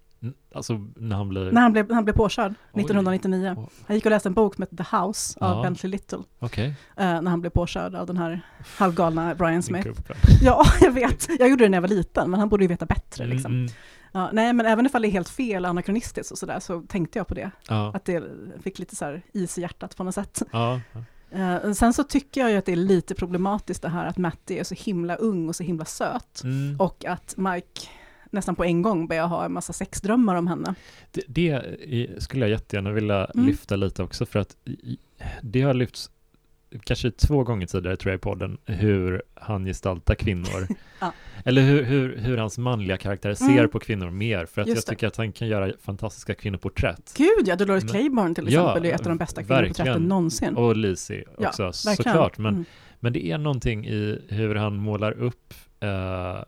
Alltså 0.54 0.72
när 0.96 1.16
han 1.16 1.28
blir, 1.28 1.52
När 1.52 1.60
han 1.60 1.72
blev, 1.72 1.92
han 1.92 2.04
blev 2.04 2.14
påkörd 2.14 2.54
Oj. 2.72 2.80
1999. 2.80 3.54
Åh. 3.58 3.64
Han 3.86 3.96
gick 3.96 4.04
och 4.04 4.10
läste 4.10 4.28
en 4.28 4.32
bok 4.34 4.54
som 4.54 4.62
heter 4.62 4.76
The 4.84 4.96
House 4.96 5.38
av 5.40 5.56
Ja. 5.56 5.62
Bentley 5.62 5.90
Little, 5.90 6.18
okej, 6.38 6.66
eh, 6.96 7.22
när 7.22 7.30
han 7.30 7.40
blev 7.40 7.50
påkörd 7.50 7.94
av 7.94 8.06
den 8.06 8.16
här 8.16 8.40
halvgalna 8.78 9.34
Brian 9.34 9.62
Smith. 9.62 9.88
Ja, 10.42 10.64
jag 10.80 10.92
vet. 10.92 11.28
Jag 11.38 11.48
gjorde 11.48 11.64
det 11.64 11.68
när 11.68 11.76
jag 11.76 11.82
var 11.82 11.88
liten, 11.88 12.30
men 12.30 12.40
han 12.40 12.48
borde 12.48 12.64
ju 12.64 12.68
veta 12.68 12.86
bättre. 12.86 13.24
Mm, 13.24 13.36
Liksom. 13.36 13.52
mm, 13.52 13.68
Ja, 14.12 14.30
nej, 14.32 14.52
men 14.52 14.66
även 14.66 14.86
ifall 14.86 15.02
det 15.02 15.08
är 15.08 15.12
helt 15.12 15.28
fel 15.28 15.64
anakronistiskt 15.64 16.32
och 16.32 16.38
sådär, 16.38 16.60
så 16.60 16.80
tänkte 16.82 17.18
jag 17.18 17.26
på 17.26 17.34
det. 17.34 17.50
ja, 17.68 17.92
Att 17.94 18.04
det 18.04 18.22
fick 18.62 18.78
lite 18.78 18.96
så 18.96 19.04
här 19.04 19.22
is 19.32 19.58
i 19.58 19.60
hjärtat 19.60 19.96
på 19.96 20.04
något 20.04 20.14
sätt. 20.14 20.42
ja. 20.52 20.80
Eh, 21.30 21.72
sen 21.72 21.92
så 21.92 22.04
tycker 22.04 22.40
jag 22.40 22.50
ju 22.50 22.56
att 22.56 22.66
det 22.66 22.72
är 22.72 22.76
lite 22.76 23.14
problematiskt 23.14 23.82
det 23.82 23.88
här 23.88 24.06
att 24.06 24.18
Matti 24.18 24.58
är 24.58 24.64
så 24.64 24.74
himla 24.74 25.14
ung 25.16 25.48
och 25.48 25.56
så 25.56 25.62
himla 25.62 25.84
söt. 25.84 26.40
Mm. 26.44 26.76
Och 26.80 27.04
att 27.04 27.34
Mike 27.36 27.80
nästan 28.30 28.54
på 28.54 28.64
en 28.64 28.82
gång 28.82 29.06
börjar 29.08 29.26
ha 29.26 29.44
en 29.44 29.52
massa 29.52 29.72
sexdrömmar 29.72 30.34
om 30.34 30.46
henne. 30.46 30.74
Det, 31.12 31.22
det 31.28 32.22
skulle 32.22 32.40
jag 32.44 32.50
jättegärna 32.50 32.90
vilja 32.92 33.24
Mm. 33.24 33.46
lyfta 33.46 33.76
lite 33.76 34.02
också 34.02 34.26
för 34.26 34.38
att 34.38 34.56
det 35.42 35.62
har 35.62 35.74
lyfts 35.74 36.10
kanske 36.84 37.10
två 37.10 37.44
gånger 37.44 37.66
tidigare 37.66 37.96
tror 37.96 38.10
jag 38.12 38.18
i 38.18 38.20
podden 38.20 38.58
hur 38.64 39.22
han 39.34 39.64
gestaltar 39.64 40.14
kvinnor. 40.14 40.66
Ja. 41.00 41.12
Eller 41.44 41.62
hur, 41.62 41.82
hur, 41.82 42.16
hur 42.16 42.36
hans 42.36 42.58
manliga 42.58 42.96
karaktär 42.96 43.34
ser 43.34 43.44
Mm. 43.58 43.68
på 43.68 43.78
kvinnor 43.78 44.10
mer 44.10 44.46
för 44.46 44.62
att 44.62 44.68
Just 44.68 44.76
jag 44.76 44.92
det. 44.92 44.96
tycker 44.96 45.06
att 45.06 45.16
han 45.16 45.32
kan 45.32 45.48
göra 45.48 45.72
fantastiska 45.80 46.34
kvinnoporträtt. 46.34 47.14
Gud 47.16 47.48
ja, 47.48 47.56
Dolores 47.56 47.84
Men- 47.84 47.92
Claiborne 47.92 48.34
till 48.34 48.52
Ja, 48.52 48.60
exempel 48.70 48.90
är 48.90 48.94
ett 48.94 49.00
av 49.00 49.06
de 49.08 49.18
bästa 49.18 49.42
kvinnoporträtten 49.42 49.84
verkligen. 49.86 50.08
någonsin. 50.08 50.56
Och 50.56 50.76
Lizzie 50.76 51.24
Ja, 51.38 51.48
också 51.48 51.62
Verkligen. 51.62 51.96
såklart. 51.96 52.38
Men, 52.38 52.54
Mm. 52.54 52.64
men 53.00 53.12
det 53.12 53.26
är 53.26 53.38
någonting 53.38 53.86
i 53.86 54.18
hur 54.28 54.54
han 54.54 54.76
målar 54.76 55.12
upp 55.12 55.54
eh, 55.80 56.42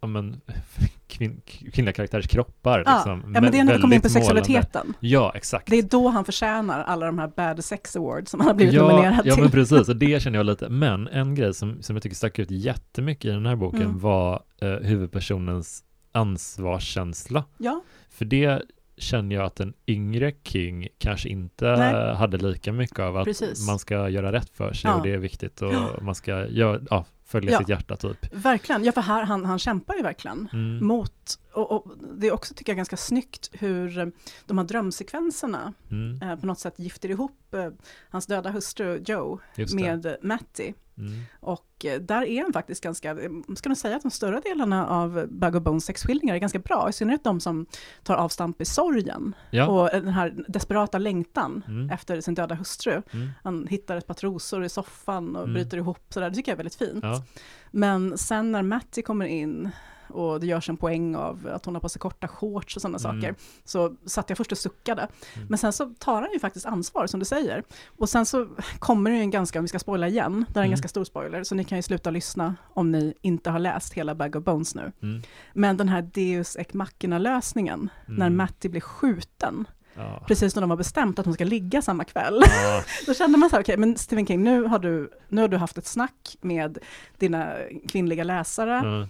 ja, 0.00 0.06
men, 0.08 0.40
kvin, 1.08 1.40
kvinnliga 1.72 1.92
karaktärers 1.92 2.28
kroppar. 2.28 2.82
Ja, 2.86 2.94
Liksom, 2.94 3.32
ja, 3.34 3.40
men 3.40 3.52
det 3.52 3.58
är 3.58 3.64
när 3.64 3.74
vi 3.74 3.80
kommer 3.80 3.96
in 3.96 4.02
på 4.02 4.08
väldigt 4.08 4.22
målande. 4.28 4.44
sexualiteten. 4.44 4.94
Ja, 5.00 5.32
exakt. 5.34 5.66
Det 5.70 5.76
är 5.78 5.82
då 5.82 6.08
han 6.08 6.24
förtjänar 6.24 6.82
alla 6.84 7.06
de 7.06 7.18
här 7.18 7.28
Bad 7.36 7.64
Sex 7.64 7.96
Awards 7.96 8.30
som 8.30 8.40
han 8.40 8.46
har 8.46 8.54
blivit 8.54 8.74
ja, 8.74 8.88
nominerad 8.88 9.26
ja, 9.26 9.34
till. 9.34 9.42
men 9.42 9.52
precis, 9.52 9.88
och 9.88 9.96
det 10.06 10.22
känner 10.22 10.38
jag 10.38 10.46
lite. 10.46 10.68
Men 10.68 11.08
en 11.08 11.34
grej 11.34 11.54
som, 11.54 11.82
som 11.82 11.96
jag 11.96 12.02
tycker 12.02 12.16
stack 12.16 12.38
ut 12.38 12.50
jättemycket 12.50 13.24
i 13.24 13.28
den 13.28 13.46
här 13.46 13.56
boken 13.56 13.80
Mm. 13.82 13.98
var 13.98 14.42
eh, 14.60 14.68
huvudpersonens 14.68 15.84
ansvarskänsla. 16.50 17.44
Ja, 17.58 17.82
För 18.10 18.24
det 18.24 18.62
känner 18.96 19.36
jag 19.36 19.44
att 19.44 19.60
en 19.60 19.72
yngre 19.86 20.32
King 20.44 20.88
kanske 20.98 21.28
inte 21.28 21.76
Nej. 21.76 22.14
hade 22.14 22.36
lika 22.38 22.72
mycket 22.72 22.98
av 22.98 23.16
att 23.16 23.24
Precis. 23.24 23.66
man 23.66 23.78
ska 23.78 24.08
göra 24.08 24.32
rätt 24.32 24.50
för 24.56 24.72
sig 24.72 24.90
Ja. 24.90 24.96
och 24.96 25.02
det 25.02 25.12
är 25.14 25.18
viktigt 25.18 25.62
och 25.62 25.72
Ja. 25.74 25.88
man 26.02 26.14
ska 26.14 26.46
göra, 26.48 26.80
ja, 26.90 27.04
följa 27.30 27.50
Ja. 27.52 27.58
sitt 27.58 27.68
hjärta 27.68 27.96
typ. 27.96 28.26
verkligen. 28.34 28.84
Ja, 28.84 28.92
för 28.92 29.00
här, 29.00 29.22
han, 29.24 29.44
han 29.44 29.58
kämpar 29.58 29.94
ju 29.94 30.02
verkligen. 30.02 30.48
Mm. 30.52 30.86
mot, 30.86 31.38
och, 31.52 31.72
och 31.72 31.92
det 32.16 32.26
är 32.26 32.32
också 32.32 32.54
tycker 32.54 32.72
jag 32.72 32.76
ganska 32.76 32.96
snyggt 32.96 33.50
hur 33.52 33.98
eh, 33.98 34.06
de 34.46 34.58
här 34.58 34.64
drömsekvenserna 34.64 35.72
Mm. 35.90 36.22
eh, 36.22 36.36
på 36.40 36.46
något 36.46 36.58
sätt 36.58 36.74
gifter 36.78 37.08
ihop 37.10 37.54
eh, 37.54 37.68
hans 38.10 38.26
döda 38.26 38.50
hustru 38.50 39.02
Joe 39.06 39.38
med 39.74 40.16
Matty. 40.22 40.72
Mm. 41.00 41.20
Och 41.40 41.84
eh, 41.84 42.00
där 42.00 42.22
är 42.22 42.42
han 42.42 42.52
faktiskt 42.52 42.82
ganska, 42.82 43.10
eh, 43.10 43.30
ska 43.56 43.68
nog 43.68 43.78
säga 43.78 43.96
att 43.96 44.02
de 44.02 44.10
större 44.10 44.40
delarna 44.40 44.86
av 44.88 45.26
Bug 45.30 45.54
och 45.54 45.62
Bones 45.62 45.84
sexskildringar 45.84 46.34
är 46.34 46.38
ganska 46.38 46.58
bra, 46.58 46.86
i 46.88 46.92
synnerhet 46.92 47.24
de 47.24 47.40
som 47.40 47.66
tar 48.02 48.14
avstamp 48.14 48.60
i 48.60 48.64
sorgen 48.64 49.34
Ja. 49.50 49.66
och 49.66 49.88
den 50.02 50.08
här 50.08 50.34
desperata 50.48 50.98
längtan 50.98 51.62
Mm. 51.68 51.90
efter 51.90 52.20
sin 52.20 52.34
döda 52.34 52.54
hustru. 52.54 53.02
Mm. 53.12 53.28
Han 53.44 53.66
hittar 53.66 53.96
ett 53.96 54.06
par 54.06 54.14
trosor 54.14 54.64
i 54.64 54.68
soffan 54.68 55.36
och 55.36 55.42
Mm. 55.42 55.54
bryter 55.54 55.76
ihop, 55.76 55.98
sådär. 56.08 56.30
det 56.30 56.36
tycker 56.36 56.52
jag 56.52 56.54
är 56.54 56.64
väldigt 56.64 56.74
fint. 56.74 57.00
Ja. 57.04 57.22
Men 57.70 58.18
sen 58.18 58.52
när 58.52 58.62
Matty 58.62 59.02
kommer 59.02 59.26
in 59.26 59.70
och 60.10 60.40
det 60.40 60.46
görs 60.46 60.68
en 60.68 60.76
poäng 60.76 61.16
av 61.16 61.48
att 61.52 61.64
hon 61.64 61.74
har 61.74 61.80
på 61.80 61.88
sig 61.88 62.00
korta 62.00 62.28
shorts 62.28 62.76
och 62.76 62.82
sådana 62.82 62.98
Mm. 62.98 63.20
saker, 63.22 63.34
så 63.64 63.94
satt 64.06 64.28
jag 64.30 64.36
först 64.38 64.52
och 64.52 64.58
suckade. 64.58 65.02
Mm. 65.36 65.46
Men 65.48 65.58
sen 65.58 65.72
så 65.72 65.94
tar 65.98 66.22
han 66.22 66.32
ju 66.32 66.38
faktiskt 66.38 66.66
ansvar, 66.66 67.06
som 67.06 67.20
du 67.20 67.26
säger. 67.26 67.62
Och 67.98 68.08
sen 68.08 68.26
så 68.26 68.46
kommer 68.78 69.10
det 69.10 69.16
ju 69.16 69.22
en 69.22 69.30
ganska, 69.30 69.58
om 69.58 69.64
vi 69.64 69.68
ska 69.68 69.78
spoila 69.78 70.08
igen, 70.08 70.44
det 70.48 70.58
är 70.58 70.60
en 70.60 70.64
Mm. 70.64 70.70
ganska 70.70 70.88
stor 70.88 71.04
spoiler, 71.04 71.44
så 71.44 71.54
ni 71.54 71.64
kan 71.64 71.78
ju 71.78 71.82
sluta 71.82 72.10
lyssna 72.10 72.54
om 72.74 72.92
ni 72.92 73.14
inte 73.20 73.50
har 73.50 73.58
läst 73.58 73.92
hela 73.94 74.14
Bag 74.14 74.36
of 74.36 74.44
Bones 74.44 74.74
nu. 74.74 74.92
Mm. 75.02 75.22
Men 75.54 75.76
den 75.76 75.88
här 75.88 76.02
Deus 76.02 76.56
Ex 76.56 76.74
Machina-lösningen, 76.74 77.88
när 78.06 78.26
Mm. 78.26 78.36
Matty 78.36 78.68
blir 78.68 78.80
skjuten, 78.80 79.68
Ja. 79.94 80.24
precis 80.26 80.54
när 80.54 80.60
de 80.60 80.70
har 80.70 80.76
bestämt 80.76 81.18
att 81.18 81.24
de 81.24 81.34
ska 81.34 81.44
ligga 81.44 81.82
samma 81.82 82.04
kväll, 82.04 82.40
Ja. 82.64 82.82
då 83.06 83.14
kände 83.14 83.38
man 83.38 83.50
så 83.50 83.56
här, 83.56 83.62
okej, 83.62 83.76
men 83.76 83.96
Stephen 83.96 84.26
King, 84.26 84.42
nu 84.44 84.62
har, 84.64 84.78
du, 84.78 85.10
nu 85.28 85.40
har 85.40 85.48
du 85.48 85.56
haft 85.56 85.78
ett 85.78 85.86
snack 85.86 86.36
med 86.40 86.78
dina 87.18 87.52
kvinnliga 87.88 88.24
läsare, 88.24 88.70
Ja. 88.84 89.08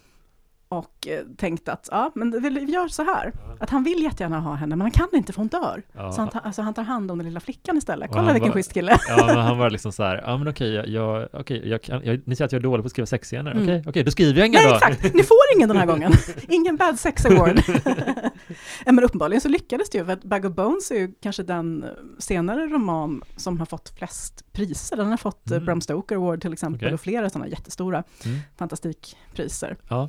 Och 0.71 1.07
eh, 1.09 1.21
tänkt 1.37 1.69
att 1.69 1.89
ja, 1.91 2.13
men 2.15 2.43
vi 2.43 2.73
gör 2.73 2.89
så 2.89 3.03
här, 3.03 3.33
att 3.61 3.71
han 3.71 3.85
vill 3.85 4.03
jättegärna 4.03 4.41
ha 4.41 4.55
henne, 4.55 4.77
men 4.77 4.81
han 4.81 4.91
kan 4.91 5.09
inte 5.13 5.33
för 5.33 5.41
hon 5.41 5.49
dör. 5.49 5.83
Ja. 5.93 6.13
Så 6.13 6.21
han, 6.21 6.29
tar- 6.31 6.41
alltså, 6.41 6.63
han 6.63 6.75
tar 6.75 6.83
hand 6.83 7.11
om 7.11 7.19
den 7.19 7.27
lilla 7.27 7.41
flickan 7.41 7.77
istället. 7.79 8.11
Kolla 8.13 8.33
vilken 8.33 8.49
var- 8.51 8.55
schysst 8.55 8.73
kille. 8.73 8.97
Ja, 9.09 9.25
men 9.27 9.37
han 9.37 9.59
var 9.59 9.71
liksom 9.71 9.93
så 9.93 10.03
här, 10.03 10.23
ja 10.27 10.37
men 10.37 10.49
okej, 10.49 10.75
jag, 10.75 10.89
jag, 10.89 11.29
okej, 11.33 11.69
jag 11.69 11.83
kan, 11.83 12.05
jag, 12.05 12.21
ni 12.27 12.37
säger 12.37 12.47
att 12.47 12.53
jag 12.53 12.59
är 12.59 12.63
dålig 12.63 12.85
på 12.85 12.87
att 12.87 12.91
skriva 12.91 13.07
sexscener, 13.07 13.51
Mm. 13.51 13.63
okej, 13.63 13.85
okej, 13.87 14.03
då 14.05 14.11
skriver 14.11 14.39
jag 14.39 14.47
inga 14.47 14.59
Nej, 14.59 14.69
då. 14.69 14.75
exakt! 14.75 15.15
Ni 15.15 15.23
får 15.23 15.37
ingen 15.57 15.69
den 15.69 15.77
här 15.79 15.87
gången. 15.87 16.13
Ingen 16.49 16.77
bad 16.77 16.99
sex 16.99 17.27
award. 17.27 17.63
Men 18.87 19.05
uppenbarligen 19.05 19.41
så 19.41 19.49
lyckades 19.49 19.91
det 19.91 19.99
ju, 19.99 20.05
för 20.05 20.13
att 20.13 20.25
Bag 20.25 20.45
of 20.45 20.55
Bones 20.55 20.91
är 20.91 20.95
ju 20.99 21.13
kanske 21.23 21.43
den 21.43 21.83
eh, 21.85 21.89
senare 22.19 22.67
roman 22.67 23.23
som 23.37 23.59
har 23.59 23.67
fått 23.67 23.93
flest 23.99 24.53
priser. 24.53 24.97
Den 24.97 25.07
har 25.11 25.17
fått 25.17 25.47
Mm. 25.47 25.57
mm. 25.57 25.67
Bram 25.67 25.81
Stoker 25.81 26.17
Award 26.17 26.41
till 26.43 26.53
exempel, 26.53 26.87
Okej. 26.87 26.95
och 26.95 27.01
flera 27.01 27.31
sådana 27.31 27.49
jättestora 27.49 28.05
Mm. 28.25 28.39
fantastikpriser. 28.59 29.77
Ja, 29.89 30.09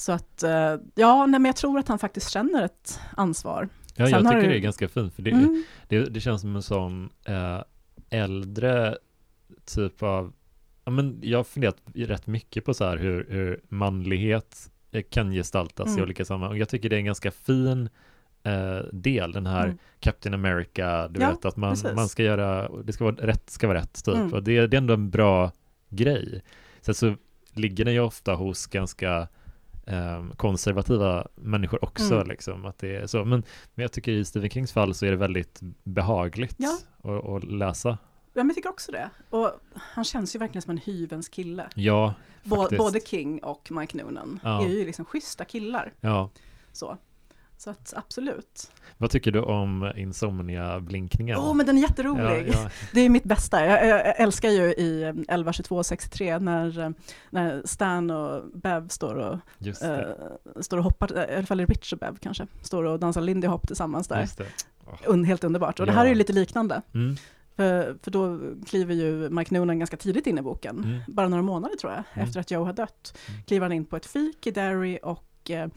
Så 0.00 0.12
att, 0.12 0.42
eh, 0.42 0.76
ja, 0.94 1.26
nej, 1.26 1.40
men 1.40 1.44
jag 1.44 1.56
tror 1.56 1.78
att 1.78 1.88
han 1.88 1.98
faktiskt 1.98 2.30
känner 2.30 2.64
ett 2.64 3.00
ansvar. 3.16 3.68
ja 3.96 4.06
Sen 4.06 4.12
jag 4.24 4.32
tycker 4.32 4.42
du- 4.42 4.48
det 4.48 4.56
är 4.56 4.60
ganska 4.60 4.88
fint, 4.88 5.14
för 5.14 5.22
det, 5.22 5.30
Mm. 5.30 5.64
det, 5.88 6.04
det 6.04 6.20
känns 6.20 6.40
som 6.40 6.56
en 6.56 6.62
sån 6.62 7.10
eh, 7.24 7.60
äldre 8.10 8.96
typ 9.74 10.02
av, 10.02 10.32
ja 10.84 10.90
men 10.92 11.18
jag 11.22 11.38
har 11.38 11.44
funderat 11.44 11.76
rätt 11.94 12.26
mycket 12.26 12.64
på 12.64 12.74
så 12.74 12.84
här 12.84 12.96
hur, 12.96 13.26
hur 13.30 13.60
manlighet 13.68 14.70
eh, 14.92 15.02
kan 15.10 15.32
gestaltas 15.32 15.88
i 15.88 15.90
Mm. 15.90 16.02
olika 16.04 16.24
sammanhang. 16.24 16.50
Och 16.50 16.58
jag 16.58 16.68
tycker 16.68 16.88
det 16.88 16.96
är 16.96 16.98
en 16.98 17.04
ganska 17.04 17.30
fin 17.30 17.88
eh, 18.42 18.78
del, 18.92 19.32
den 19.32 19.46
här 19.46 19.64
Mm. 19.64 19.78
Captain 20.00 20.34
America, 20.34 21.08
du 21.08 21.20
Ja, 21.20 21.30
vet 21.30 21.44
att 21.44 21.56
man, 21.56 21.70
precis. 21.72 21.94
man 21.94 22.08
ska 22.08 22.22
göra, 22.22 22.68
det 22.84 22.92
ska 22.92 23.04
vara 23.04 23.14
rätt, 23.16 23.50
ska 23.50 23.66
vara 23.68 23.78
rätt 23.78 24.04
typ. 24.04 24.14
Mm. 24.14 24.32
Och 24.32 24.42
det, 24.42 24.66
det 24.66 24.76
är 24.76 24.78
ändå 24.78 24.94
en 24.94 25.10
bra 25.10 25.52
grej. 25.88 26.42
Sen 26.80 26.94
så 26.94 27.14
ligger 27.54 27.84
den 27.84 27.94
ju 27.94 28.00
ofta 28.00 28.34
hos 28.34 28.66
ganska 28.66 29.28
ehm, 29.88 30.32
konservativa 30.36 31.26
människor 31.34 31.84
också 31.84 32.14
Mm. 32.14 32.28
liksom, 32.28 32.64
att 32.64 32.78
det 32.78 32.96
är 32.96 33.06
så. 33.06 33.24
Men, 33.24 33.42
men 33.74 33.82
jag 33.82 33.92
tycker 33.92 34.12
i 34.12 34.24
Stephen 34.24 34.50
Kings 34.50 34.72
fall 34.72 34.94
så 34.94 35.06
är 35.06 35.10
det 35.10 35.16
väldigt 35.16 35.60
behagligt 35.84 36.54
Ja. 36.58 36.78
att, 37.02 37.24
att 37.28 37.44
läsa. 37.44 37.88
Ja, 38.34 38.44
men 38.44 38.46
jag 38.46 38.56
tycker 38.56 38.70
också 38.70 38.92
det. 38.92 39.10
Och 39.30 39.50
han 39.74 40.04
känns 40.04 40.34
ju 40.34 40.38
verkligen 40.38 40.62
som 40.62 40.70
en 40.70 40.78
hyvens 40.78 41.28
kille. 41.28 41.68
Ja, 41.74 42.14
faktiskt. 42.48 42.78
både 42.78 43.00
King 43.00 43.38
och 43.44 43.68
Mike 43.70 43.96
Noonan 43.96 44.40
Ja. 44.42 44.64
är 44.64 44.68
ju 44.68 44.84
liksom 44.86 45.04
schyssta 45.04 45.44
killar. 45.44 45.92
Ja. 46.00 46.30
Så, 46.72 46.96
så 47.58 47.70
att 47.70 47.92
absolut. 47.96 48.70
Vad 48.98 49.10
tycker 49.10 49.32
du 49.32 49.40
om 49.40 49.92
Insomnia-blinkningen? 49.96 51.36
Åh, 51.38 51.54
men 51.54 51.66
den 51.66 51.76
är 51.78 51.82
jätterolig. 51.82 52.48
ja, 52.48 52.60
ja, 52.64 52.70
Det 52.92 53.00
är 53.00 53.08
mitt 53.08 53.24
bästa. 53.24 53.66
Jag, 53.66 53.86
jag, 53.86 54.20
älskar 54.20 54.48
ju 54.50 54.62
i 54.62 55.14
11, 55.28 55.52
22, 55.52 55.82
63 55.82 56.38
när, 56.38 56.94
när 57.30 57.62
Stan 57.64 58.10
och 58.10 58.44
Bev 58.54 58.88
står 58.88 59.14
och, 59.14 59.38
det. 59.58 59.82
eh, 59.82 60.60
står 60.62 60.78
och 60.78 60.84
hoppar, 60.84 61.30
i 61.32 61.36
alla 61.36 61.46
fall 61.46 61.58
det 61.58 61.64
Rich 61.64 61.92
och 61.92 61.98
Bev 61.98 62.16
kanske, 62.20 62.46
står 62.62 62.84
och 62.84 63.00
dansar 63.00 63.20
Lindy 63.20 63.46
Hop 63.46 63.66
tillsammans 63.66 64.08
där. 64.08 64.28
Det. 64.36 64.44
Un, 65.06 65.24
helt 65.24 65.44
underbart. 65.44 65.80
Och 65.80 65.86
det 65.86 65.92
Ja. 65.92 65.96
här 65.98 66.04
är 66.04 66.08
ju 66.08 66.14
lite 66.14 66.32
liknande. 66.32 66.82
Mm. 66.94 67.16
För, 67.56 67.96
för 68.02 68.10
då 68.10 68.40
kliver 68.66 68.94
ju 68.94 69.30
Mike 69.30 69.54
Noonan 69.54 69.78
ganska 69.78 69.96
tidigt 69.96 70.26
in 70.26 70.38
i 70.38 70.42
boken, 70.42 70.78
Mm. 70.84 71.00
bara 71.08 71.28
några 71.28 71.42
månader 71.42 71.76
tror 71.76 71.92
jag, 71.92 72.02
Mm. 72.14 72.28
efter 72.28 72.40
att 72.40 72.50
Joe 72.50 72.64
har 72.64 72.72
dött. 72.72 73.18
Mm. 73.28 73.42
Kliver 73.42 73.64
han 73.64 73.72
in 73.72 73.84
på 73.84 73.96
ett 73.96 74.06
fik 74.06 74.46
i 74.46 74.50
Derry 74.50 74.98
och 75.02 75.50
eh, 75.50 75.68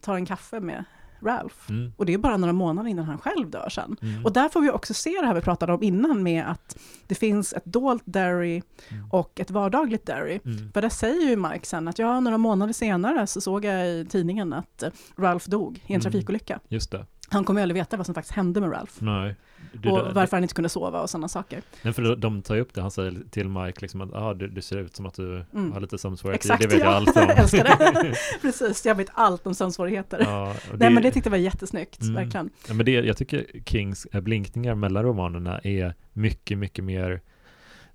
tar 0.00 0.14
en 0.14 0.26
kaffe 0.26 0.60
med 0.60 0.84
Ralph. 1.20 1.56
Mm. 1.70 1.92
Och 1.96 2.06
det 2.06 2.14
är 2.14 2.18
bara 2.18 2.36
några 2.36 2.52
månader 2.52 2.90
innan 2.90 3.04
han 3.04 3.18
själv 3.18 3.50
dör 3.50 3.68
sen. 3.68 3.96
Mm. 4.02 4.24
Och 4.24 4.32
där 4.32 4.48
får 4.48 4.60
vi 4.60 4.70
också 4.70 4.94
se 4.94 5.10
det 5.20 5.26
här 5.26 5.34
vi 5.34 5.40
pratade 5.40 5.72
om 5.72 5.82
innan 5.82 6.22
med 6.22 6.44
att 6.50 6.78
det 7.06 7.14
finns 7.14 7.52
ett 7.52 7.64
dolt 7.64 8.02
Derry 8.04 8.62
Mm. 8.90 9.08
och 9.10 9.40
ett 9.40 9.50
vardagligt 9.50 10.06
Derry. 10.06 10.40
Mm. 10.44 10.72
För 10.72 10.82
där 10.82 10.88
säger 10.88 11.30
ju 11.30 11.36
Mike 11.36 11.66
sen 11.66 11.88
att 11.88 11.98
ja, 11.98 12.20
några 12.20 12.38
månader 12.38 12.72
senare 12.72 13.26
så 13.26 13.40
såg 13.40 13.64
jag 13.64 13.88
i 13.88 14.06
tidningen 14.10 14.52
att 14.52 14.82
Ralph 15.16 15.48
dog 15.48 15.76
i 15.76 15.80
en 15.86 16.00
Mm. 16.00 16.00
trafikolycka. 16.00 16.60
Just 16.68 16.90
det. 16.90 17.06
Han 17.30 17.44
kommer 17.44 17.60
ju 17.60 17.62
aldrig 17.62 17.80
veta 17.80 17.96
vad 17.96 18.06
som 18.06 18.14
faktiskt 18.14 18.34
hände 18.34 18.60
med 18.60 18.72
Ralph. 18.72 18.92
Nej. 18.98 19.34
Du, 19.72 19.90
och 19.90 20.04
det- 20.04 20.12
varför 20.12 20.36
han 20.36 20.44
inte 20.44 20.54
kunde 20.54 20.68
sova 20.68 21.00
och 21.02 21.10
sådana 21.10 21.28
saker. 21.28 21.62
Nej, 21.82 21.92
för 21.92 22.16
de- 22.16 22.42
tar 22.42 22.54
ju 22.54 22.60
upp 22.60 22.74
det, 22.74 22.80
han 22.80 22.90
säger 22.90 23.14
till 23.30 23.48
Mike 23.48 23.80
liksom 23.80 24.00
att 24.00 24.14
ah, 24.14 24.34
du, 24.34 24.48
du 24.48 24.62
ser 24.62 24.76
ut 24.78 24.96
som 24.96 25.06
att 25.06 25.14
du 25.14 25.44
Mm. 25.54 25.72
har 25.72 25.80
lite 25.80 25.98
sömnsvårigheter, 25.98 26.44
Exakt, 26.54 26.62
det 26.62 26.68
vet 26.68 26.78
jag 26.78 26.92
ja. 26.92 26.96
allt 26.96 27.16
om. 27.16 27.22
Jag 27.28 27.38
älskar 27.38 27.64
det. 27.64 28.14
Precis, 28.42 28.86
jag 28.86 28.94
vet 28.94 29.08
allt 29.14 29.46
om 29.46 29.54
sömnsvårigheter. 29.54 30.20
ja, 30.20 30.50
och 30.72 30.78
Nej 30.78 30.90
men 30.90 31.02
det 31.02 31.10
tyckte 31.10 31.26
jag 31.28 31.30
var 31.30 31.38
jättesnyggt, 31.38 32.02
Mm. 32.02 32.14
verkligen. 32.14 32.50
ja, 32.68 32.74
men 32.74 32.86
det, 32.86 32.92
jag 32.92 33.16
tycker 33.16 33.46
Kings 33.66 34.06
eh, 34.12 34.20
blinkningar 34.20 34.74
mellan 34.74 35.02
romanerna 35.02 35.58
är 35.58 35.94
mycket, 36.12 36.58
mycket 36.58 36.84
mer 36.84 37.20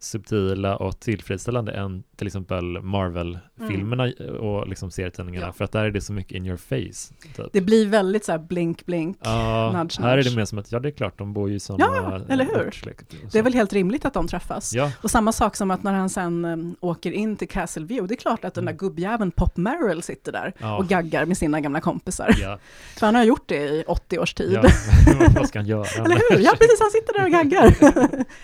subtila 0.03 0.75
och 0.75 0.99
tillfredsställande 0.99 1.71
än 1.71 2.03
till 2.15 2.27
exempel 2.27 2.81
Marvel-filmerna 2.81 4.03
och 4.39 4.67
liksom 4.67 4.91
serietidningarna, 4.91 5.45
Ja. 5.47 5.53
för 5.53 5.65
att 5.65 5.71
där 5.71 5.83
är 5.83 5.91
det 5.91 6.01
så 6.01 6.13
mycket 6.13 6.31
in 6.31 6.45
your 6.45 6.57
face. 6.57 7.13
Typ. 7.35 7.45
Det 7.53 7.61
blir 7.61 7.87
väldigt 7.87 8.25
så 8.25 8.31
här 8.31 8.39
blink 8.39 8.85
blink. 8.85 9.17
Ja, 9.23 9.71
nudge, 9.77 9.99
här 10.01 10.17
är 10.17 10.23
det 10.23 10.35
mer 10.35 10.45
som 10.45 10.57
att, 10.59 10.71
ja 10.71 10.79
det 10.79 10.89
är 10.89 10.91
klart, 10.91 11.17
de 11.17 11.33
bor 11.33 11.49
ju 11.49 11.55
i 11.55 11.59
samma 11.59 11.79
Ja, 11.79 12.21
eller 12.29 12.45
hur? 12.45 12.67
och 12.67 13.03
Det 13.31 13.39
är 13.39 13.43
väl 13.43 13.53
helt 13.53 13.73
rimligt 13.73 14.05
att 14.05 14.13
de 14.13 14.27
träffas. 14.27 14.73
Ja, 14.73 14.91
Och 15.01 15.11
samma 15.11 15.31
sak 15.31 15.55
som 15.55 15.71
att 15.71 15.83
när 15.83 15.93
han 15.93 16.09
sen 16.09 16.45
um, 16.45 16.75
åker 16.79 17.11
in 17.11 17.35
till 17.37 17.47
Castle 17.47 17.85
View, 17.85 18.07
det 18.07 18.13
är 18.13 18.21
klart 18.21 18.45
att 18.45 18.53
den 18.53 18.65
där 18.65 18.71
Mm. 18.73 18.77
gubbjäveln 18.77 19.31
Pop 19.31 19.57
Merrill 19.57 20.01
sitter 20.03 20.31
där 20.31 20.53
Ja. 20.59 20.77
och 20.77 20.87
gaggar 20.87 21.25
med 21.25 21.37
sina 21.37 21.61
gamla 21.61 21.81
kompisar. 21.81 22.35
ja, 22.41 22.59
För 22.99 23.05
han 23.05 23.15
har 23.15 23.23
gjort 23.23 23.43
det 23.47 23.55
i 23.69 23.83
80 23.87 24.19
års 24.19 24.33
tid. 24.33 24.59
vad 25.35 25.47
ska 25.47 25.59
han 25.59 25.65
göra? 25.67 25.85
Eller 26.05 26.15
hur? 26.35 26.39
Ja, 26.43 26.51
precis, 26.59 26.79
han 26.79 26.91
sitter 26.91 27.13
där 27.13 27.25
och 27.25 27.31
gaggar. 27.31 27.75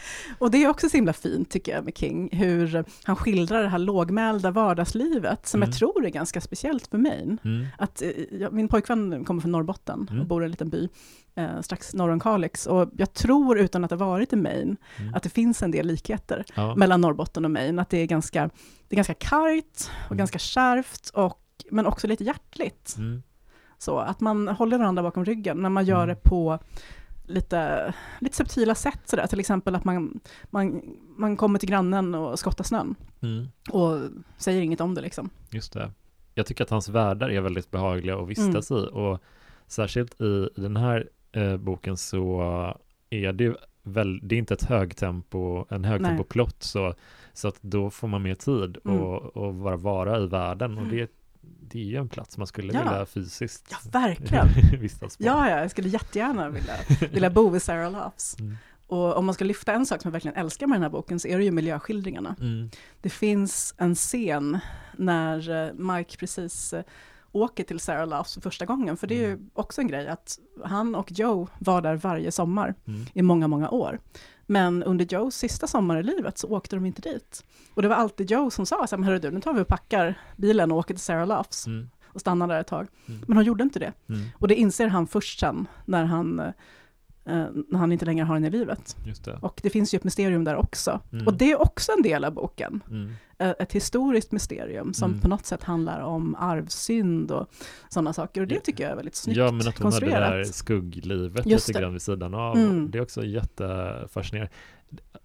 och 0.40 0.52
det 0.52 0.64
är 0.64 0.70
också 0.70 0.90
så 0.90 0.98
himla 0.98 1.14
fint, 1.14 1.49
tycker 1.50 1.76
jag, 1.76 1.84
med 1.86 1.98
King, 1.98 2.30
hur 2.32 2.86
han 3.04 3.16
skildrar 3.16 3.64
det 3.64 3.70
här 3.70 3.80
lågmälda 3.80 4.52
vardagslivet, 4.52 5.48
som 5.48 5.58
Mm. 5.60 5.70
jag 5.70 5.78
tror 5.78 6.06
är 6.06 6.10
ganska 6.10 6.42
speciellt 6.42 6.88
för 6.88 6.98
Maine. 6.98 7.38
Mm. 7.46 7.66
Att, 7.78 8.02
eh, 8.02 8.10
ja, 8.32 8.50
min 8.52 8.68
pojkvän 8.68 9.26
kommer 9.26 9.42
från 9.42 9.52
Norrbotten 9.52 10.08
Mm. 10.10 10.22
och 10.22 10.28
bor 10.28 10.44
i 10.44 10.46
en 10.46 10.52
liten 10.52 10.70
by 10.70 10.90
eh, 11.36 11.62
strax 11.62 11.94
norr 11.94 12.10
om 12.10 12.20
Kalix. 12.20 12.66
Och 12.68 12.90
jag 12.98 13.14
tror, 13.14 13.60
utan 13.60 13.84
att 13.84 13.90
ha 13.92 13.98
varit 13.98 14.34
i 14.34 14.36
Maine, 14.36 14.78
Mm. 15.00 15.14
att 15.14 15.24
det 15.24 15.30
finns 15.30 15.64
en 15.64 15.72
del 15.72 15.88
likheter 15.88 16.44
Ja. 16.56 16.76
mellan 16.76 17.02
Norrbotten 17.02 17.46
och 17.46 17.52
Maine. 17.52 17.80
Att 17.80 17.90
det 17.90 17.98
är 17.98 18.06
ganska, 18.06 18.50
det 18.88 18.94
är 18.94 18.96
ganska 18.96 19.14
kargt 19.14 19.92
och 20.06 20.12
Mm. 20.12 20.18
ganska 20.18 20.40
kärvt, 20.40 21.10
och, 21.14 21.42
men 21.72 21.86
också 21.86 22.08
lite 22.08 22.24
hjärtligt. 22.24 22.96
Mm. 22.98 23.24
Så 23.78 23.98
att 23.98 24.20
man 24.20 24.48
håller 24.48 24.78
varandra 24.78 25.04
bakom 25.04 25.26
ryggen, 25.26 25.58
när 25.58 25.70
man 25.70 25.86
gör 25.86 26.08
det 26.08 26.16
på 26.16 26.60
lite, 27.30 27.94
lite 28.20 28.36
subtila 28.36 28.76
sätt. 28.76 29.00
Sådär. 29.06 29.28
Till 29.28 29.40
exempel 29.40 29.76
att 29.76 29.84
man, 29.86 30.20
man, 30.50 30.82
man 31.18 31.38
kommer 31.38 31.60
till 31.60 31.70
grannen 31.70 32.16
och 32.16 32.40
skottar 32.40 32.64
snön 32.64 32.96
Mm. 33.22 33.48
och 33.72 34.00
säger 34.38 34.62
inget 34.62 34.82
om 34.82 34.96
det. 34.96 35.02
Liksom. 35.02 35.30
Just 35.50 35.74
det. 35.74 35.92
Jag 36.36 36.46
tycker 36.46 36.64
att 36.64 36.70
hans 36.70 36.90
världar 36.90 37.30
är 37.30 37.42
väldigt 37.42 37.72
behagliga 37.72 38.18
att 38.18 38.28
vistas 38.28 38.72
Mm. 38.72 38.84
i 38.84 38.88
och 38.92 39.20
särskilt 39.68 40.22
i 40.22 40.50
den 40.56 40.78
här 40.78 41.10
eh, 41.32 41.58
boken 41.58 41.98
så 41.98 42.42
är 43.10 43.34
det 43.34 43.44
ju 43.44 43.56
väl, 43.84 44.20
det 44.28 44.36
är 44.36 44.40
inte 44.40 44.54
ett 44.54 44.64
högtempo, 44.64 45.66
en 45.70 45.84
högtempoplott 45.86 46.64
så, 46.64 46.94
så 47.34 47.48
att 47.48 47.58
då 47.62 47.90
får 47.90 48.08
man 48.08 48.22
mer 48.22 48.36
tid 48.36 48.78
Mm. 48.86 49.00
och, 49.02 49.38
och 49.38 49.54
bara 49.54 49.78
vara 49.78 50.20
i 50.24 50.28
världen 50.28 50.78
och 50.78 50.88
det, 50.88 51.12
det 51.42 51.80
är 51.80 51.84
ju 51.84 51.96
en 51.96 52.10
plats 52.10 52.38
man 52.38 52.48
skulle 52.48 52.74
Ja. 52.74 52.84
vilja 52.84 53.06
fysiskt 53.06 53.68
Ja, 53.72 53.78
verkligen. 54.00 54.48
vistas 54.82 55.18
på. 55.18 55.24
Ja, 55.24 55.50
ja, 55.50 55.60
jag 55.62 55.72
skulle 55.72 55.90
jättegärna 55.90 56.50
vilja, 56.50 56.74
vilja 57.12 57.30
bo 57.30 57.50
vid 57.50 57.62
Sarah 57.62 57.92
Laughs. 57.92 58.40
Mm. 58.40 58.58
Och 58.88 59.18
om 59.18 59.26
man 59.26 59.36
ska 59.36 59.46
lyfta 59.46 59.74
en 59.74 59.86
sak 59.86 60.02
som 60.02 60.10
jag 60.10 60.12
verkligen 60.14 60.38
älskar 60.38 60.68
med 60.68 60.76
den 60.76 60.84
här 60.84 60.90
boken 60.90 61.20
så 61.20 61.28
är 61.28 61.38
det 61.38 61.44
ju 61.44 61.52
miljöskildringarna. 61.52 62.36
Mm. 62.40 62.70
Det 63.02 63.10
finns 63.10 63.74
en 63.78 63.96
scen 63.96 64.60
när 64.98 65.66
eh, 65.68 65.74
Mike 65.74 66.18
precis 66.18 66.74
eh, 66.74 66.84
åker 67.32 67.64
till 67.64 67.80
Sarah 67.80 68.08
Laughs 68.08 68.34
för 68.34 68.42
första 68.42 68.66
gången, 68.66 68.98
för 68.98 69.08
det 69.08 69.16
är 69.16 69.28
ju 69.28 69.34
Mm. 69.34 69.50
också 69.54 69.82
en 69.82 69.88
grej 69.88 70.08
att 70.08 70.40
han 70.66 70.96
och 70.96 71.12
Joe 71.12 71.48
var 71.60 71.82
där 71.82 71.96
varje 71.96 72.32
sommar 72.32 72.76
Mm. 72.88 73.06
i 73.14 73.22
många, 73.22 73.48
många 73.48 73.70
år. 73.70 74.00
Men 74.52 74.84
under 74.84 75.06
Joes 75.06 75.36
sista 75.36 75.68
sommar 75.68 75.98
i 76.00 76.04
livet 76.04 76.38
så 76.38 76.48
åkte 76.50 76.76
de 76.76 76.86
inte 76.86 77.02
dit. 77.02 77.46
Och 77.74 77.82
det 77.82 77.88
var 77.88 77.96
alltid 77.96 78.32
Joe 78.32 78.50
som 78.50 78.66
sa, 78.66 78.88
så 78.88 78.96
här, 78.96 79.04
men 79.04 79.22
du, 79.22 79.32
nu 79.32 79.42
tar 79.42 79.54
vi 79.54 79.62
och 79.62 79.68
packar 79.68 80.20
bilen 80.38 80.72
och 80.72 80.78
åker 80.78 80.94
till 80.94 81.04
Sarah 81.04 81.28
Laughs 81.28 81.68
Mm. 81.68 81.90
och 82.06 82.22
stannar 82.22 82.48
där 82.48 82.60
ett 82.62 82.68
tag. 82.68 82.88
Mm. 83.08 83.22
Men 83.28 83.38
hon 83.38 83.46
gjorde 83.46 83.64
inte 83.64 83.80
det. 83.80 83.94
Mm. 84.10 84.22
Och 84.36 84.48
det 84.48 84.56
inser 84.56 84.88
han 84.88 85.08
först 85.08 85.40
sen, 85.40 85.68
när 85.86 86.06
han, 86.06 86.40
eh, 86.40 86.52
när 87.68 87.78
han 87.78 87.92
inte 87.92 88.06
längre 88.06 88.26
har 88.26 88.34
henne 88.34 88.48
i 88.48 88.52
livet. 88.52 88.98
Det. 89.26 89.38
Och 89.42 89.60
det 89.64 89.70
finns 89.70 89.94
ju 89.94 89.96
ett 89.98 90.04
mysterium 90.04 90.44
där 90.44 90.56
också. 90.56 91.00
Mm. 91.12 91.28
Och 91.28 91.34
det 91.34 91.52
är 91.52 91.62
också 91.62 91.92
en 91.98 92.02
del 92.04 92.24
av 92.26 92.34
boken. 92.34 92.84
Mm. 92.90 93.12
Eh, 93.38 93.54
Ett 93.60 93.74
historiskt 93.74 94.32
mysterium 94.32 94.94
som 94.94 95.10
Mm. 95.12 95.22
på 95.22 95.28
något 95.28 95.46
sätt 95.46 95.64
handlar 95.64 96.00
om 96.02 96.36
arvsynd 96.40 97.32
och 97.32 97.48
sådana 97.90 98.14
saker. 98.14 98.42
Och 98.42 98.48
det 98.48 98.60
tycker 98.60 98.84
jag 98.84 98.92
är 98.92 98.96
väldigt 98.96 99.16
snyggt 99.16 99.38
Ja, 99.38 99.52
men 99.52 99.68
att 99.68 99.78
hon 99.78 99.94
hade 99.94 100.06
det 100.06 100.12
konstruerat. 100.12 100.32
där 100.32 100.44
skugglivet 100.44 101.46
Just 101.46 101.68
lite 101.68 101.80
det. 101.80 101.84
grann 101.84 101.94
vid 101.94 102.02
sidan 102.02 102.34
av. 102.34 102.58
Mm. 102.58 102.92
Det 102.92 102.98
är 102.98 103.02
också 103.02 103.26
jättefascinerande. 103.26 104.52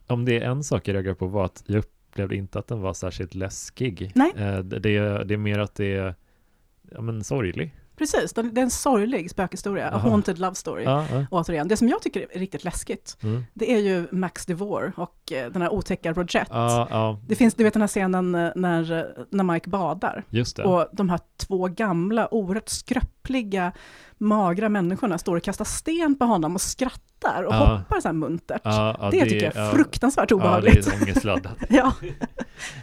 Om 0.07 0.25
det 0.25 0.37
är 0.41 0.41
en 0.51 0.65
sak 0.65 0.89
jag 0.89 0.95
reagerar 0.95 1.15
på 1.15 1.27
var 1.27 1.45
att 1.45 1.63
jag 1.67 1.79
upplevde 1.79 2.37
inte 2.37 2.59
att 2.59 2.67
den 2.67 2.81
var 2.81 2.93
särskilt 2.95 3.35
läskig. 3.35 4.13
Nej. 4.15 4.33
Eh, 4.37 4.59
Det, 4.59 4.79
det, 4.79 4.97
är, 4.97 5.25
det 5.25 5.35
är 5.35 5.39
mer 5.39 5.59
att 5.59 5.75
det 5.75 5.95
är 5.95 6.15
ja, 6.91 7.01
men 7.01 7.25
sorglig. 7.25 7.75
Precis, 7.97 8.33
det 8.33 8.43
det 8.43 8.61
är 8.61 8.63
en 8.63 8.71
sorglig 8.71 9.31
spökhistoria, 9.31 9.89
a 9.89 9.95
Aha. 9.95 10.09
haunted 10.09 10.39
love 10.39 10.55
story. 10.55 10.85
Ja, 10.85 11.07
ja. 11.13 11.27
Återigen, 11.31 11.69
det 11.69 11.77
som 11.77 11.89
jag 11.89 12.03
tycker 12.03 12.27
är 12.31 12.39
riktigt 12.39 12.65
läskigt, 12.65 13.17
Mm. 13.23 13.45
det 13.55 13.73
är 13.75 13.79
ju 13.79 14.07
Max 14.13 14.47
DeVore 14.47 14.93
och 14.97 15.33
eh, 15.33 15.53
den 15.53 15.63
här 15.63 15.73
otäcka 15.73 16.13
Rogette. 16.13 16.47
ja, 16.55 16.87
ja, 16.91 17.21
Det 17.29 17.35
finns, 17.37 17.55
du 17.55 17.65
vet 17.65 17.73
den 17.73 17.83
här 17.83 17.89
scenen 17.89 18.35
eh, 18.35 18.51
när, 18.57 18.93
eh, 18.93 19.05
när 19.31 19.45
Mike 19.45 19.71
badar, 19.71 20.25
just 20.31 20.57
det. 20.57 20.63
och 20.65 20.87
de 20.93 21.09
här 21.11 21.21
två 21.37 21.69
gamla, 21.69 22.35
oerhört 22.35 22.69
skröpliga, 22.69 23.73
magra 24.19 24.69
människorna 24.69 25.19
står 25.19 25.37
och 25.37 25.43
kastar 25.43 25.65
sten 25.65 26.15
på 26.19 26.25
honom 26.25 26.55
och 26.55 26.61
skrattar 26.61 27.43
och 27.43 27.55
Ja. 27.55 27.59
hoppar 27.77 28.01
så 28.01 28.09
här 28.09 28.13
muntert. 28.13 28.61
ja, 28.65 28.97
ja, 29.01 29.11
det, 29.11 29.21
tycker 29.25 29.45
jag 29.45 29.57
är 29.57 29.65
ja, 29.65 29.71
fruktansvärt 29.71 30.31
Ja, 30.31 30.37
obehagligt. 30.37 30.87
det 30.87 30.95
är 30.97 31.03
ångestladdat. 31.03 31.57
Ja, 31.69 31.93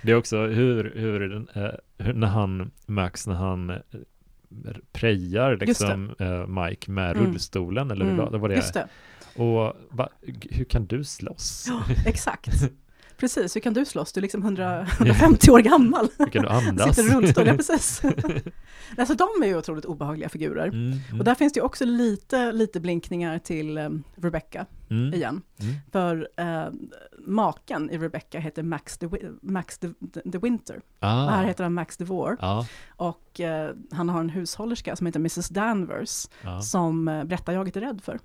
Det 0.03 0.11
är 0.11 0.15
också 0.15 0.37
hur, 0.37 0.91
hur, 0.95 1.19
den, 1.29 1.47
hur 1.97 2.13
när 2.13 2.27
han, 2.27 2.71
Max, 2.85 3.27
när 3.27 3.35
han 3.35 3.71
prejar 4.91 5.57
liksom 5.57 6.15
eh, 6.19 6.47
Mike 6.47 6.91
med 6.91 7.17
Mm. 7.17 7.25
rullstolen 7.25 7.91
eller 7.91 8.05
Mm, 8.05 8.17
vad, 8.17 8.39
vad 8.41 8.49
det 8.49 8.55
just 8.55 8.73
det. 8.73 8.87
Och 9.35 9.75
va, 9.89 10.09
hur 10.49 10.65
kan 10.65 10.85
du 10.85 11.03
slåss? 11.03 11.65
Ja, 11.67 11.83
exakt. 12.05 12.49
Precis, 13.21 13.55
hur 13.55 13.61
kan 13.61 13.73
du 13.73 13.85
slåss? 13.85 14.13
Du 14.13 14.19
är 14.19 14.21
liksom 14.21 14.41
100, 14.43 14.81
150 14.97 15.51
år 15.51 15.59
gammal. 15.59 16.07
Hur 16.17 16.25
kan 16.25 16.41
du 16.43 16.49
andas? 16.49 16.95
Sitter 16.95 17.11
i 17.11 17.15
rullstol, 17.15 17.47
ja 17.47 17.53
precis. 17.55 18.01
alltså 18.97 19.15
de 19.15 19.43
är 19.43 19.47
ju 19.47 19.57
otroligt 19.57 19.85
obehagliga 19.85 20.29
figurer. 20.29 20.67
Mm, 20.67 20.91
mm, 21.09 21.19
Och 21.19 21.25
där 21.25 21.35
finns 21.35 21.53
det 21.53 21.57
ju 21.57 21.63
också 21.63 21.85
lite, 21.85 22.51
lite 22.51 22.79
blinkningar 22.79 23.39
till 23.39 23.77
um, 23.77 24.03
Rebecca 24.15 24.65
mm, 24.89 25.13
igen. 25.13 25.41
mm, 25.59 25.73
För 25.91 26.27
eh, 26.37 26.65
maken 27.25 27.89
i 27.89 27.97
Rebecca 27.97 28.39
heter 28.39 28.63
Max 28.63 28.99
Wi- 28.99 29.37
Max 29.41 29.77
de, 29.77 29.95
de 30.25 30.37
Winter. 30.37 30.81
ah, 30.99 31.25
Och 31.25 31.31
här 31.31 31.45
heter 31.45 31.63
han 31.63 31.73
Max 31.73 31.97
DeVore. 31.97 32.35
Ja, 32.39 32.65
Och 32.95 33.39
eh, 33.39 33.75
han 33.91 34.09
har 34.09 34.19
en 34.19 34.29
hushållerska 34.29 34.95
som 34.95 35.05
heter 35.07 35.19
Mrs 35.19 35.49
Danvers, 35.49 36.27
ja. 36.43 36.61
som 36.61 37.07
eh, 37.07 37.23
berättarjaget 37.23 37.77
är 37.77 37.81
rädd 37.81 38.01
för. 38.03 38.19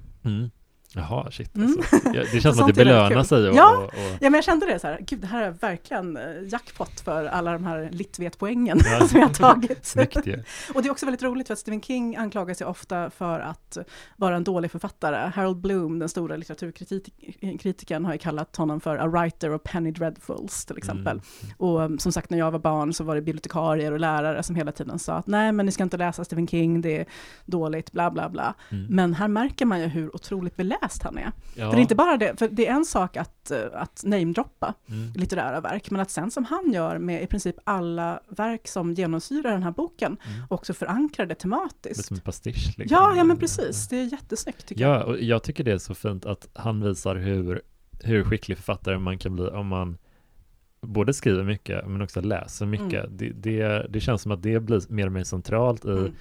Mm, 0.95 1.07
Jaha, 1.11 1.31
shit. 1.31 1.57
Mm. 1.57 1.75
Alltså. 1.79 1.97
Ja, 2.15 2.23
Det 2.33 2.41
känns 2.41 2.57
som 2.57 2.65
att 2.69 2.75
det 2.75 2.85
belönar 2.85 3.23
sig. 3.23 3.49
Och, 3.49 3.57
Ja. 3.57 3.77
och, 3.77 3.85
och, 3.85 3.91
Ja, 4.21 4.31
men 4.31 4.35
jag 4.35 4.45
kände 4.45 4.67
det 4.67 4.79
så 4.79 4.87
här, 4.87 4.99
gud, 5.07 5.21
det 5.21 5.27
här 5.27 5.43
är 5.43 5.51
verkligen 5.51 6.17
eh, 6.17 6.23
jackpot 6.49 7.01
för 7.01 7.25
alla 7.25 7.53
de 7.53 7.65
här 7.67 7.89
Litvet-poängen 7.93 8.81
Ja. 8.85 9.07
som 9.07 9.21
jag 9.21 9.27
har 9.27 9.35
tagit. 9.35 9.87
snyggt 9.87 10.27
ju. 10.27 10.43
Och 10.75 10.83
det 10.83 10.89
är 10.89 10.91
också 10.91 11.07
väldigt 11.07 11.23
roligt 11.23 11.47
för 11.47 11.53
att 11.53 11.59
Stephen 11.59 11.81
King 11.83 12.17
anklagas 12.17 12.61
ju 12.61 12.65
ofta 12.65 13.11
för 13.11 13.41
att 13.41 13.79
vara 14.17 14.37
en 14.37 14.45
dålig 14.45 14.71
författare. 14.71 15.31
Harold 15.35 15.57
Bloom, 15.61 15.99
den 15.99 16.09
stora 16.09 16.37
litteraturkritiken, 16.37 18.05
har 18.05 18.13
ju 18.13 18.19
kallat 18.19 18.57
honom 18.57 18.81
för 18.81 18.97
a 18.97 19.07
writer 19.07 19.55
of 19.55 19.63
penny 19.63 19.91
dreadfuls 19.91 20.65
till 20.67 20.77
exempel. 20.79 21.21
Mm. 21.43 21.55
Och 21.59 21.81
um, 21.81 21.99
som 21.99 22.13
sagt, 22.13 22.31
när 22.31 22.39
jag 22.39 22.51
var 22.51 22.59
barn 22.59 22.93
så 22.93 23.05
var 23.05 23.15
det 23.15 23.23
bibliotekarier 23.23 23.93
och 23.93 24.01
lärare 24.01 24.43
som 24.43 24.57
hela 24.57 24.73
tiden 24.73 24.99
sa 24.99 25.15
att 25.15 25.27
nej, 25.27 25.53
men 25.53 25.67
ni 25.67 25.73
ska 25.73 25.83
inte 25.83 25.97
läsa 25.97 26.25
Stephen 26.25 26.49
King, 26.49 26.81
det 26.81 26.99
är 26.99 27.07
dåligt, 27.45 27.93
bla 27.93 28.11
bla 28.11 28.29
bla. 28.29 28.55
Mm. 28.71 28.87
Men 28.91 29.15
här 29.15 29.29
märker 29.29 29.67
man 29.67 29.81
ju 29.81 29.87
hur 29.87 30.15
otroligt 30.17 30.57
beläst 30.57 30.76
han 31.03 31.19
är. 31.19 31.33
Ja. 31.55 31.71
För 31.71 31.77
det 31.77 31.81
är 31.81 31.83
inte 31.83 31.95
bara 31.95 32.17
det, 32.17 32.39
för 32.39 32.49
det 32.49 32.67
är 32.67 32.73
en 32.73 32.85
sak 32.85 33.17
att, 33.17 33.51
eh, 33.51 33.59
att 33.73 34.03
namedroppa 34.07 34.75
Mm. 34.89 35.13
litterära 35.15 35.61
verk, 35.61 35.91
men 35.91 36.01
att 36.01 36.11
sen 36.11 36.31
som 36.31 36.45
han 36.45 36.73
gör 36.73 36.99
med 36.99 37.23
i 37.23 37.27
princip 37.27 37.57
alla 37.65 38.21
verk 38.29 38.69
som 38.69 38.95
genomsyrar 38.95 39.51
den 39.53 39.63
här 39.63 39.71
boken, 39.71 40.17
Mm. 40.27 40.47
också 40.51 40.75
förankra 40.75 41.25
det 41.25 41.29
Det 41.29 41.33
är 41.33 41.41
tematiskt. 41.41 42.05
som 42.07 42.15
en 42.17 42.21
pastisch. 42.21 42.75
Liksom. 42.79 42.97
Ja, 43.01 43.15
ja 43.17 43.25
men 43.25 43.37
precis. 43.37 43.89
Det 43.89 43.97
är 43.97 44.13
jättesnyggt 44.13 44.67
tycker 44.67 44.83
jag. 44.85 44.97
Ja, 45.01 45.05
och 45.05 45.21
jag 45.21 45.43
tycker 45.43 45.65
det 45.65 45.73
är 45.73 45.79
så 45.79 45.95
fint 45.95 46.25
att 46.27 46.49
han 46.55 46.81
visar 46.85 47.17
hur, 47.17 47.63
hur 48.03 48.25
skicklig 48.25 48.57
författare 48.59 48.99
man 48.99 49.19
kan 49.19 49.35
bli 49.35 49.47
om 49.49 49.67
man 49.67 49.99
både 50.81 51.15
skriver 51.15 51.45
mycket 51.45 51.87
men 51.89 52.03
också 52.03 52.21
läser 52.21 52.67
mycket. 52.67 53.05
Mm. 53.05 53.17
Det, 53.17 53.29
det, 53.31 53.87
det 53.91 54.01
känns 54.01 54.23
som 54.23 54.33
att 54.33 54.43
det 54.43 54.61
blir 54.61 54.81
mer 54.93 55.07
och 55.07 55.13
mer 55.13 55.25
centralt 55.25 55.85
i, 55.85 55.89
Mm. 55.89 56.13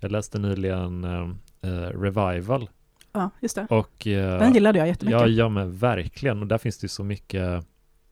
jag 0.00 0.10
läste 0.12 0.38
nyligen 0.38 1.04
eh, 1.04 1.68
Revival 2.00 2.68
Ja, 3.14 3.30
just 3.40 3.54
det. 3.56 3.66
och 3.70 4.06
eh, 4.06 4.38
Den 4.38 4.54
gillade 4.54 4.78
jag 4.78 4.88
jättemycket. 4.88 5.20
Ja, 5.20 5.26
ja 5.26 5.48
men 5.48 5.76
verkligen. 5.76 6.40
Och 6.40 6.46
där 6.46 6.58
finns 6.58 6.78
det 6.78 6.84
ju 6.84 6.88
så 6.88 7.04
mycket 7.04 7.66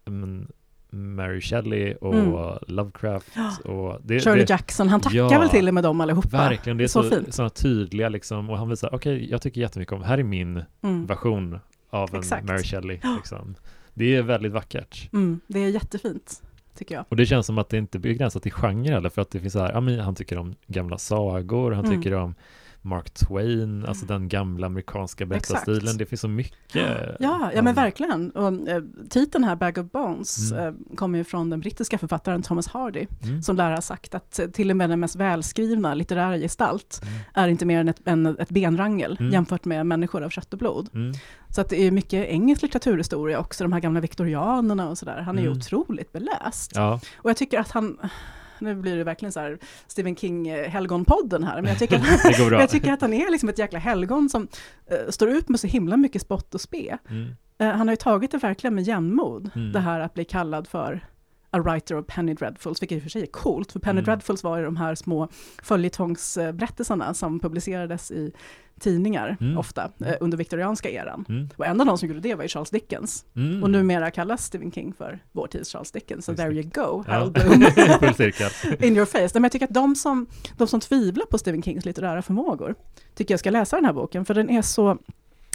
men, 0.04 0.48
Mary 0.90 1.40
Shelley 1.40 1.94
och 1.94 2.14
Mm. 2.14 2.58
Lovecraft 2.68 3.36
och 3.64 4.00
det, 4.04 4.20
Shirley 4.20 4.44
det, 4.44 4.50
Jackson, 4.50 4.88
han 4.88 5.00
tackar 5.00 5.16
Ja, 5.18 5.38
väl 5.38 5.48
till 5.48 5.68
och 5.68 5.74
med 5.74 5.84
dem 5.84 6.00
allihopa. 6.00 6.28
Verkligen, 6.28 6.76
det 6.76 6.84
är 6.84 6.88
Så 6.88 7.02
så, 7.02 7.20
sådana 7.32 7.50
tydliga 7.50 8.08
liksom 8.08 8.50
och 8.50 8.58
han 8.58 8.68
visar, 8.68 8.94
okej, 8.94 9.30
jag 9.30 9.42
tycker 9.42 9.60
jättemycket 9.60 9.92
om, 9.92 10.02
här 10.02 10.18
är 10.18 10.22
min 10.22 10.62
Mm. 10.82 11.06
version 11.06 11.58
av 11.90 12.10
en 12.12 12.18
Exakt. 12.18 12.44
Mary 12.46 12.62
Shelley 12.62 13.00
liksom. 13.16 13.54
Det 13.94 14.16
är 14.16 14.22
väldigt 14.22 14.52
vackert. 14.52 15.08
Mm, 15.12 15.40
det 15.46 15.58
är 15.64 15.68
jättefint, 15.68 16.42
tycker 16.78 16.94
jag. 16.94 17.04
Och 17.08 17.16
det 17.16 17.26
känns 17.26 17.46
som 17.46 17.58
att 17.58 17.68
det 17.68 17.78
inte 17.78 17.98
är 17.98 18.00
begränsat 18.00 18.42
till 18.42 18.52
genre 18.52 18.90
heller, 18.92 19.08
för 19.08 19.22
att 19.22 19.30
det 19.30 19.40
finns 19.40 19.52
så 19.52 19.58
här, 19.60 19.72
ja 19.72 19.80
men 19.80 19.98
han 20.00 20.14
tycker 20.14 20.38
om 20.38 20.54
gamla 20.66 20.98
sagor, 20.98 21.72
han 21.72 21.84
Mm. 21.84 21.96
tycker 22.02 22.14
om 22.16 22.34
Mark 22.84 23.10
Twain, 23.14 23.84
alltså 23.86 24.06
den 24.06 24.28
gamla 24.28 24.66
amerikanska 24.66 25.26
berättarstilen. 25.26 25.78
Exakt. 25.82 25.98
Det 25.98 26.06
finns 26.06 26.20
så 26.20 26.28
mycket. 26.28 26.56
Ja, 27.18 27.50
ja 27.54 27.62
men 27.62 27.74
verkligen. 27.74 28.30
Och, 28.30 28.68
eh, 28.68 28.82
titeln 29.10 29.44
här, 29.44 29.56
Bag 29.56 29.78
of 29.78 29.90
Bones, 29.90 30.52
Mm. 30.52 30.66
eh, 30.66 30.96
kommer 30.96 31.18
ju 31.18 31.24
från 31.24 31.50
den 31.50 31.60
brittiska 31.60 31.98
författaren 31.98 32.42
Thomas 32.42 32.68
Hardy, 32.68 33.06
Mm. 33.22 33.42
som 33.42 33.56
lär 33.56 33.70
ha 33.70 33.80
sagt 33.80 34.14
att 34.14 34.40
till 34.52 34.70
och 34.70 34.76
med 34.76 34.90
den 34.90 35.00
mest 35.00 35.16
välskrivna 35.16 35.94
litterära 35.94 36.38
gestalt 36.38 37.00
Mm. 37.02 37.14
är 37.34 37.48
inte 37.48 37.66
mer 37.66 37.80
än 37.80 37.88
ett, 37.88 38.00
än 38.08 38.26
ett 38.26 38.48
benrangel 38.50 39.16
Mm. 39.20 39.32
jämfört 39.32 39.64
med 39.64 39.86
människor 39.86 40.22
av 40.22 40.30
kött 40.30 40.52
och 40.52 40.58
blod. 40.58 40.88
Mm. 40.94 41.12
Så 41.48 41.60
att 41.60 41.68
det 41.68 41.82
är 41.86 41.90
mycket 41.90 42.28
engelsk 42.28 42.62
litteraturhistoria 42.62 43.38
också, 43.38 43.64
de 43.64 43.72
här 43.72 43.80
gamla 43.80 44.00
viktorianerna 44.00 44.88
och 44.88 44.98
sådär. 44.98 45.20
Han 45.20 45.38
är 45.38 45.42
ju 45.42 45.46
Mm. 45.48 45.58
otroligt 45.58 46.12
beläst. 46.12 46.72
Ja, 46.74 47.00
Och 47.16 47.30
jag 47.30 47.36
tycker 47.36 47.58
att 47.60 47.70
han, 47.70 47.98
nu 48.62 48.74
blir 48.74 48.96
det 48.96 49.04
verkligen 49.04 49.32
så 49.32 49.40
här 49.40 49.58
Stephen 49.86 50.16
King-helgonpodden 50.16 51.44
här, 51.44 51.62
men 51.62 51.68
jag 51.70 51.78
tycker, 51.78 52.48
bra. 52.50 52.60
jag 52.60 52.70
tycker 52.70 52.92
att 52.92 53.00
han 53.00 53.12
är 53.12 53.30
liksom 53.30 53.48
ett 53.48 53.58
jäkla 53.58 53.78
helgon 53.78 54.28
som 54.28 54.48
eh, 54.86 55.10
står 55.10 55.28
ut 55.28 55.48
med 55.48 55.60
så 55.60 55.66
himla 55.66 55.96
mycket 55.96 56.22
spott 56.22 56.54
och 56.54 56.60
spe. 56.60 56.98
Mm. 57.10 57.28
Eh, 57.58 57.68
han 57.68 57.88
har 57.88 57.92
ju 57.92 57.96
tagit 57.96 58.30
det 58.30 58.38
verkligen 58.38 58.74
med 58.74 58.84
jämnmod, 58.84 59.50
Mm. 59.54 59.72
det 59.72 59.80
här 59.80 60.00
att 60.00 60.14
bli 60.14 60.24
kallad 60.24 60.68
för 60.68 61.00
a 61.54 61.58
writer 61.60 61.98
of 61.98 62.06
Penny 62.06 62.34
Dreadfuls, 62.34 62.82
vilket 62.82 62.96
i 62.96 62.98
och 62.98 63.02
för 63.02 63.10
sig 63.10 63.22
är 63.22 63.26
coolt, 63.26 63.72
för 63.72 63.80
Penny 63.80 63.92
Mm. 63.98 64.04
Dreadfuls 64.04 64.42
var 64.44 64.58
ju 64.58 64.64
de 64.64 64.76
här 64.76 64.94
små 64.94 65.28
följetongsberättelserna 65.62 67.14
som 67.14 67.40
publicerades 67.40 68.10
i 68.10 68.32
tidningar, 68.80 69.36
Mm. 69.40 69.58
ofta, 69.58 69.90
eh, 70.04 70.14
under 70.20 70.38
viktorianska 70.38 70.90
eran. 70.90 71.24
Mm. 71.28 71.48
Och 71.56 71.66
en 71.66 71.80
av 71.80 71.86
de 71.86 71.98
som 71.98 72.08
gjorde 72.08 72.20
det 72.20 72.34
var 72.34 72.42
ju 72.42 72.48
Charles 72.48 72.70
Dickens. 72.70 73.24
Mm. 73.36 73.62
Och 73.62 73.70
numera 73.70 74.10
kallas 74.10 74.44
Stephen 74.44 74.72
King 74.72 74.92
för 74.98 75.18
vår 75.32 75.46
tids 75.46 75.72
Charles 75.72 75.92
Dickens. 75.92 76.24
Så 76.24 76.30
Just 76.32 76.42
there 76.42 76.52
you 76.54 76.62
go, 76.62 77.04
Ja. 77.06 77.12
Harold 77.12 77.32
Bloom. 77.32 77.62
Full 78.00 78.14
cirkel. 78.14 78.50
In 78.88 78.96
your 78.96 79.06
face. 79.06 79.28
Men 79.34 79.42
jag 79.42 79.52
tycker 79.52 79.66
att 79.66 79.74
de 79.74 79.94
som, 79.96 80.26
de 80.58 80.66
som 80.68 80.80
tvivlar 80.80 81.26
på 81.26 81.38
Stephen 81.38 81.62
Kings 81.62 81.84
litterära 81.84 82.22
förmågor, 82.22 82.74
tycker 83.14 83.34
jag 83.34 83.40
ska 83.40 83.50
läsa 83.50 83.76
den 83.76 83.84
här 83.84 83.92
boken, 83.92 84.24
för 84.24 84.34
den 84.34 84.50
är 84.50 84.62
så, 84.62 84.98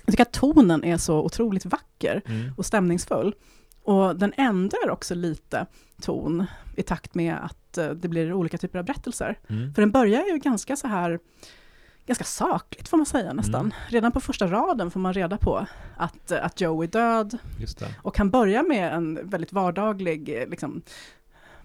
jag 0.05 0.11
tycker 0.13 0.21
att 0.23 0.33
tonen 0.33 0.83
är 0.83 0.97
så 0.97 1.19
otroligt 1.23 1.65
vacker 1.65 2.21
Mm. 2.25 2.51
och 2.57 2.65
stämningsfull. 2.65 3.35
Och 3.87 4.15
den 4.15 4.33
ändrar 4.37 4.89
också 4.89 5.15
lite 5.15 5.65
ton 6.01 6.45
i 6.75 6.83
takt 6.83 7.15
med 7.15 7.35
att 7.35 7.77
eh, 7.77 7.89
det 7.89 8.07
blir 8.07 8.33
olika 8.33 8.57
typer 8.57 8.79
av 8.79 8.85
berättelser. 8.85 9.39
Mm. 9.49 9.73
För 9.73 9.81
den 9.81 9.91
börjar 9.91 10.25
ju 10.25 10.37
ganska 10.37 10.75
så 10.75 10.87
här, 10.87 11.19
ganska 12.05 12.23
sakligt 12.23 12.87
får 12.87 12.97
man 12.97 13.05
säga 13.05 13.33
nästan. 13.33 13.59
Mm. 13.61 13.71
Redan 13.87 14.11
på 14.11 14.19
första 14.19 14.47
raden 14.47 14.91
får 14.91 14.99
man 14.99 15.13
reda 15.13 15.37
på 15.37 15.67
att, 15.97 16.31
att 16.31 16.61
Joe 16.61 16.83
är 16.83 16.87
död, 16.87 17.37
och 18.01 18.17
han 18.17 18.29
börjar 18.29 18.63
med 18.63 18.93
en 18.93 19.29
väldigt 19.29 19.53
vardaglig 19.53 20.41
eh, 20.41 20.49
liksom, 20.49 20.81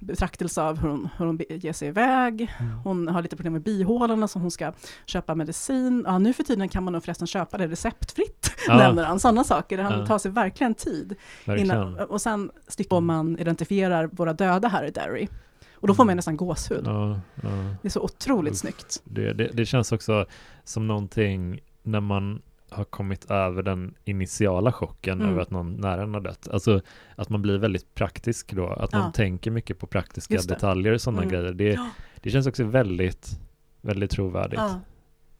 betraktelse 0.02 0.62
av 0.62 0.78
hur 0.80 0.88
hon, 0.88 1.08
hur 1.18 1.26
hon 1.26 1.40
ger 1.48 1.72
sig 1.72 1.88
iväg. 1.88 2.54
Mm. 2.60 2.72
Hon 2.78 3.08
har 3.08 3.22
lite 3.22 3.36
problem 3.36 3.52
med 3.52 3.62
bihålorna 3.62 4.28
så 4.28 4.38
hon 4.38 4.50
ska 4.50 4.72
köpa 5.06 5.34
medicin. 5.34 6.02
Ja, 6.06 6.18
nu 6.18 6.32
för 6.32 6.42
tiden 6.42 6.68
kan 6.68 6.82
man 6.84 6.92
nog 6.92 7.02
förresten 7.04 7.26
köpa 7.26 7.58
det 7.58 7.68
receptfritt, 7.68 8.50
Ja, 8.66 8.76
nämner 8.76 9.04
han. 9.04 9.20
Sådana 9.20 9.44
saker. 9.44 9.78
Han 9.78 9.98
Ja. 10.00 10.06
tar 10.06 10.18
sig 10.18 10.30
verkligen 10.30 10.74
tid. 10.74 11.14
verkligen. 11.46 11.66
Innan, 11.76 11.98
och 11.98 12.20
sen 12.20 12.50
sticker 12.68 13.00
man 13.00 13.38
identifierar 13.38 14.06
våra 14.12 14.32
döda 14.32 14.68
här 14.68 14.84
i 14.84 14.90
Derry. 14.90 15.28
Och 15.74 15.88
då 15.88 15.94
får 15.94 16.04
man 16.04 16.08
Mm. 16.08 16.16
nästan 16.16 16.36
gåshud. 16.36 16.82
Ja, 16.86 17.20
ja. 17.42 17.48
Det 17.82 17.88
är 17.88 17.90
så 17.90 18.00
otroligt 18.00 18.52
Uff. 18.52 18.58
snyggt. 18.58 19.00
Det, 19.04 19.32
det, 19.32 19.50
det 19.52 19.66
känns 19.66 19.92
också 19.92 20.26
som 20.64 20.86
någonting 20.86 21.60
när 21.82 22.00
man 22.00 22.42
har 22.72 22.84
kommit 22.84 23.30
över 23.30 23.62
den 23.62 23.94
initiala 24.04 24.72
chocken 24.72 25.20
Mm. 25.20 25.32
över 25.32 25.42
att 25.42 25.50
någon 25.50 25.74
nära 25.76 26.02
en 26.02 26.14
har 26.14 26.20
dött. 26.20 26.48
Alltså 26.48 26.80
att 27.16 27.28
man 27.28 27.42
blir 27.42 27.58
väldigt 27.58 27.94
praktisk 27.94 28.52
då, 28.52 28.66
att 28.66 28.92
man 28.92 29.02
Ja. 29.02 29.12
tänker 29.12 29.50
mycket 29.50 29.78
på 29.78 29.86
praktiska 29.86 30.34
detaljer 30.48 30.92
och 30.92 31.00
sådana 31.00 31.22
Mm. 31.22 31.32
grejer. 31.32 31.52
Det, 31.52 31.78
det 32.20 32.30
känns 32.30 32.46
också 32.46 32.64
väldigt, 32.64 33.40
väldigt 33.80 34.10
trovärdigt. 34.10 34.60
Ja, 34.60 34.80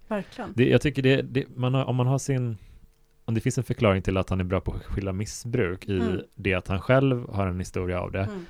verkligen. 0.09 0.53
Det, 0.57 0.69
jag 0.69 0.81
tycker 0.81 1.03
det, 1.03 1.23
det 1.23 1.45
man 1.57 1.75
har, 1.75 1.85
om 1.85 1.97
man 1.97 2.07
har 2.07 2.19
sin 2.19 2.57
om 3.25 3.35
det 3.35 3.41
finns 3.41 3.59
en 3.59 3.65
förklaring 3.65 4.03
till 4.03 4.17
att 4.17 4.31
han 4.31 4.41
är 4.41 4.45
bra 4.45 4.61
på 4.61 4.73
att 4.73 4.83
skilja 4.85 5.13
missbruk 5.13 5.89
i 5.89 6.01
Mm. 6.01 6.21
det 6.35 6.55
att 6.55 6.69
han 6.69 6.81
själv 6.81 7.29
har 7.31 7.47
en 7.47 7.59
historia 7.59 8.01
av 8.01 8.13
det. 8.13 8.23
Mm. 8.25 8.45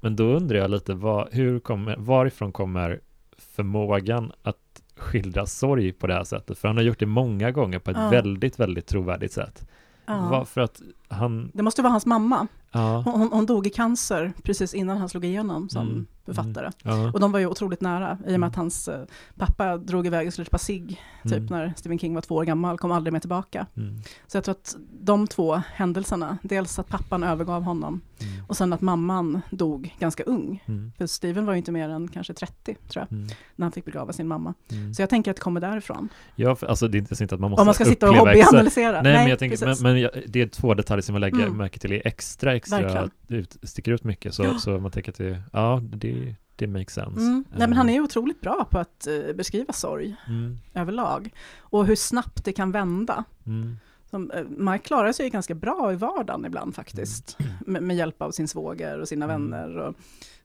Men 0.00 0.16
då 0.16 0.24
undrar 0.24 0.58
jag 0.58 0.70
lite, 0.70 0.94
vad, 0.94 1.28
hur 1.32 1.58
kommer, 1.60 1.96
varifrån 1.96 2.52
kommer 2.52 3.00
förmågan 3.38 4.32
att 4.42 4.56
skildra 5.04 5.46
sorg 5.46 5.92
på 5.92 6.06
det 6.06 6.14
här 6.14 6.24
sättet? 6.24 6.58
För 6.58 6.68
han 6.68 6.76
har 6.76 6.84
gjort 6.84 6.98
det 6.98 7.06
många 7.06 7.50
gånger 7.50 7.78
på 7.78 7.90
ett 7.90 7.96
Ja. 7.96 8.08
väldigt, 8.08 8.60
väldigt 8.60 8.86
trovärdigt 8.86 9.32
sätt. 9.32 9.66
Ja. 10.06 10.28
Varför 10.30 10.60
att 10.60 10.80
han, 11.14 11.50
Det 11.54 11.62
måste 11.62 11.82
vara 11.82 11.90
hans 11.90 12.06
mamma. 12.06 12.46
ja, 12.72 13.02
Hon, 13.06 13.28
hon, 13.32 13.46
dog 13.46 13.66
i 13.66 13.70
cancer 13.70 14.32
precis 14.42 14.74
innan 14.74 14.98
han 14.98 15.08
slog 15.08 15.24
igenom 15.24 15.68
som 15.68 15.82
Mm. 15.88 16.06
författare. 16.26 16.70
ja, 16.82 17.10
Och 17.12 17.20
de 17.20 17.32
var 17.32 17.38
ju 17.38 17.46
otroligt 17.46 17.80
nära, 17.80 18.18
i 18.20 18.22
och 18.24 18.28
Mm. 18.28 18.40
med 18.40 18.48
att 18.48 18.56
hans 18.56 18.88
eh, 18.88 19.00
pappa 19.36 19.76
drog 19.76 20.06
iväg 20.06 20.26
och 20.26 20.32
skulle 20.32 20.44
köpa 20.44 20.58
cigg, 20.58 21.00
typ 21.22 21.32
mm, 21.32 21.46
när 21.46 21.72
Stephen 21.76 21.98
King 21.98 22.14
var 22.14 22.20
två 22.20 22.34
år 22.34 22.44
gammal, 22.44 22.78
kom 22.78 22.92
aldrig 22.92 23.12
mer 23.12 23.20
tillbaka. 23.20 23.66
mm, 23.76 23.98
Så 24.26 24.36
jag 24.36 24.44
tror 24.44 24.52
att 24.52 24.76
de 25.00 25.26
två 25.26 25.62
händelserna, 25.74 26.38
dels 26.42 26.78
att 26.78 26.88
pappan 26.88 27.22
övergav 27.22 27.62
honom, 27.62 28.00
mm, 28.20 28.44
och 28.48 28.56
sen 28.56 28.72
att 28.72 28.80
mamman 28.80 29.40
dog 29.50 29.94
ganska 29.98 30.22
ung. 30.22 30.62
mm, 30.66 30.92
För 30.98 31.06
Steven 31.06 31.46
var 31.46 31.52
ju 31.52 31.58
inte 31.58 31.72
mer 31.72 31.88
än 31.88 32.08
kanske 32.08 32.34
30, 32.34 32.76
tror 32.88 33.06
jag, 33.10 33.12
mm, 33.18 33.28
när 33.56 33.64
han 33.64 33.72
fick 33.72 33.84
begrava 33.84 34.12
sin 34.12 34.28
mamma. 34.28 34.54
mm. 34.72 34.94
Så 34.94 35.02
jag 35.02 35.10
tänker 35.10 35.30
att 35.30 35.36
det 35.36 35.42
kommer 35.42 35.60
därifrån. 35.60 36.08
Ja, 36.36 36.54
för, 36.56 36.66
alltså 36.66 36.88
det 36.88 36.98
är 36.98 37.22
inte 37.22 37.34
att 37.34 37.40
man 37.40 37.50
måste 37.50 37.60
Om 37.60 37.66
man 37.66 37.74
ska 37.74 37.84
sitta 37.84 38.10
och 38.10 38.16
hobbyanalysera. 38.16 39.02
Nej, 39.02 39.12
men 39.14 39.26
jag 39.28 39.38
tänker, 39.38 39.66
men, 39.66 39.76
men 40.00 40.10
det 40.26 40.42
är 40.42 40.46
två 40.46 40.74
detaljer 40.74 41.02
som 41.04 41.14
jag 41.14 41.20
lägger 41.20 41.46
Mm. 41.46 41.56
märke 41.56 41.78
till 41.78 41.92
är 41.92 42.02
extra, 42.06 42.54
extra, 42.54 42.80
Verkligen. 42.80 43.10
ut, 43.28 43.56
sticker 43.62 43.92
ut 43.92 44.04
mycket. 44.04 44.34
Så, 44.34 44.44
Ja. 44.44 44.58
så 44.58 44.78
man 44.78 44.90
tänker 44.90 45.12
att 45.12 45.18
det, 45.18 45.42
ja, 45.52 45.80
det, 45.82 46.34
det 46.56 46.66
makes 46.66 46.94
sense. 46.94 47.20
Mm. 47.20 47.44
Nej, 47.50 47.68
men 47.68 47.72
han 47.72 47.88
är 47.88 47.92
ju 47.94 48.00
otroligt 48.00 48.40
bra 48.40 48.66
på 48.70 48.78
att 48.78 49.06
eh, 49.06 49.34
beskriva 49.34 49.72
sorg 49.72 50.16
Mm, 50.28 50.58
överlag. 50.74 51.30
Och 51.58 51.86
hur 51.86 51.96
snabbt 51.96 52.44
det 52.44 52.52
kan 52.52 52.72
vända. 52.72 53.24
mm, 53.46 53.76
Som, 54.10 54.30
eh, 54.30 54.44
Mike 54.44 54.84
klarar 54.84 55.12
sig 55.12 55.26
ju 55.26 55.30
ganska 55.30 55.54
bra 55.54 55.92
i 55.92 55.96
vardagen 55.96 56.44
ibland 56.44 56.74
faktiskt. 56.74 57.38
Med, 57.66 57.82
med 57.82 57.96
hjälp 57.96 58.22
av 58.22 58.30
sin 58.30 58.48
svåger 58.48 58.98
och 59.00 59.08
sina 59.08 59.24
Mm. 59.24 59.50
vänner 59.50 59.76
och 59.78 59.94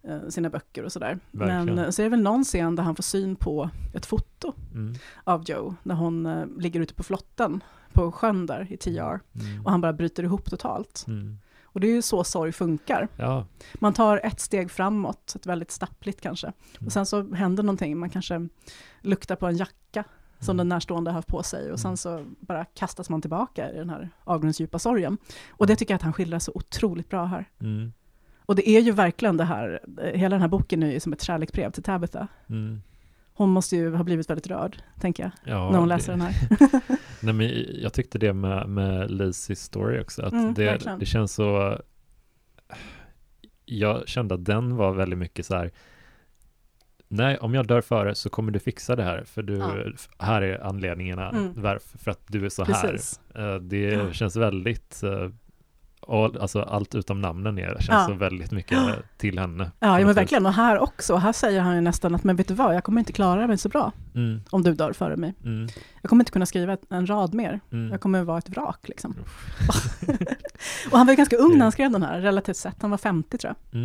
eh, 0.09 0.27
sina 0.29 0.49
böcker 0.49 0.83
och 0.83 0.91
sådär. 0.91 1.19
Verkligen. 1.31 1.65
Men 1.65 1.79
eh, 1.85 1.89
så 1.89 2.01
är 2.01 2.03
det 2.03 2.09
väl 2.09 2.21
någon 2.21 2.43
scen 2.43 2.75
där 2.75 2.83
han 2.83 2.95
får 2.95 3.03
syn 3.03 3.35
på 3.35 3.69
ett 3.93 4.05
foto 4.05 4.53
mm, 4.73 4.93
av 5.23 5.43
Joe. 5.49 5.75
När 5.83 5.95
hon 5.95 6.25
eh, 6.25 6.45
ligger 6.57 6.79
ute 6.79 6.93
på 6.93 7.03
flotten 7.03 7.61
på 7.93 8.11
sjön 8.11 8.45
där 8.45 8.67
i 8.69 8.77
TR. 8.77 8.89
mm, 8.89 9.21
Och 9.65 9.71
han 9.71 9.81
bara 9.81 9.93
bryter 9.93 10.23
ihop 10.23 10.49
totalt. 10.49 11.05
mm. 11.07 11.37
Och 11.71 11.79
det 11.79 11.87
är 11.87 11.91
ju 11.95 12.01
så 12.01 12.23
sorg 12.23 12.51
funkar. 12.51 13.07
Ja, 13.15 13.45
Man 13.75 13.93
tar 13.93 14.21
ett 14.23 14.39
steg 14.39 14.71
framåt, 14.71 15.33
ett 15.35 15.45
väldigt 15.45 15.71
stappligt 15.71 16.21
kanske. 16.21 16.47
Mm. 16.47 16.85
Och 16.85 16.91
sen 16.91 17.05
så 17.05 17.33
händer 17.33 17.63
någonting, 17.63 17.97
man 17.97 18.09
kanske 18.09 18.47
luktar 19.01 19.35
på 19.35 19.47
en 19.47 19.57
jacka 19.57 20.03
som 20.39 20.53
Mm. 20.53 20.57
den 20.57 20.69
närstående 20.69 21.11
har 21.11 21.15
haft 21.15 21.27
på 21.27 21.43
sig 21.43 21.71
och 21.71 21.79
sen 21.79 21.89
Mm. 21.89 21.97
så 21.97 22.25
bara 22.39 22.65
kastas 22.65 23.09
man 23.09 23.21
tillbaka 23.21 23.71
i 23.71 23.77
den 23.77 23.89
här 23.89 24.09
avgrundsdjupa 24.23 24.79
sorgen. 24.79 25.17
Och 25.49 25.67
det 25.67 25.75
tycker 25.75 25.93
jag 25.93 25.95
att 25.95 26.01
han 26.01 26.13
skildrar 26.13 26.39
så 26.39 26.51
otroligt 26.55 27.09
bra 27.09 27.25
här. 27.25 27.45
Mm. 27.61 27.93
Och 28.45 28.55
det 28.55 28.69
är 28.69 28.81
ju 28.81 28.91
verkligen 28.91 29.37
det 29.37 29.43
här, 29.45 29.79
hela 30.13 30.33
den 30.35 30.41
här 30.41 30.47
boken 30.47 30.83
är 30.83 30.91
ju 30.91 30.99
som 30.99 31.13
ett 31.13 31.21
kärleksbrev 31.21 31.71
till 31.71 31.83
Tabitha. 31.83 32.27
Mm. 32.49 32.81
Hon 33.33 33.49
måste 33.49 33.75
ju 33.75 33.95
ha 33.95 34.03
blivit 34.03 34.29
väldigt 34.29 34.47
rörd, 34.47 34.81
tänker 34.99 35.23
jag, 35.23 35.31
Ja, 35.53 35.69
när 35.71 35.79
hon 35.79 35.87
det- 35.87 35.95
läser 35.95 36.11
den 36.11 36.21
här. 36.21 36.33
Nej, 37.21 37.33
men 37.33 37.65
jag 37.81 37.93
tyckte 37.93 38.17
det 38.17 38.33
med, 38.33 38.69
med 38.69 39.11
Lizzies 39.11 39.63
story 39.63 39.99
också, 40.01 40.21
att 40.25 40.33
Mm, 40.33 40.53
det, 40.53 40.95
det 40.99 41.05
känns 41.05 41.33
så... 41.33 41.79
Jag 43.65 44.07
kände 44.07 44.35
att 44.35 44.45
den 44.45 44.75
var 44.75 44.93
väldigt 44.93 45.19
mycket 45.19 45.45
så 45.45 45.55
här, 45.55 45.71
nej, 47.07 47.37
om 47.37 47.53
jag 47.53 47.67
dör 47.67 47.81
före 47.81 48.15
så 48.15 48.29
kommer 48.29 48.51
du 48.51 48.59
fixa 48.59 48.95
det 48.95 49.03
här, 49.03 49.23
för 49.23 49.41
du, 49.43 49.57
Ja. 49.57 49.83
här 50.25 50.41
är 50.41 50.59
anledningarna 50.63 51.29
Mm. 51.29 51.61
varför, 51.61 51.97
för 51.97 52.11
att 52.11 52.21
du 52.27 52.45
är 52.45 52.49
så 52.49 52.65
Precis. 52.65 53.19
här. 53.33 53.53
Eh, 53.55 53.61
Det 53.61 53.77
Ja. 53.93 54.11
känns 54.13 54.35
väldigt, 54.35 55.03
eh, 55.03 55.29
all, 56.07 56.37
alltså 56.37 56.61
allt 56.61 56.95
utom 56.95 57.21
namnen 57.21 57.57
är, 57.59 57.67
känns 57.73 57.87
Ja. 57.89 58.05
så 58.07 58.13
väldigt 58.13 58.51
mycket 58.51 58.79
till 59.17 59.39
henne. 59.39 59.71
Ja, 59.79 59.99
ja 59.99 60.05
men 60.05 60.15
verkligen. 60.15 60.45
Och 60.45 60.53
här 60.53 60.79
också, 60.79 61.15
här 61.15 61.31
säger 61.33 61.61
han 61.61 61.75
ju 61.75 61.81
nästan 61.81 62.15
att, 62.15 62.23
men 62.23 62.35
vet 62.35 62.47
du 62.47 62.53
vad, 62.53 62.75
jag 62.75 62.83
kommer 62.83 62.99
inte 62.99 63.13
klara 63.13 63.47
mig 63.47 63.57
så 63.57 63.69
bra 63.69 63.91
Mm, 64.15 64.41
om 64.49 64.63
du 64.63 64.73
dör 64.73 64.93
före 64.93 65.15
mig. 65.17 65.33
mm, 65.45 65.67
Jag 66.01 66.09
kommer 66.09 66.21
inte 66.21 66.31
kunna 66.31 66.45
skriva 66.45 66.77
en 66.89 67.07
rad 67.09 67.33
mer. 67.33 67.59
mm. 67.71 67.91
Jag 67.91 68.01
kommer 68.01 68.23
vara 68.23 68.37
ett 68.37 68.49
vrak 68.49 68.87
liksom. 68.87 69.15
och 70.91 70.97
han 70.97 71.07
var 71.07 71.13
ju 71.13 71.17
ganska 71.17 71.37
ung 71.37 71.57
när 71.57 71.65
han 71.65 71.71
skrev 71.71 71.91
den 71.91 72.03
här, 72.03 72.19
relativt 72.21 72.57
sett. 72.57 72.81
Han 72.81 72.91
var 72.91 72.97
50 72.97 73.37
tror 73.37 73.53
jag. 73.71 73.79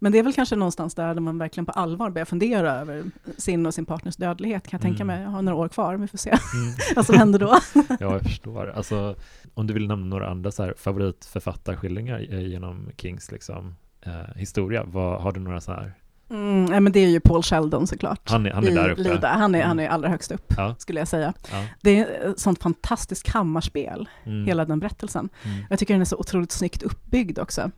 Mm. 0.00 0.04
Men 0.06 0.12
det 0.12 0.18
är 0.18 0.22
väl 0.22 0.32
kanske 0.32 0.56
någonstans 0.56 0.94
där, 0.94 1.14
där 1.14 1.20
man 1.20 1.38
verkligen 1.38 1.66
på 1.66 1.72
allvar 1.72 2.10
börjar 2.10 2.24
fundera 2.26 2.72
över 2.72 3.04
sin 3.38 3.66
och 3.66 3.74
sin 3.74 3.86
partners 3.86 4.16
dödlighet, 4.16 4.68
kan 4.68 4.78
jag 4.78 4.82
tänka 4.82 5.02
Mm. 5.02 5.06
mig. 5.16 5.22
Jag 5.24 5.30
har 5.30 5.42
några 5.42 5.58
år 5.58 5.68
kvar, 5.68 5.96
vi 5.96 6.06
får 6.08 6.18
se 6.18 6.30
Mm. 6.30 6.74
vad 6.96 7.06
som 7.06 7.18
händer 7.18 7.38
då. 7.38 7.58
Ja, 7.88 7.96
jag 8.12 8.22
förstår. 8.22 8.70
Alltså, 8.76 9.14
om 9.54 9.66
du 9.66 9.74
vill 9.74 9.86
nämna 9.88 10.06
några 10.06 10.28
andra 10.30 10.50
så 10.50 10.62
här 10.62 10.74
favoritförfattarskildringar 10.78 12.18
genom 12.20 12.90
Kings 12.96 13.30
liksom, 13.32 13.76
eh, 14.02 14.36
historia, 14.36 14.84
vad, 14.86 15.20
har 15.22 15.32
du 15.32 15.40
några 15.40 15.60
så 15.60 15.72
här? 15.72 15.92
Mm, 16.30 16.64
nej, 16.64 16.80
men 16.80 16.92
det 16.92 17.00
är 17.00 17.08
ju 17.08 17.20
Paul 17.20 17.42
Sheldon 17.42 17.86
såklart. 17.86 18.30
Han 18.30 18.46
är, 18.46 18.50
han 18.50 18.66
är 18.66 18.70
där 18.74 18.90
uppe. 18.90 19.02
Lida. 19.02 19.28
Han 19.28 19.54
är, 19.54 19.58
Mm. 19.58 19.68
han 19.68 19.80
är 19.80 19.88
allra 19.88 20.08
högst 20.08 20.32
upp, 20.32 20.54
Ja, 20.56 20.74
skulle 20.78 20.98
jag 21.00 21.08
säga. 21.08 21.32
ja. 21.50 21.64
Det 21.80 21.98
är 21.98 22.30
ett 22.30 22.38
sånt 22.40 22.62
fantastiskt 22.62 23.22
kammarspel, 23.22 24.08
Mm, 24.24 24.46
hela 24.46 24.64
den 24.64 24.80
berättelsen. 24.80 25.28
mm, 25.44 25.64
Jag 25.70 25.78
tycker 25.78 25.94
den 25.94 26.00
är 26.00 26.04
så 26.04 26.16
otroligt 26.16 26.52
snyggt 26.52 26.82
uppbyggd 26.82 27.38
också. 27.38 27.70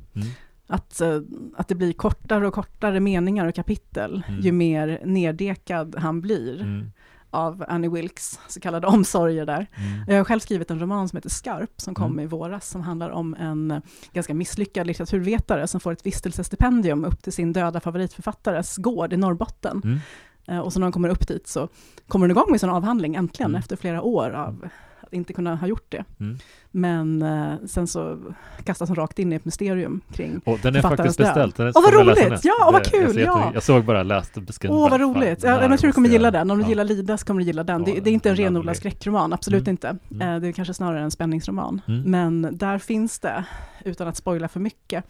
Att, 0.70 1.00
eh, 1.00 1.20
att 1.56 1.68
det 1.68 1.74
blir 1.74 1.92
kortare 1.92 2.46
och 2.48 2.54
kortare 2.54 3.00
meningar 3.00 3.46
och 3.46 3.54
kapitel, 3.54 4.22
Mm. 4.28 4.40
ju 4.40 4.52
mer 4.52 5.00
neddekad 5.04 5.94
han 5.98 6.20
blir 6.20 6.60
mm, 6.60 6.92
av 7.30 7.64
Annie 7.68 7.88
Wilkes 7.88 8.40
så 8.48 8.60
kallade 8.60 8.86
omsorger 8.86 9.46
där. 9.46 9.66
mm, 9.76 10.04
Jag 10.08 10.16
har 10.16 10.24
själv 10.24 10.40
skrivit 10.40 10.70
en 10.70 10.80
roman 10.80 11.08
som 11.08 11.16
heter 11.16 11.28
Skarp, 11.30 11.80
som 11.80 11.94
kom 11.94 12.12
Mm. 12.12 12.20
i 12.24 12.26
våras, 12.26 12.68
som 12.68 12.82
handlar 12.82 13.10
om 13.10 13.34
en 13.34 13.70
eh, 13.70 13.78
ganska 14.12 14.34
misslyckad 14.34 14.86
litteraturvetare 14.86 15.66
som 15.66 15.80
får 15.80 15.92
ett 15.92 16.06
vistelsestipendium 16.06 17.04
upp 17.04 17.22
till 17.22 17.32
sin 17.32 17.52
döda 17.52 17.80
favoritförfattares 17.80 18.76
gård 18.76 19.12
i 19.12 19.16
Norrbotten. 19.16 19.80
mm. 19.84 19.98
Eh, 20.46 20.58
Och 20.58 20.72
så 20.72 20.78
när 20.80 20.84
hon 20.86 20.92
kommer 20.92 21.08
upp 21.08 21.28
dit 21.28 21.48
så 21.48 21.68
kommer 22.08 22.24
hon 22.26 22.30
igång 22.30 22.50
med 22.50 22.60
sin 22.60 22.70
avhandling, 22.70 23.14
äntligen, 23.14 23.50
Mm. 23.50 23.58
efter 23.58 23.76
flera 23.76 24.02
år 24.02 24.30
av 24.30 24.68
inte 25.12 25.32
kunna 25.32 25.56
ha 25.56 25.66
gjort 25.66 25.86
det. 25.88 26.04
Mm. 26.20 26.38
Men 26.70 27.22
eh, 27.22 27.52
sen 27.66 27.86
så 27.86 28.18
kastas 28.64 28.88
hon 28.88 28.96
rakt 28.96 29.18
in 29.18 29.32
i 29.32 29.36
ett 29.36 29.44
mysterium 29.44 30.00
kring 30.12 30.40
Och 30.44 30.58
den 30.62 30.76
är 30.76 30.82
faktiskt 30.82 31.18
beställd. 31.18 31.54
Den 31.56 31.66
är- 31.66 31.72
Åh, 31.76 31.82
vad 31.84 31.94
roligt! 31.94 32.40
Ja, 32.44 32.70
vad 32.72 32.82
Det- 32.84 32.90
kul! 32.90 33.18
Jag, 33.18 33.26
Ja. 33.38 33.50
jag 33.54 33.62
såg 33.62 33.84
bara, 33.84 34.02
läste 34.02 34.40
beskrivningen. 34.40 34.84
Åh, 34.84 34.90
vad 34.90 35.00
roligt! 35.00 35.42
Ja, 35.42 35.60
jag 35.62 35.78
tror 35.78 35.88
du 35.88 35.92
kommer 35.92 36.08
gilla 36.08 36.30
den. 36.30 36.50
Om 36.50 36.58
du 36.58 36.64
ja. 36.64 36.68
gillar 36.68 36.84
Lida 36.84 37.18
så 37.18 37.26
kommer 37.26 37.40
du 37.40 37.46
gilla 37.46 37.64
den. 37.64 37.84
Det, 37.84 38.00
det 38.00 38.10
är 38.10 38.14
inte 38.14 38.30
en 38.30 38.36
renodlad 38.36 38.76
skräckroman, 38.76 39.32
absolut 39.32 39.60
Mm. 39.60 39.70
inte. 39.70 39.96
Mm. 40.10 40.34
Eh, 40.34 40.40
Det 40.40 40.48
är 40.48 40.52
kanske 40.52 40.74
snarare 40.74 41.00
en 41.02 41.10
spänningsroman. 41.10 41.80
Mm. 41.88 42.02
Men 42.10 42.48
där 42.58 42.78
finns 42.78 43.18
det, 43.18 43.44
utan 43.84 44.08
att 44.08 44.16
spoila 44.16 44.48
för 44.48 44.60
mycket, 44.60 45.04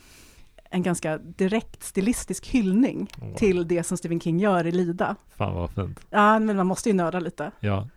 en 0.71 0.83
ganska 0.83 1.19
direkt 1.19 1.83
stilistisk 1.83 2.47
hyllning 2.47 3.11
Åh, 3.23 3.35
till 3.35 3.69
det 3.69 3.83
som 3.83 3.97
Stephen 3.97 4.21
King 4.21 4.39
gör 4.39 4.67
i 4.67 4.73
Lida. 4.73 5.17
Fan 5.37 5.55
vad 5.55 5.71
fint. 5.71 6.01
Ja, 6.11 6.39
men 6.39 6.57
man 6.57 6.67
måste 6.67 6.89
ju 6.89 6.95
nörda 6.95 7.21
lite. 7.21 7.51
Ja. 7.61 7.89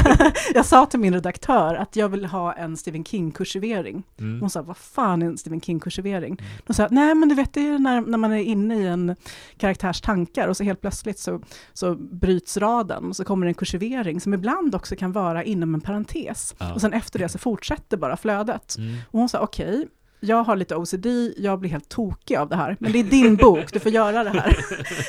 jag 0.54 0.66
sa 0.66 0.86
till 0.86 1.00
min 1.00 1.14
redaktör 1.14 1.74
att 1.74 1.96
jag 1.96 2.08
vill 2.08 2.24
ha 2.24 2.52
en 2.52 2.76
Stephen 2.76 3.04
King-kursivering. 3.04 4.02
Mm. 4.18 4.40
Hon 4.40 4.50
sa, 4.50 4.62
vad 4.62 4.76
fan 4.76 5.22
är 5.22 5.26
en 5.26 5.38
Stephen 5.38 5.60
King-kursivering? 5.60 6.32
Mm. 6.40 6.44
Då 6.66 6.72
sa 6.72 6.88
nej 6.90 7.14
men 7.14 7.28
du 7.28 7.34
vet, 7.34 7.52
det 7.52 7.68
är 7.68 7.78
när, 7.78 8.00
när 8.00 8.18
man 8.18 8.32
är 8.32 8.42
inne 8.42 8.74
i 8.74 8.86
en 8.86 9.16
karaktärs 9.56 10.00
tankar 10.00 10.48
och 10.48 10.56
så 10.56 10.64
helt 10.64 10.80
plötsligt 10.80 11.18
så, 11.18 11.40
så 11.72 11.94
bryts 11.94 12.56
raden 12.56 13.08
och 13.08 13.16
så 13.16 13.24
kommer 13.24 13.46
en 13.46 13.54
kursivering 13.54 14.20
som 14.20 14.34
ibland 14.34 14.74
också 14.74 14.96
kan 14.96 15.12
vara 15.12 15.44
inom 15.44 15.74
en 15.74 15.80
parentes. 15.80 16.54
Ja. 16.58 16.74
Och 16.74 16.80
sen 16.80 16.92
efter 16.92 17.18
det 17.18 17.28
så 17.28 17.38
fortsätter 17.38 17.96
bara 17.96 18.16
flödet. 18.16 18.76
Mm. 18.78 18.96
Och 19.10 19.18
hon 19.18 19.28
sa, 19.28 19.40
okej, 19.40 19.86
jag 20.20 20.44
har 20.44 20.56
lite 20.56 20.76
OCD, 20.76 21.06
jag 21.36 21.58
blir 21.60 21.70
helt 21.70 21.88
tokig 21.88 22.36
av 22.36 22.48
det 22.48 22.56
här, 22.56 22.76
men 22.80 22.92
det 22.92 22.98
är 22.98 23.04
din 23.04 23.36
bok, 23.36 23.72
du 23.72 23.78
får 23.80 23.92
göra 23.92 24.24
det 24.24 24.30
här. 24.30 24.56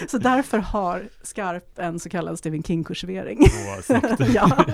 Så 0.08 0.18
därför 0.18 0.58
har 0.58 1.04
Skarp 1.24 1.80
en 1.80 2.00
så 2.00 2.10
kallad 2.10 2.40
Stephen 2.40 2.64
King-kursivering. 2.64 3.40
Snyggt. 3.84 4.06
ja, 4.34 4.66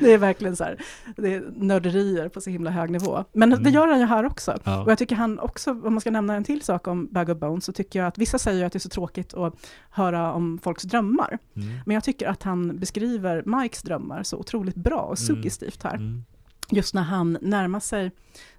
det 0.00 0.12
är 0.12 0.18
verkligen 0.18 0.56
så 0.56 0.64
här, 0.64 0.76
det 1.16 1.34
är 1.34 1.44
nörderier 1.56 2.28
på 2.28 2.40
så 2.40 2.50
himla 2.50 2.70
hög 2.70 2.90
nivå. 2.90 3.24
Men 3.32 3.50
det 3.50 3.56
Mm. 3.56 3.72
gör 3.72 3.88
han 3.88 3.98
ju 4.00 4.06
här 4.06 4.24
också. 4.26 4.58
Ja. 4.64 4.82
Och 4.84 4.90
jag 4.90 4.98
tycker 4.98 5.16
han 5.16 5.38
också, 5.38 5.70
om 5.70 5.92
man 5.94 6.00
ska 6.00 6.10
nämna 6.10 6.34
en 6.34 6.44
till 6.44 6.62
sak 6.62 6.86
om 6.88 7.08
Bag 7.10 7.30
of 7.30 7.38
Bones, 7.38 7.64
så 7.64 7.72
tycker 7.72 7.98
jag 7.98 8.08
att 8.08 8.18
vissa 8.18 8.38
säger 8.38 8.64
att 8.64 8.72
det 8.72 8.76
är 8.76 8.80
så 8.80 8.88
tråkigt 8.88 9.34
att 9.34 9.54
höra 9.90 10.32
om 10.32 10.58
folks 10.62 10.82
drömmar. 10.82 11.38
Mm. 11.56 11.68
Men 11.86 11.94
jag 11.94 12.04
tycker 12.04 12.28
att 12.28 12.42
han 12.42 12.78
beskriver 12.78 13.42
Mikes 13.62 13.82
drömmar 13.82 14.22
så 14.22 14.36
otroligt 14.36 14.76
bra 14.76 15.00
och 15.00 15.18
Mm. 15.18 15.26
suggestivt 15.26 15.82
här. 15.82 15.94
Mm. 15.94 16.24
Just 16.70 16.94
när 16.94 17.02
han 17.02 17.38
närmar 17.40 17.80
sig 17.80 18.10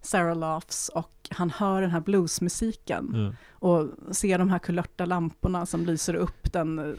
Sarah 0.01 0.35
Laughs 0.37 0.89
och 0.89 1.13
han 1.29 1.49
hör 1.49 1.81
den 1.81 1.91
här 1.91 1.99
bluesmusiken 1.99 3.09
Mm. 3.13 3.35
och 3.51 3.89
ser 4.15 4.37
de 4.37 4.49
här 4.49 4.59
kulörta 4.59 5.05
lamporna 5.05 5.65
som 5.65 5.85
lyser 5.85 6.13
upp 6.13 6.53
den 6.53 6.79
eh, 6.79 6.95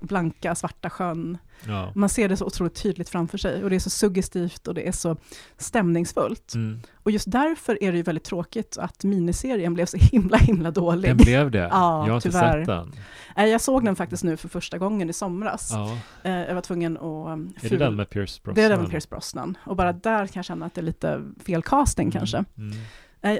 blanka 0.00 0.54
svarta 0.54 0.90
sjön. 0.90 1.38
Ja. 1.66 1.92
Man 1.94 2.08
ser 2.08 2.28
det 2.28 2.36
så 2.36 2.44
otroligt 2.46 2.74
tydligt 2.82 3.08
framför 3.08 3.38
sig 3.38 3.64
och 3.64 3.70
det 3.70 3.76
är 3.76 3.80
så 3.80 3.90
suggestivt 3.90 4.68
och 4.68 4.74
det 4.74 4.88
är 4.88 4.92
så 4.92 5.16
stämningsfullt. 5.58 6.54
Mm. 6.54 6.80
Och 6.94 7.10
just 7.10 7.30
därför 7.30 7.82
är 7.82 7.92
det 7.92 7.96
ju 7.96 8.02
väldigt 8.02 8.24
tråkigt 8.24 8.78
att 8.78 9.04
miniserien 9.04 9.74
blev 9.74 9.86
så 9.86 9.96
himla, 10.00 10.36
himla 10.36 10.70
dålig. 10.70 11.10
Den 11.10 11.16
blev 11.16 11.50
det? 11.50 11.58
Ja, 11.70 12.02
jag 12.06 12.08
har 12.12 12.14
inte 12.16 12.28
tyvärr. 12.30 12.58
sett 12.58 12.66
den. 12.66 12.92
Nej, 13.36 13.50
Jag 13.50 13.60
såg 13.60 13.84
den 13.84 13.96
faktiskt 13.96 14.24
nu 14.24 14.36
för 14.36 14.48
första 14.48 14.78
gången 14.78 15.10
i 15.10 15.12
somras. 15.12 15.70
Ja. 15.72 15.98
Eh, 16.22 16.32
Jag 16.32 16.54
var 16.54 16.62
tvungen 16.62 16.96
att... 16.96 17.02
um, 17.02 17.52
Är 17.62 17.68
det 17.70 17.76
den 17.76 17.96
med 17.96 18.10
Pierce 18.10 18.42
Brosnan? 18.42 18.54
Det 18.54 18.62
är 18.62 18.70
den 18.70 18.80
med 18.80 18.90
Pierce 18.90 19.08
Brosnan. 19.10 19.58
Och 19.64 19.76
bara 19.76 19.92
där 19.92 20.26
kan 20.26 20.32
jag 20.38 20.44
känna 20.44 20.66
att 20.66 20.74
det 20.74 20.80
är 20.80 20.82
lite 20.82 21.22
fel 21.46 21.62
casting 21.62 22.10
kanske. 22.10 22.44
Mm. 22.58 22.76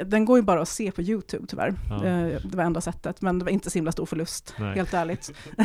Den 0.06 0.24
går 0.24 0.38
ju 0.38 0.42
bara 0.42 0.62
att 0.62 0.68
se 0.68 0.90
på 0.90 1.02
YouTube 1.02 1.46
tyvärr. 1.48 1.74
Ja. 1.90 2.04
Eh, 2.04 2.40
Det 2.44 2.56
var 2.56 2.64
enda 2.64 2.80
sättet, 2.80 3.20
men 3.22 3.38
det 3.38 3.44
var 3.44 3.52
inte 3.52 3.70
så 3.70 3.78
himla 3.78 3.92
stor 3.92 4.06
förlust, 4.06 4.54
Nej. 4.58 4.74
helt 4.74 4.94
ärligt. 4.94 5.32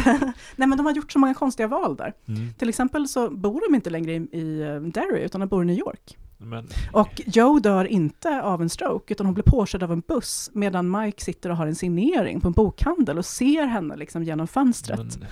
Nej, 0.55 0.67
men 0.67 0.77
de 0.77 0.85
har 0.85 0.93
gjort 0.93 1.11
så 1.11 1.19
många 1.19 1.33
konstiga 1.33 1.67
val 1.67 1.95
där. 1.95 2.13
Mm. 2.27 2.53
Till 2.53 2.69
exempel 2.69 3.07
så 3.07 3.29
bor 3.29 3.61
de 3.69 3.75
inte 3.75 3.89
längre 3.89 4.11
i, 4.13 4.15
i 4.31 4.61
eh, 4.61 4.75
Derry, 4.81 5.19
utan 5.21 5.41
de 5.41 5.47
bor 5.47 5.63
i 5.63 5.65
New 5.65 5.77
York. 5.79 6.17
Men, 6.37 6.67
Och 6.93 7.21
Joe 7.25 7.59
dör 7.59 7.85
inte 7.85 8.41
av 8.41 8.61
en 8.61 8.69
stroke, 8.69 9.13
utan 9.13 9.25
hon 9.25 9.33
blir 9.33 9.43
påkörd 9.43 9.83
av 9.83 9.91
en 9.91 10.03
buss, 10.07 10.49
medan 10.53 10.91
Mike 11.01 11.23
sitter 11.23 11.49
och 11.49 11.57
har 11.57 11.67
en 11.67 11.75
signering 11.75 12.41
på 12.41 12.47
en 12.47 12.53
bokhandel 12.53 13.17
och 13.17 13.25
ser 13.25 13.65
henne 13.65 13.95
liksom 13.95 14.23
genom 14.23 14.47
fönstret. 14.47 14.99
Men, 14.99 15.27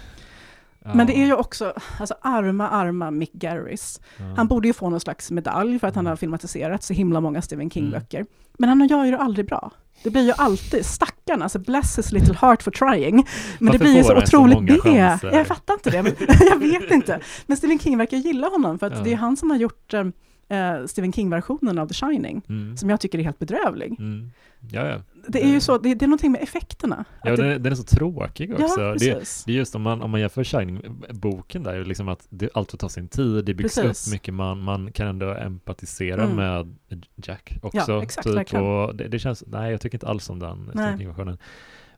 men, 0.95 1.07
det 1.07 1.17
är 1.17 1.25
ju 1.25 1.33
också, 1.33 1.73
alltså 1.99 2.15
arma, 2.21 2.69
arma 2.69 3.11
Mick 3.11 3.33
Garris. 3.33 3.99
Ja. 4.17 4.23
Han 4.37 4.47
borde 4.47 4.67
ju 4.67 4.73
få 4.73 4.89
någon 4.89 4.99
slags 4.99 5.31
medalj 5.31 5.79
för 5.79 5.87
att 5.87 5.95
han 5.95 6.05
Mm. 6.05 6.09
har 6.11 6.15
filmatiserat 6.15 6.83
så 6.83 6.93
himla 6.93 7.21
många 7.21 7.41
Stephen 7.41 7.69
King-böcker. 7.69 8.25
Men 8.57 8.69
han 8.69 8.87
gör 8.87 9.05
ju 9.05 9.11
det 9.11 9.17
aldrig 9.17 9.45
bra. 9.47 9.71
Det 10.03 10.09
blir 10.09 10.21
ju 10.25 10.31
alltid, 10.37 10.85
stackarn, 10.85 11.41
alltså 11.41 11.59
bless 11.59 11.97
his 11.97 12.11
little 12.11 12.35
heart 12.41 12.63
for 12.63 12.71
trying. 12.71 13.15
Men 13.15 13.25
Varför 13.67 13.71
det 13.79 13.83
blir 13.85 13.95
ju 13.97 14.03
så 14.03 14.07
så 14.09 14.17
otroligt 14.17 14.83
chanser? 14.83 15.31
Jag 15.33 15.47
fattar 15.47 15.73
inte 15.73 15.89
det, 15.89 16.15
jag 16.49 16.59
vet 16.59 16.91
inte. 16.91 17.19
Men 17.45 17.57
Stephen 17.57 17.79
King 17.79 17.97
verkar 17.97 18.17
gilla 18.17 18.47
honom, 18.47 18.79
för 18.79 18.87
att 18.87 18.97
Ja. 18.97 19.03
det 19.03 19.13
är 19.13 19.17
han 19.17 19.37
som 19.37 19.49
har 19.49 19.57
gjort 19.57 19.93
eh, 19.93 20.03
eh, 20.49 20.85
Stephen 20.85 21.11
King-versionen 21.13 21.79
av 21.79 21.87
The 21.87 21.93
Shining, 21.93 22.41
Mm. 22.49 22.77
som 22.77 22.89
jag 22.89 22.99
tycker 22.99 23.19
är 23.19 23.23
helt 23.23 23.39
bedrövlig. 23.39 23.95
Mm. 23.99 24.31
Ja, 24.71 24.87
ja. 24.87 25.01
Det 25.27 25.43
är 25.43 25.47
ju 25.53 25.59
så, 25.59 25.77
det, 25.77 25.95
det 25.95 26.05
är 26.05 26.07
någonting 26.07 26.31
med 26.31 26.41
effekterna. 26.43 27.05
ja 27.23 27.35
det, 27.35 27.45
är, 27.47 27.59
den 27.59 27.71
är 27.71 27.75
så 27.75 27.83
tråkig 27.83 28.53
också. 28.53 28.81
ja, 28.81 28.95
det, 28.99 29.43
det 29.45 29.51
är 29.51 29.55
just 29.55 29.75
om 29.75 29.81
man, 29.81 30.01
om 30.01 30.11
man 30.11 30.19
jämför 30.21 30.43
Shining-boken 30.43 31.63
där, 31.63 31.85
liksom 31.85 32.07
att 32.09 32.27
det, 32.29 32.49
allt 32.53 32.71
får 32.71 32.77
ta 32.77 32.89
sin 32.89 33.07
tid, 33.07 33.45
det 33.45 33.53
byggs 33.53 33.75
Precis. 33.75 34.07
upp 34.07 34.11
mycket, 34.13 34.33
man, 34.33 34.59
man 34.59 34.91
kan 34.91 35.07
ändå 35.07 35.33
empatisera 35.33 36.23
Mm. 36.23 36.35
med 36.35 36.75
Jack 37.15 37.57
också. 37.61 37.91
Ja, 37.91 38.03
exakt, 38.03 38.27
typ, 38.27 38.53
och 38.53 38.95
det, 38.95 39.19
känns, 39.19 39.43
nej 39.47 39.71
jag 39.71 39.81
tycker 39.81 39.95
inte 39.95 40.07
alls 40.07 40.29
om 40.29 40.39
den. 40.39 40.67
Stephen 40.69 40.97
King-versionen. 40.97 41.37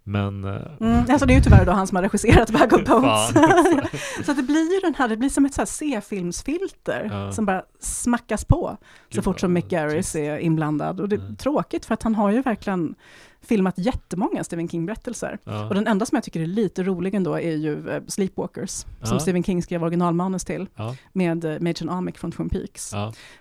Men... 0.03 0.43
eh, 0.45 0.61
Mm, 0.79 1.05
alltså 1.09 1.25
det 1.25 1.33
är 1.33 1.35
ju 1.35 1.41
tyvärr 1.41 1.65
då 1.65 1.71
han 1.71 1.87
som 1.87 1.95
har 1.95 2.03
regisserat 2.03 2.49
Bag 2.59 2.73
of 2.73 2.83
Bones. 2.83 3.29
Så 4.25 4.33
det 4.33 4.43
blir 4.43 4.73
ju 4.73 4.79
den 4.79 4.95
här, 4.95 5.07
det 5.07 5.17
blir 5.17 5.29
som 5.29 5.45
ett 5.45 5.53
så 5.53 5.65
C-filmsfilter 5.65 7.09
Ja. 7.11 7.31
som 7.31 7.45
bara 7.45 7.63
smackas 7.79 8.45
på 8.45 8.77
så 9.09 9.15
Gud, 9.15 9.23
fort 9.23 9.39
som 9.39 9.53
Mick 9.53 9.69
Garris 9.69 10.15
är 10.15 10.37
inblandad. 10.37 10.99
Och 10.99 11.09
det 11.09 11.15
är 11.15 11.19
Mm. 11.19 11.35
tråkigt 11.35 11.85
för 11.85 11.93
att 11.93 12.03
han 12.03 12.15
har 12.15 12.31
ju 12.31 12.41
verkligen 12.41 12.95
filmat 13.43 13.77
jättemånga 13.77 14.43
Stephen 14.43 14.69
King-berättelser. 14.69 15.37
Ja. 15.43 15.67
Och 15.67 15.75
den 15.75 15.87
enda 15.87 16.05
som 16.05 16.15
jag 16.15 16.23
tycker 16.23 16.41
är 16.41 16.45
lite 16.45 16.83
rolig 16.83 17.15
ändå 17.15 17.33
är 17.35 17.55
ju 17.55 17.89
eh, 17.89 18.01
Sleepwalkers, 18.07 18.69
som 18.71 18.87
Ja. 19.01 19.19
Stephen 19.19 19.43
King 19.43 19.63
skrev 19.63 19.83
originalmanus 19.83 20.45
till, 20.45 20.67
Ja. 20.75 20.95
med 21.13 21.45
uh, 21.45 21.59
Machen 21.61 21.89
Amick 21.89 22.17
från 22.17 22.31
Twin 22.31 22.49
Peaks. 22.49 22.91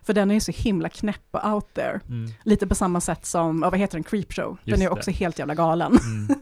För 0.03 0.13
den 0.13 0.31
är 0.31 0.35
ju 0.35 0.41
så 0.41 0.53
himla 0.53 0.89
knäpp 0.89 1.23
och 1.31 1.53
out 1.53 1.75
there. 1.75 2.01
Mm. 2.09 2.31
Lite 2.45 2.67
på 2.67 2.75
samma 2.75 3.01
sätt 3.01 3.27
som, 3.27 3.61
vad 3.61 3.77
heter 3.79 3.97
den, 3.97 4.05
Creepshow? 4.05 4.57
Den 4.65 4.71
Just 4.71 4.79
är 4.81 4.83
ju 4.85 4.89
det. 4.89 4.99
också 4.99 5.11
helt 5.11 5.39
jävla 5.39 5.55
galen. 5.55 5.97
Mm. 5.97 6.39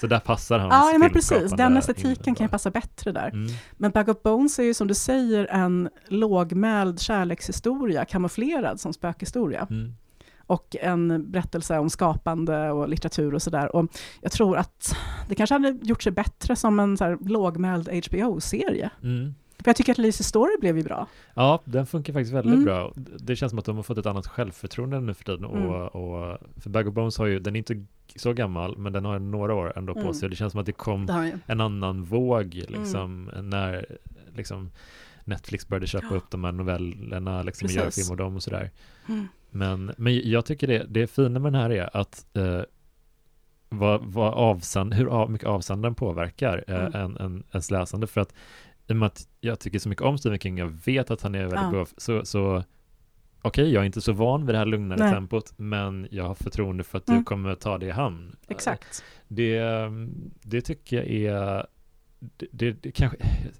Så 0.00 0.06
där 0.06 0.20
passar 0.20 0.58
hans 0.58 0.72
Ja, 0.74 0.92
ja, 0.92 0.98
men 0.98 1.10
precis. 1.12 1.52
Den 1.52 1.76
estetiken 1.76 2.34
kan 2.34 2.44
ju 2.46 2.48
passa 2.50 2.70
bättre 2.70 3.12
där. 3.12 3.28
Mm. 3.28 3.52
Men 3.76 3.90
Bag 3.90 4.08
of 4.08 4.22
Bones 4.22 4.58
är 4.58 4.62
ju 4.62 4.74
som 4.74 4.88
du 4.88 4.94
säger 4.94 5.46
en 5.46 5.88
lågmäld 6.08 7.00
kärlekshistoria, 7.00 8.04
kamouflerad 8.04 8.80
som 8.80 8.92
spökhistoria. 8.92 9.66
Mm. 9.70 9.94
Och 10.48 10.76
en 10.80 11.30
berättelse 11.30 11.78
om 11.78 11.90
skapande 11.90 12.70
och 12.70 12.88
litteratur 12.88 13.34
och 13.34 13.42
sådär. 13.42 13.76
Och 13.76 13.86
jag 14.20 14.32
tror 14.32 14.56
att 14.56 14.96
det 15.28 15.34
kanske 15.34 15.54
hade 15.54 15.78
gjort 15.82 16.02
sig 16.02 16.12
bättre 16.12 16.56
som 16.56 16.80
en 16.80 16.96
så 16.96 17.04
här 17.04 17.18
lågmäld 17.20 17.88
HBO-serie. 18.06 18.90
Mm. 19.02 19.34
För 19.58 19.68
jag 19.68 19.76
tycker 19.76 19.92
att 19.92 19.98
Lizzie 19.98 20.24
Story 20.24 20.56
blev 20.60 20.76
ju 20.76 20.82
bra. 20.84 21.06
Ja, 21.34 21.60
den 21.64 21.86
funkar 21.86 22.12
faktiskt 22.12 22.34
väldigt 22.34 22.52
Mm. 22.54 22.64
bra. 22.64 22.92
Det 23.18 23.36
känns 23.36 23.50
som 23.50 23.58
att 23.58 23.64
de 23.64 23.76
har 23.76 23.82
fått 23.82 23.98
ett 23.98 24.06
annat 24.06 24.26
självförtroende 24.26 25.00
nu 25.00 25.14
för 25.14 25.24
tiden. 25.24 25.44
Mm. 25.44 25.66
Och, 25.66 25.84
och, 25.96 26.38
för 26.56 26.70
Bag 26.70 26.88
of 26.88 26.94
Bones 26.94 27.18
har 27.18 27.26
ju, 27.26 27.38
den 27.38 27.56
är 27.56 27.58
inte 27.58 27.84
så 28.16 28.32
gammal, 28.32 28.78
men 28.78 28.92
den 28.92 29.04
har 29.04 29.18
några 29.18 29.54
år 29.54 29.72
ändå 29.76 29.94
på 29.94 30.00
Mm. 30.00 30.14
sig. 30.14 30.28
Det 30.28 30.36
känns 30.36 30.52
som 30.52 30.60
att 30.60 30.66
det 30.66 30.72
kom 30.72 31.06
Det 31.06 31.38
en 31.46 31.60
annan 31.60 32.04
våg 32.04 32.54
Mm. 32.68 32.80
liksom 32.80 33.30
när 33.42 33.86
liksom 34.36 34.70
Netflix 35.24 35.68
började 35.68 35.86
köpa 35.86 36.06
Ja. 36.10 36.16
upp 36.16 36.30
de 36.30 36.44
här 36.44 36.52
novellerna, 36.52 37.42
liksom 37.42 37.66
och 37.66 37.72
göra 37.72 37.90
film 37.90 38.10
av 38.10 38.16
dem 38.16 38.36
och 38.36 38.42
sådär. 38.42 38.70
Mm. 39.08 39.28
Men, 39.50 39.92
men 39.96 40.30
jag 40.30 40.46
tycker 40.46 40.66
det, 40.66 40.86
det 40.88 41.06
fina 41.06 41.38
med 41.40 41.52
den 41.52 41.60
här 41.62 41.70
är 41.70 41.96
att 41.96 42.26
eh, 42.36 42.60
vad, 43.68 44.04
vad 44.04 44.34
avsand, 44.34 44.94
hur 44.94 45.06
av, 45.06 45.30
mycket 45.30 45.48
avsändaren 45.48 45.94
påverkar 45.94 46.64
eh, 46.68 46.76
Mm. 46.84 46.94
en, 46.94 47.16
en, 47.16 47.44
ens 47.52 47.70
läsande. 47.70 48.06
För 48.06 48.20
att 48.20 48.34
i 48.86 48.92
och 48.92 48.96
med 48.96 49.06
att 49.06 49.28
jag 49.40 49.60
tycker 49.60 49.78
så 49.78 49.88
mycket 49.88 50.04
om 50.04 50.18
Stephen 50.18 50.38
King, 50.38 50.58
jag 50.58 50.66
vet 50.84 51.10
att 51.10 51.22
han 51.22 51.34
är 51.34 51.40
väldigt 51.40 51.60
Ja. 51.60 51.70
bra, 51.70 51.86
så, 51.96 52.24
så 52.24 52.64
okej, 53.42 53.72
jag 53.72 53.80
är 53.82 53.86
inte 53.86 54.00
så 54.00 54.12
van 54.12 54.46
vid 54.46 54.54
det 54.54 54.58
här 54.58 54.66
lugnare 54.66 54.98
Nej. 54.98 55.12
tempot, 55.12 55.52
men 55.56 56.08
jag 56.10 56.24
har 56.24 56.34
förtroende 56.34 56.84
för 56.84 56.98
att 56.98 57.06
du 57.06 57.12
Mm. 57.12 57.24
kommer 57.24 57.54
ta 57.54 57.78
det 57.78 57.86
i 57.86 57.90
hamn. 57.90 58.36
Exakt. 58.48 59.04
Det, 59.28 59.60
det 60.42 60.60
tycker 60.60 60.96
jag 60.96 61.06
är, 61.08 61.66
det, 62.18 62.46
det, 62.52 62.72
det 62.82 62.90
kanske, 62.92 63.16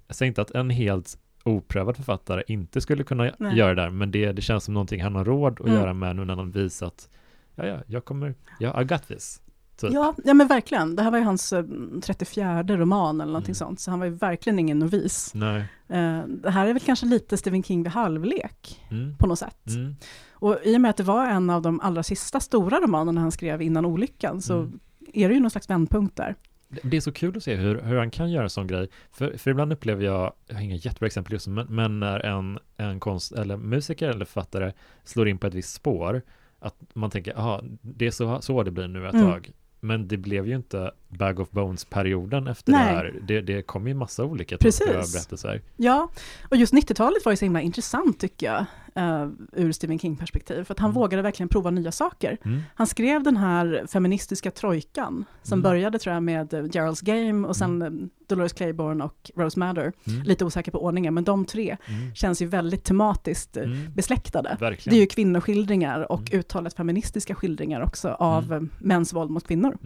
jag 0.07 0.15
säger 0.15 0.27
inte 0.27 0.41
att 0.41 0.51
en 0.51 0.69
helt 0.69 1.17
oprövad 1.43 1.95
författare 1.95 2.43
inte 2.47 2.81
skulle 2.81 3.03
kunna 3.03 3.31
Nej. 3.37 3.57
göra 3.57 3.75
det 3.75 3.81
där, 3.81 3.89
men 3.89 4.11
det, 4.11 4.31
det 4.31 4.41
känns 4.41 4.63
som 4.63 4.73
någonting 4.73 5.03
han 5.03 5.15
har 5.15 5.25
råd 5.25 5.53
att 5.53 5.67
Mm. 5.67 5.73
göra 5.79 5.93
med 5.93 6.15
nu 6.15 6.25
när 6.25 6.35
han 6.35 6.51
visat, 6.51 7.09
ja, 7.55 7.65
ja, 7.65 7.77
jag 7.87 8.05
kommer, 8.05 8.35
ja, 8.59 8.81
I 8.81 8.85
got 8.85 9.07
this. 9.07 9.41
Typ. 9.77 9.91
Ja, 9.93 10.15
ja, 10.23 10.33
men 10.33 10.47
verkligen. 10.47 10.95
Det 10.95 11.03
här 11.03 11.11
var 11.11 11.17
ju 11.17 11.23
hans 11.23 11.53
eh, 11.53 11.63
34 12.03 12.63
roman 12.63 13.21
eller 13.21 13.31
någonting 13.31 13.49
Mm. 13.51 13.55
sånt, 13.55 13.79
så 13.79 13.91
han 13.91 13.99
var 13.99 14.05
ju 14.05 14.11
verkligen 14.13 14.59
ingen 14.59 14.79
novis. 14.79 15.31
Nej. 15.35 15.59
Eh, 15.87 16.19
Det 16.27 16.49
här 16.49 16.67
är 16.67 16.73
väl 16.73 16.81
kanske 16.81 17.05
lite 17.05 17.37
Stephen 17.37 17.63
King 17.63 17.83
vid 17.83 17.91
halvlek 17.91 18.79
Mm. 18.91 19.15
på 19.17 19.27
något 19.27 19.39
sätt. 19.39 19.67
Mm. 19.67 19.95
Och 20.31 20.57
i 20.63 20.77
och 20.77 20.81
med 20.81 20.89
att 20.89 20.97
det 20.97 21.03
var 21.03 21.25
en 21.27 21.49
av 21.49 21.61
de 21.61 21.79
allra 21.79 22.03
sista 22.03 22.39
stora 22.39 22.79
romanerna 22.79 23.21
han 23.21 23.31
skrev 23.31 23.61
innan 23.61 23.85
olyckan, 23.85 24.41
så 24.41 24.53
Mm. 24.59 24.79
är 25.13 25.27
det 25.29 25.33
ju 25.35 25.41
någon 25.41 25.51
slags 25.51 25.69
vändpunkt 25.69 26.15
där. 26.15 26.35
Det- 26.83 26.97
är 26.97 27.01
så 27.01 27.11
kul 27.11 27.37
att 27.37 27.43
se 27.43 27.55
hur, 27.55 27.81
hur 27.81 27.97
han 27.97 28.11
kan 28.11 28.31
göra 28.31 28.43
en 28.43 28.49
sån 28.49 28.67
grej. 28.67 28.87
För, 29.11 29.37
för 29.37 29.51
ibland 29.51 29.73
upplever 29.73 30.05
jag, 30.05 30.33
jag 30.47 30.55
har 30.55 30.61
inga 30.61 30.75
jättebra 30.75 31.07
exempel 31.07 31.33
just 31.33 31.47
nu, 31.47 31.53
men, 31.53 31.67
men 31.69 31.99
när 31.99 32.19
en, 32.19 32.59
en 32.77 32.99
konst, 32.99 33.31
eller 33.31 33.57
musiker 33.57 34.09
eller 34.09 34.25
författare 34.25 34.71
slår 35.03 35.27
in 35.27 35.37
på 35.37 35.47
ett 35.47 35.53
visst 35.53 35.73
spår, 35.73 36.21
att 36.59 36.75
man 36.93 37.09
tänker, 37.09 37.33
jaha, 37.35 37.61
det 37.81 38.07
är 38.07 38.11
så, 38.11 38.41
så 38.41 38.63
det 38.63 38.71
blir 38.71 38.87
nu 38.87 39.07
ett 39.07 39.13
Mm. 39.13 39.31
tag. 39.31 39.51
Men 39.79 40.07
det 40.07 40.17
blev 40.17 40.47
ju 40.47 40.55
inte 40.55 40.91
Bag 41.09 41.39
of 41.39 41.49
Bones-perioden 41.51 42.47
efter 42.47 42.71
Nej. 42.71 42.85
det 42.85 42.95
här. 42.97 43.13
Det, 43.27 43.41
det 43.41 43.61
kom 43.61 43.87
ju 43.87 43.93
massa 43.93 44.23
olika 44.25 44.57
typer 44.57 44.87
av 44.97 45.11
berättelser. 45.13 45.61
Ja, 45.77 46.09
och 46.49 46.57
just 46.57 46.73
90-talet 46.73 47.25
var 47.25 47.31
ju 47.31 47.35
så 47.35 47.45
himla 47.45 47.61
intressant 47.61 48.19
tycker 48.19 48.45
jag, 48.47 48.65
eh, 48.95 49.27
ur 49.53 49.71
Stephen 49.71 49.99
King-perspektiv, 49.99 50.63
för 50.63 50.73
att 50.73 50.79
han 50.79 50.89
Mm. 50.89 51.01
vågade 51.01 51.21
verkligen 51.23 51.49
prova 51.49 51.69
nya 51.71 51.91
saker. 51.91 52.37
Mm. 52.45 52.61
Han 52.75 52.87
skrev 52.87 53.23
den 53.23 53.37
här 53.37 53.85
feministiska 53.87 54.51
trojkan, 54.51 55.25
som 55.43 55.53
Mm. 55.59 55.63
började 55.63 55.99
tror 55.99 56.13
jag 56.13 56.23
med 56.23 56.53
eh, 56.53 56.57
Gerald's 56.63 57.05
Game 57.05 57.47
och 57.47 57.55
sen 57.55 57.81
eh, 57.81 57.89
Dolores 58.27 58.53
Claiborne 58.53 59.03
och 59.03 59.31
Rose 59.35 59.59
Madder. 59.59 59.93
Mm. 60.07 60.23
Lite 60.23 60.45
osäker 60.45 60.71
på 60.71 60.83
ordningen, 60.83 61.13
men 61.13 61.23
de 61.23 61.45
tre 61.45 61.77
Mm. 61.87 62.15
känns 62.15 62.41
ju 62.41 62.45
väldigt 62.45 62.83
tematiskt 62.83 63.57
Mm. 63.57 63.93
besläktade. 63.93 64.57
Verkligen. 64.59 64.93
Det 64.93 64.97
är 64.99 65.01
ju 65.01 65.07
kvinnoskildringar 65.07 66.11
och 66.11 66.19
Mm. 66.29 66.39
uttalat 66.39 66.73
feministiska 66.73 67.35
skildringar 67.35 67.81
också 67.81 68.09
av 68.09 68.53
eh, 68.53 68.61
mäns 68.79 69.13
våld 69.13 69.31
mot 69.31 69.47
kvinnor, 69.47 69.77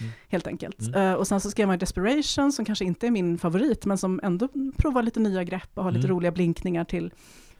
Mm. 0.00 0.12
helt 0.28 0.46
enkelt. 0.46 0.80
Mm. 0.80 0.94
Eh, 1.02 1.14
och 1.14 1.26
sen 1.26 1.40
så 1.40 1.50
skrev 1.50 1.68
man 1.68 1.78
Desperation, 1.78 2.52
som 2.52 2.64
kanske 2.64 2.84
inte 2.84 3.06
är 3.06 3.10
min 3.10 3.38
favorit, 3.38 3.84
men 3.86 3.98
som 3.98 4.20
ändå 4.22 4.48
provar 4.76 5.02
lite 5.02 5.20
nya 5.20 5.44
grepp 5.44 5.70
och 5.74 5.84
har 5.84 5.90
lite 5.90 6.06
Mm. 6.06 6.16
roliga 6.16 6.32
blinkningar 6.32 6.84
till 6.84 7.10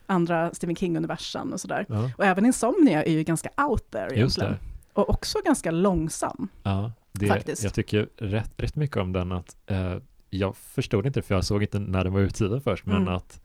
andra 0.05 0.53
Stephen 0.53 0.75
King-universum 0.75 1.53
och 1.53 1.61
sådär. 1.61 1.85
Ja, 1.89 2.11
Och 2.17 2.25
även 2.25 2.45
Insomnia 2.45 3.03
är 3.03 3.11
ju 3.11 3.23
ganska 3.23 3.49
out 3.67 3.91
there 3.91 4.03
just 4.03 4.37
egentligen. 4.37 4.51
det. 4.51 4.59
Och 4.93 5.09
också 5.09 5.39
ganska 5.45 5.71
långsam. 5.71 6.47
Ja, 6.63 6.91
det, 7.11 7.27
Faktiskt. 7.27 7.63
jag 7.63 7.73
tycker 7.73 8.09
rätt, 8.17 8.51
rätt 8.57 8.75
mycket 8.75 8.97
om 8.97 9.11
den 9.13 9.31
att 9.31 9.55
eh, 9.65 9.95
jag 10.29 10.55
förstod 10.57 11.05
inte 11.05 11.21
för 11.21 11.35
jag 11.35 11.43
såg 11.45 11.61
inte 11.61 11.79
när 11.79 12.03
den 12.03 12.13
var 12.13 12.19
utgiven 12.21 12.61
först, 12.61 12.85
men 12.85 12.95
Mm. 13.01 13.13
att 13.13 13.39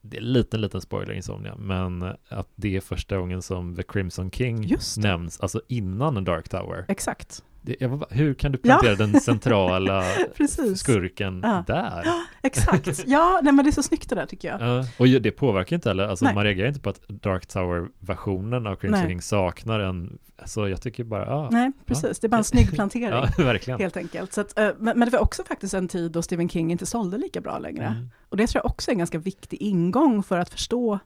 det 0.00 0.16
är 0.16 0.20
en 0.20 0.32
liten, 0.32 0.60
liten 0.60 0.80
spoiler 0.80 1.12
Insomnia, 1.14 1.56
men 1.56 2.02
att 2.28 2.48
det 2.54 2.76
är 2.76 2.80
första 2.80 3.16
gången 3.18 3.42
som 3.42 3.76
The 3.76 3.82
Crimson 3.82 4.30
King 4.30 4.76
nämns, 4.96 5.40
alltså 5.40 5.60
innan 5.68 6.24
Dark 6.24 6.48
Tower. 6.48 6.84
Exakt. 6.88 7.44
Det, 7.66 7.76
jag 7.80 8.04
hur 8.10 8.34
kan 8.34 8.52
du 8.52 8.58
Ja. 8.62 8.78
plantera 8.78 8.94
den 9.06 9.20
centrala 9.20 10.04
skurken 10.76 11.40
Ja. 11.44 11.64
där? 11.66 12.04
Exakt. 12.42 13.02
Ja, 13.06 13.40
nej, 13.42 13.52
men 13.52 13.64
det 13.64 13.70
är 13.70 13.72
så 13.72 13.82
snyggt 13.82 14.08
det 14.10 14.14
där 14.14 14.26
tycker 14.26 14.48
jag. 14.48 14.60
Ja, 14.60 14.86
och 14.98 15.06
det 15.06 15.30
påverkar 15.30 15.76
inte 15.76 15.88
heller, 15.90 16.08
alltså 16.08 16.24
Nej. 16.24 16.34
man 16.34 16.44
reagerar 16.44 16.68
inte 16.68 16.80
på 16.80 16.90
att 16.90 17.00
Dark 17.08 17.46
Tower-versionen 17.46 18.66
av 18.66 18.76
Crimson. 18.76 19.06
King 19.08 19.22
saknar 19.22 19.80
en, 19.80 20.18
så 20.44 20.68
jag 20.68 20.82
tycker 20.82 21.04
bara, 21.04 21.26
ja, 21.26 21.48
Nej, 21.52 21.72
precis. 21.86 22.18
Det 22.18 22.26
är 22.26 22.28
bara 22.28 22.36
en 22.36 22.44
snygg 22.44 22.70
plantering. 22.74 23.08
ja 23.08 23.28
verkligen. 23.44 23.80
Helt 23.80 23.96
enkelt. 23.96 24.32
Så 24.32 24.40
att, 24.40 24.58
eh, 24.58 24.68
men, 24.78 24.98
men 24.98 25.08
det 25.08 25.16
var 25.16 25.22
också 25.22 25.44
faktiskt 25.44 25.74
en 25.74 25.88
tid 25.88 26.12
då 26.12 26.22
Stephen 26.22 26.48
King 26.48 26.72
inte 26.72 26.86
sålde 26.86 27.18
lika 27.18 27.40
bra 27.40 27.58
längre. 27.58 27.84
Mm. 27.86 28.10
Och 28.28 28.36
det 28.36 28.46
tror 28.46 28.60
jag 28.64 28.70
också 28.70 28.90
är 28.90 28.92
en 28.92 28.98
ganska 28.98 29.18
viktig 29.18 29.62
ingång 29.62 30.22
för 30.22 30.38
att 30.38 30.48
förstå 30.50 30.98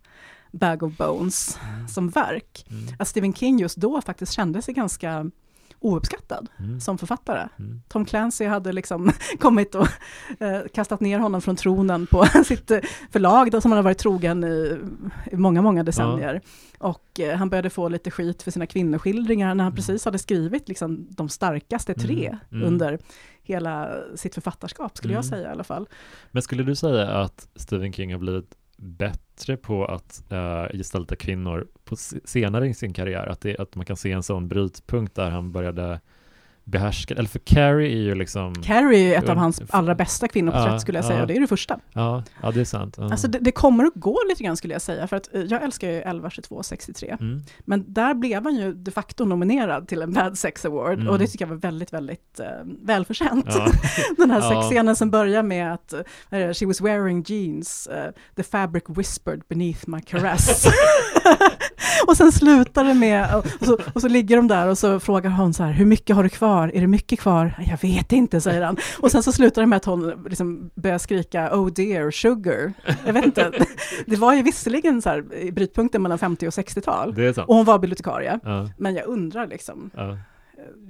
Bag 0.52 0.82
of 0.82 0.96
Bones 0.96 1.58
Mm. 1.74 1.88
som 1.88 2.08
verk. 2.08 2.66
Mm. 2.70 2.82
Att 2.98 3.08
Stephen 3.08 3.34
King 3.34 3.58
just 3.58 3.76
då 3.76 4.00
faktiskt 4.02 4.32
kände 4.32 4.62
sig 4.62 4.74
ganska 4.74 5.30
ouppskattad 5.80 6.48
Mm. 6.58 6.80
som 6.80 6.98
författare. 6.98 7.48
Mm. 7.58 7.82
Tom 7.88 8.04
Clancy 8.04 8.46
hade 8.46 8.72
liksom 8.72 9.12
kommit 9.40 9.74
och 9.74 9.86
eh, 10.40 10.60
kastat 10.74 11.00
ner 11.00 11.18
honom 11.18 11.40
från 11.42 11.56
tronen 11.56 12.06
på 12.06 12.24
sitt 12.44 12.70
eh, 12.70 12.78
förlag 13.10 13.50
då, 13.50 13.60
som 13.60 13.70
han 13.72 13.76
har 13.76 13.82
varit 13.82 13.98
trogen 13.98 14.44
i, 14.44 14.78
i 15.32 15.36
många, 15.36 15.62
många 15.62 15.82
decennier. 15.82 16.40
Och 16.78 17.20
eh, 17.20 17.36
han 17.36 17.48
började 17.50 17.70
få 17.70 17.88
lite 17.88 18.10
skit 18.10 18.42
för 18.42 18.50
sina 18.50 18.66
kvinnoskildringar 18.66 19.54
när 19.54 19.64
han 19.64 19.72
Mm. 19.72 19.76
precis 19.76 20.04
hade 20.04 20.18
skrivit 20.18 20.68
liksom, 20.68 21.06
de 21.10 21.28
starkaste 21.28 21.94
tre 21.94 22.26
Mm, 22.28 22.38
mm. 22.52 22.66
under 22.66 22.98
hela 23.42 23.90
sitt 24.14 24.34
författarskap, 24.34 24.96
skulle 24.96 25.14
jag 25.14 25.24
säga 25.24 25.48
i 25.48 25.52
alla 25.52 25.64
fall. 25.64 25.88
Men 26.30 26.42
skulle 26.42 26.62
du 26.62 26.74
säga 26.74 27.08
att 27.08 27.48
Stephen 27.56 27.92
King 27.92 28.12
har 28.12 28.18
blivit 28.18 28.54
bättre 28.76 29.22
på 29.56 29.84
att 29.84 30.24
uh, 30.32 30.76
gestalta 30.76 31.16
kvinnor 31.16 31.66
på 31.84 31.96
senare 32.24 32.68
i 32.68 32.74
sin 32.74 32.92
karriär? 32.92 33.26
Att, 33.26 33.40
det, 33.40 33.58
att 33.58 33.76
man 33.76 33.86
kan 33.86 33.96
se 33.96 34.12
en 34.12 34.22
sån 34.22 34.48
brytpunkt 34.48 35.14
där 35.14 35.30
han 35.30 35.52
började 35.52 36.00
behärska, 36.68 37.14
eller 37.14 37.28
för 37.28 37.38
Carrie 37.38 37.92
är 37.92 38.02
ju 38.02 38.14
liksom, 38.14 38.54
Carrie 38.54 39.14
är 39.14 39.18
ett 39.22 39.28
av 39.28 39.36
hans 39.36 39.62
allra 39.70 39.94
bästa 39.94 40.28
kvinnoporträtt 40.28 40.72
Ja, 40.72 40.78
skulle 40.78 40.98
jag 40.98 41.04
säga, 41.04 41.16
ja. 41.16 41.22
och 41.22 41.28
det 41.28 41.36
är 41.36 41.40
det 41.40 41.46
första. 41.46 41.78
ja, 41.92 42.22
ja 42.42 42.50
det 42.50 42.60
är 42.60 42.64
sant. 42.64 42.94
Ja. 42.98 43.04
Alltså 43.10 43.28
det, 43.28 43.38
det 43.38 43.52
kommer 43.52 43.84
att 43.84 43.94
gå 43.94 44.18
lite 44.28 44.42
grann 44.44 44.56
skulle 44.56 44.74
jag 44.74 44.82
säga, 44.82 45.06
för 45.06 45.16
att 45.16 45.34
eh, 45.34 45.42
jag 45.42 45.62
älskar 45.62 45.88
ju 45.88 45.96
1122 45.96 46.62
63. 46.62 47.16
mm. 47.20 47.42
Men 47.60 47.84
där 47.92 48.14
blev 48.14 48.44
han 48.44 48.56
ju 48.56 48.72
de 48.72 48.90
facto 48.90 49.24
nominerad 49.24 49.88
till 49.88 50.02
en 50.02 50.12
Bad 50.12 50.38
Sex 50.38 50.64
Award 50.64 50.98
Mm. 50.98 51.08
och 51.08 51.18
det 51.18 51.26
tycker 51.26 51.44
jag 51.44 51.50
var 51.50 51.56
väldigt, 51.56 51.92
väldigt 51.92 52.40
eh, 52.40 52.46
välförtjänt. 52.82 53.44
ja. 53.48 53.68
Den 54.16 54.30
här 54.30 54.40
sexscenen 54.40 54.96
som 54.96 55.10
börjar 55.10 55.42
med 55.42 55.74
att 55.74 55.94
det, 56.30 56.54
she 56.54 56.66
was 56.66 56.80
wearing 56.80 57.24
jeans, 57.26 57.86
eh, 57.86 58.10
the 58.36 58.42
fabric 58.42 58.84
whispered 58.88 59.42
beneath 59.48 59.88
my 59.88 60.00
caress. 60.00 60.66
och 62.06 62.16
sen 62.16 62.32
slutar 62.32 62.84
det 62.84 62.94
med, 62.94 63.34
och 63.36 63.66
så, 63.66 63.78
och 63.94 64.00
så 64.00 64.08
ligger 64.08 64.36
de 64.36 64.48
där 64.48 64.66
och 64.68 64.78
så 64.78 65.00
frågar 65.00 65.30
hon 65.30 65.54
så 65.54 65.62
här, 65.62 65.72
hur 65.72 65.84
mycket 65.84 66.16
har 66.16 66.22
du 66.22 66.28
kvar? 66.28 66.70
Är 66.74 66.80
det 66.80 66.86
mycket 66.86 67.20
kvar? 67.20 67.54
Jag 67.66 67.88
vet 67.88 68.12
inte, 68.12 68.40
säger 68.40 68.62
han. 68.62 68.76
Och 68.98 69.10
sen 69.10 69.22
så 69.22 69.32
slutar 69.32 69.62
det 69.62 69.66
med 69.66 69.76
att 69.76 69.84
hon 69.84 70.24
liksom 70.28 70.70
börjar 70.74 70.98
skrika, 70.98 71.50
oh 71.52 71.72
dear, 71.72 72.10
sugar. 72.10 72.72
Jag 73.06 73.12
vet 73.12 73.24
inte, 73.24 73.52
det 74.06 74.16
var 74.16 74.34
ju 74.34 74.42
visserligen 74.42 75.02
så 75.02 75.08
här 75.08 75.34
i 75.34 75.52
brytpunkten 75.52 76.02
mellan 76.02 76.18
50 76.18 76.46
och 76.46 76.52
60-tal. 76.52 77.14
Det 77.14 77.26
är 77.26 77.32
sant. 77.32 77.48
Och 77.48 77.54
hon 77.54 77.64
var 77.64 77.78
bibliotekarie. 77.78 78.40
Ja, 78.42 78.70
Men 78.78 78.94
jag 78.94 79.06
undrar 79.06 79.46
liksom, 79.46 79.90
ja. 79.94 80.18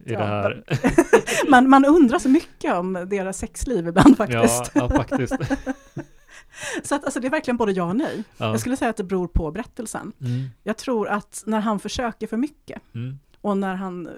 ja, 0.05 0.53
man, 1.49 1.71
man 1.71 1.85
undrar 1.85 2.19
så 2.19 2.29
mycket 2.29 2.75
om 2.75 3.07
deras 3.11 3.39
sexliv 3.39 3.89
ibland 3.89 4.17
ja, 4.19 4.27
faktiskt. 4.27 4.71
ja, 4.75 4.89
faktiskt. 4.89 5.35
Så 6.85 6.95
att, 6.95 7.05
alltså, 7.05 7.21
det 7.21 7.27
är 7.27 7.31
verkligen 7.31 7.57
både 7.57 7.73
ja 7.73 7.85
och 7.85 7.97
nej. 7.97 8.25
Ja. 8.37 8.47
Jag 8.51 8.61
skulle 8.61 8.77
säga 8.77 8.91
att 8.91 8.97
det 8.97 9.05
beror 9.05 9.27
på 9.29 9.51
berättelsen. 9.51 10.13
Mm, 10.21 10.49
Jag 10.63 10.77
tror 10.77 11.09
att 11.09 11.43
när 11.47 11.61
han 11.61 11.81
försöker 11.81 12.27
för 12.27 12.37
mycket 12.37 12.83
mm, 12.95 13.19
och 13.41 13.57
när 13.59 13.75
han 13.75 14.09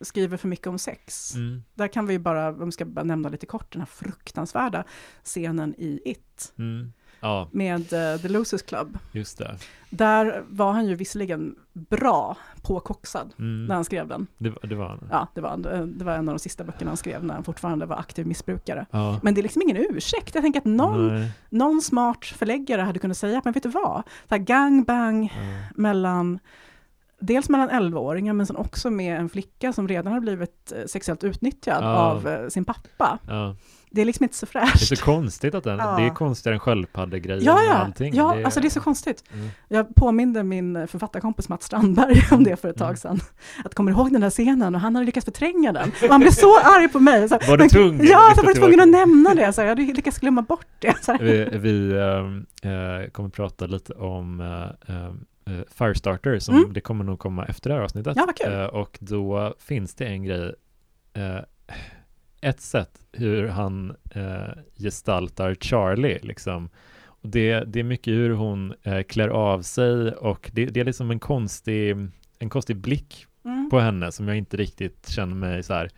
skriver 0.00 0.36
för 0.36 0.48
mycket 0.48 0.66
om 0.66 0.78
sex. 0.78 1.34
Mm. 1.34 1.62
Där 1.74 1.88
kan 1.88 2.06
vi 2.06 2.18
bara, 2.18 2.48
om 2.48 2.64
vi 2.64 2.72
ska 2.72 2.84
bara 2.84 3.04
nämna 3.04 3.28
lite 3.28 3.46
kort, 3.46 3.72
den 3.72 3.80
här 3.80 3.86
fruktansvärda 3.86 4.84
scenen 5.24 5.74
i 5.78 6.00
It 6.04 6.52
Mm. 6.58 6.92
Ja, 7.26 7.48
med 7.52 7.80
uh, 7.92 8.20
The 8.22 8.28
Losers 8.28 8.62
Club. 8.62 8.98
just 9.12 9.38
det. 9.38 9.56
Där 9.90 10.42
var 10.48 10.72
han 10.72 10.86
ju 10.86 10.94
visserligen 10.94 11.54
bra 11.72 12.36
påkoxad 12.62 13.32
Mm. 13.38 13.66
när 13.66 13.74
han 13.74 13.84
skrev 13.84 14.08
den. 14.08 14.26
Det, 14.38 14.52
det 14.62 14.74
var 14.74 14.88
han. 14.88 15.08
Ja, 15.10 15.26
det 15.34 15.40
var, 15.40 15.56
det 15.86 16.04
var 16.04 16.12
en 16.12 16.28
av 16.28 16.34
de 16.34 16.38
sista 16.38 16.64
böckerna 16.64 16.90
han 16.90 16.96
skrev 16.96 17.24
när 17.24 17.34
han 17.34 17.44
fortfarande 17.44 17.86
var 17.86 17.96
aktiv 17.96 18.26
missbrukare. 18.26 18.86
Ja. 18.90 19.20
Men 19.22 19.34
det 19.34 19.40
är 19.40 19.42
liksom 19.42 19.62
ingen 19.62 19.76
ursäkt. 19.76 20.34
Jag 20.34 20.42
tänker 20.44 20.60
att 20.60 20.64
någon, 20.66 21.08
Nej. 21.08 21.30
någon 21.50 21.82
smart 21.82 22.24
förläggare 22.24 22.82
hade 22.82 22.98
kunnat 22.98 23.16
säga, 23.16 23.42
men 23.44 23.52
vet 23.52 23.62
du 23.62 23.68
vad? 23.68 24.02
Det 24.28 24.34
här 24.34 24.38
gangbang 24.42 25.24
Ja. 25.36 25.68
mellan, 25.74 26.38
dels 27.18 27.48
mellan 27.48 27.70
11-åringar, 27.70 28.32
men 28.32 28.46
sen 28.46 28.56
också 28.56 28.90
med 28.90 29.20
en 29.20 29.28
flicka 29.28 29.72
som 29.72 29.88
redan 29.88 30.12
har 30.12 30.20
blivit 30.20 30.72
eh, 30.76 30.84
sexuellt 30.86 31.24
utnyttjad 31.24 31.84
Ja. 31.84 31.96
av 31.96 32.28
eh, 32.28 32.48
sin 32.48 32.64
pappa. 32.64 33.18
Det 33.90 34.00
är 34.00 34.04
liksom 34.04 34.24
inte 34.24 34.36
så 34.36 34.46
Det 34.52 34.58
är 34.58 34.66
fräscht. 34.66 34.88
så 34.98 35.04
konstigt 35.04 35.54
att 35.54 35.64
den, 35.64 35.78
Ja. 35.78 35.96
det 35.98 36.02
är 36.06 36.10
konstigare 36.10 36.54
än 36.54 36.60
sköldpaddegrejen 36.60 37.44
Ja, 37.44 37.52
och 37.54 37.60
ja, 37.64 37.72
allting. 37.74 38.14
ja 38.14 38.44
alltså 38.44 38.60
det 38.60 38.68
är 38.68 38.70
så 38.70 38.80
konstigt. 38.80 39.24
Mm. 39.34 39.48
Jag 39.68 39.94
påminde 39.94 40.42
min 40.42 40.88
författarkompis 40.88 41.48
Mats 41.48 41.64
Strandberg 41.64 42.22
om 42.30 42.44
det 42.44 42.56
för 42.56 42.68
ett 42.68 42.76
Mm. 42.80 42.88
tag 42.88 42.98
sedan. 42.98 43.20
Att 43.64 43.74
kommer 43.74 43.90
du 43.92 43.96
ihåg 43.98 44.12
den 44.12 44.20
där 44.20 44.30
scenen? 44.30 44.74
Och 44.74 44.80
han 44.80 44.94
hade 44.94 45.06
lyckats 45.06 45.24
förtränga 45.24 45.72
den. 45.72 45.88
Och 46.02 46.08
han 46.08 46.20
blev 46.20 46.30
så 46.30 46.58
arg 46.64 46.88
på 46.88 47.00
mig. 47.00 47.28
Så, 47.28 47.38
Var 47.48 47.56
du 47.56 47.68
tvungen 47.68 48.06
Ja, 48.06 48.32
så 48.36 48.42
var 48.42 48.48
du 48.48 48.54
tvungen 48.60 48.80
att 48.80 48.88
nämna 48.88 49.34
det. 49.34 49.52
Så 49.52 49.60
jag 49.60 49.68
hade 49.68 49.82
lyckats 49.82 50.18
glömma 50.18 50.42
bort 50.42 50.66
det. 50.78 50.94
Så. 51.04 51.16
Vi, 51.20 51.48
vi 51.52 51.90
eh, 51.92 53.10
kommer 53.12 53.28
prata 53.28 53.66
lite 53.66 53.92
om 53.92 54.40
eh, 54.88 55.56
Firestarter, 55.78 56.38
som 56.38 56.54
Mm. 56.56 56.72
det 56.72 56.80
kommer 56.80 57.04
nog 57.04 57.18
komma 57.18 57.44
efter 57.46 57.70
det 57.70 57.76
här 57.76 57.82
avsnittet. 57.82 58.12
Ja, 58.16 58.24
vad 58.26 58.36
kul. 58.36 58.52
Eh, 58.52 58.64
och 58.64 58.98
då 59.00 59.54
finns 59.58 59.94
det 59.94 60.04
en 60.04 60.24
grej, 60.24 60.54
ett 62.48 62.60
sätt 62.60 63.00
hur 63.12 63.48
han 63.48 63.96
eh, 64.10 64.48
gestaltar 64.78 65.54
Charlie, 65.54 66.18
liksom. 66.22 66.68
Och 67.06 67.28
det, 67.28 67.60
det 67.60 67.80
är 67.80 67.84
mycket 67.84 68.12
hur 68.12 68.30
hon 68.30 68.74
eh, 68.82 69.02
klär 69.02 69.28
av 69.28 69.62
sig 69.62 70.12
och 70.12 70.50
det, 70.54 70.66
det 70.66 70.80
är 70.80 70.84
liksom 70.84 71.10
en 71.10 71.18
konstig, 71.18 71.96
en 72.38 72.48
konstig 72.50 72.76
blick 72.76 73.26
Mm. 73.44 73.70
på 73.70 73.78
henne 73.80 74.12
som 74.12 74.28
jag 74.28 74.36
inte 74.36 74.56
riktigt 74.56 75.08
känner 75.08 75.34
mig 75.34 75.62
så 75.62 75.74
här 75.74 75.90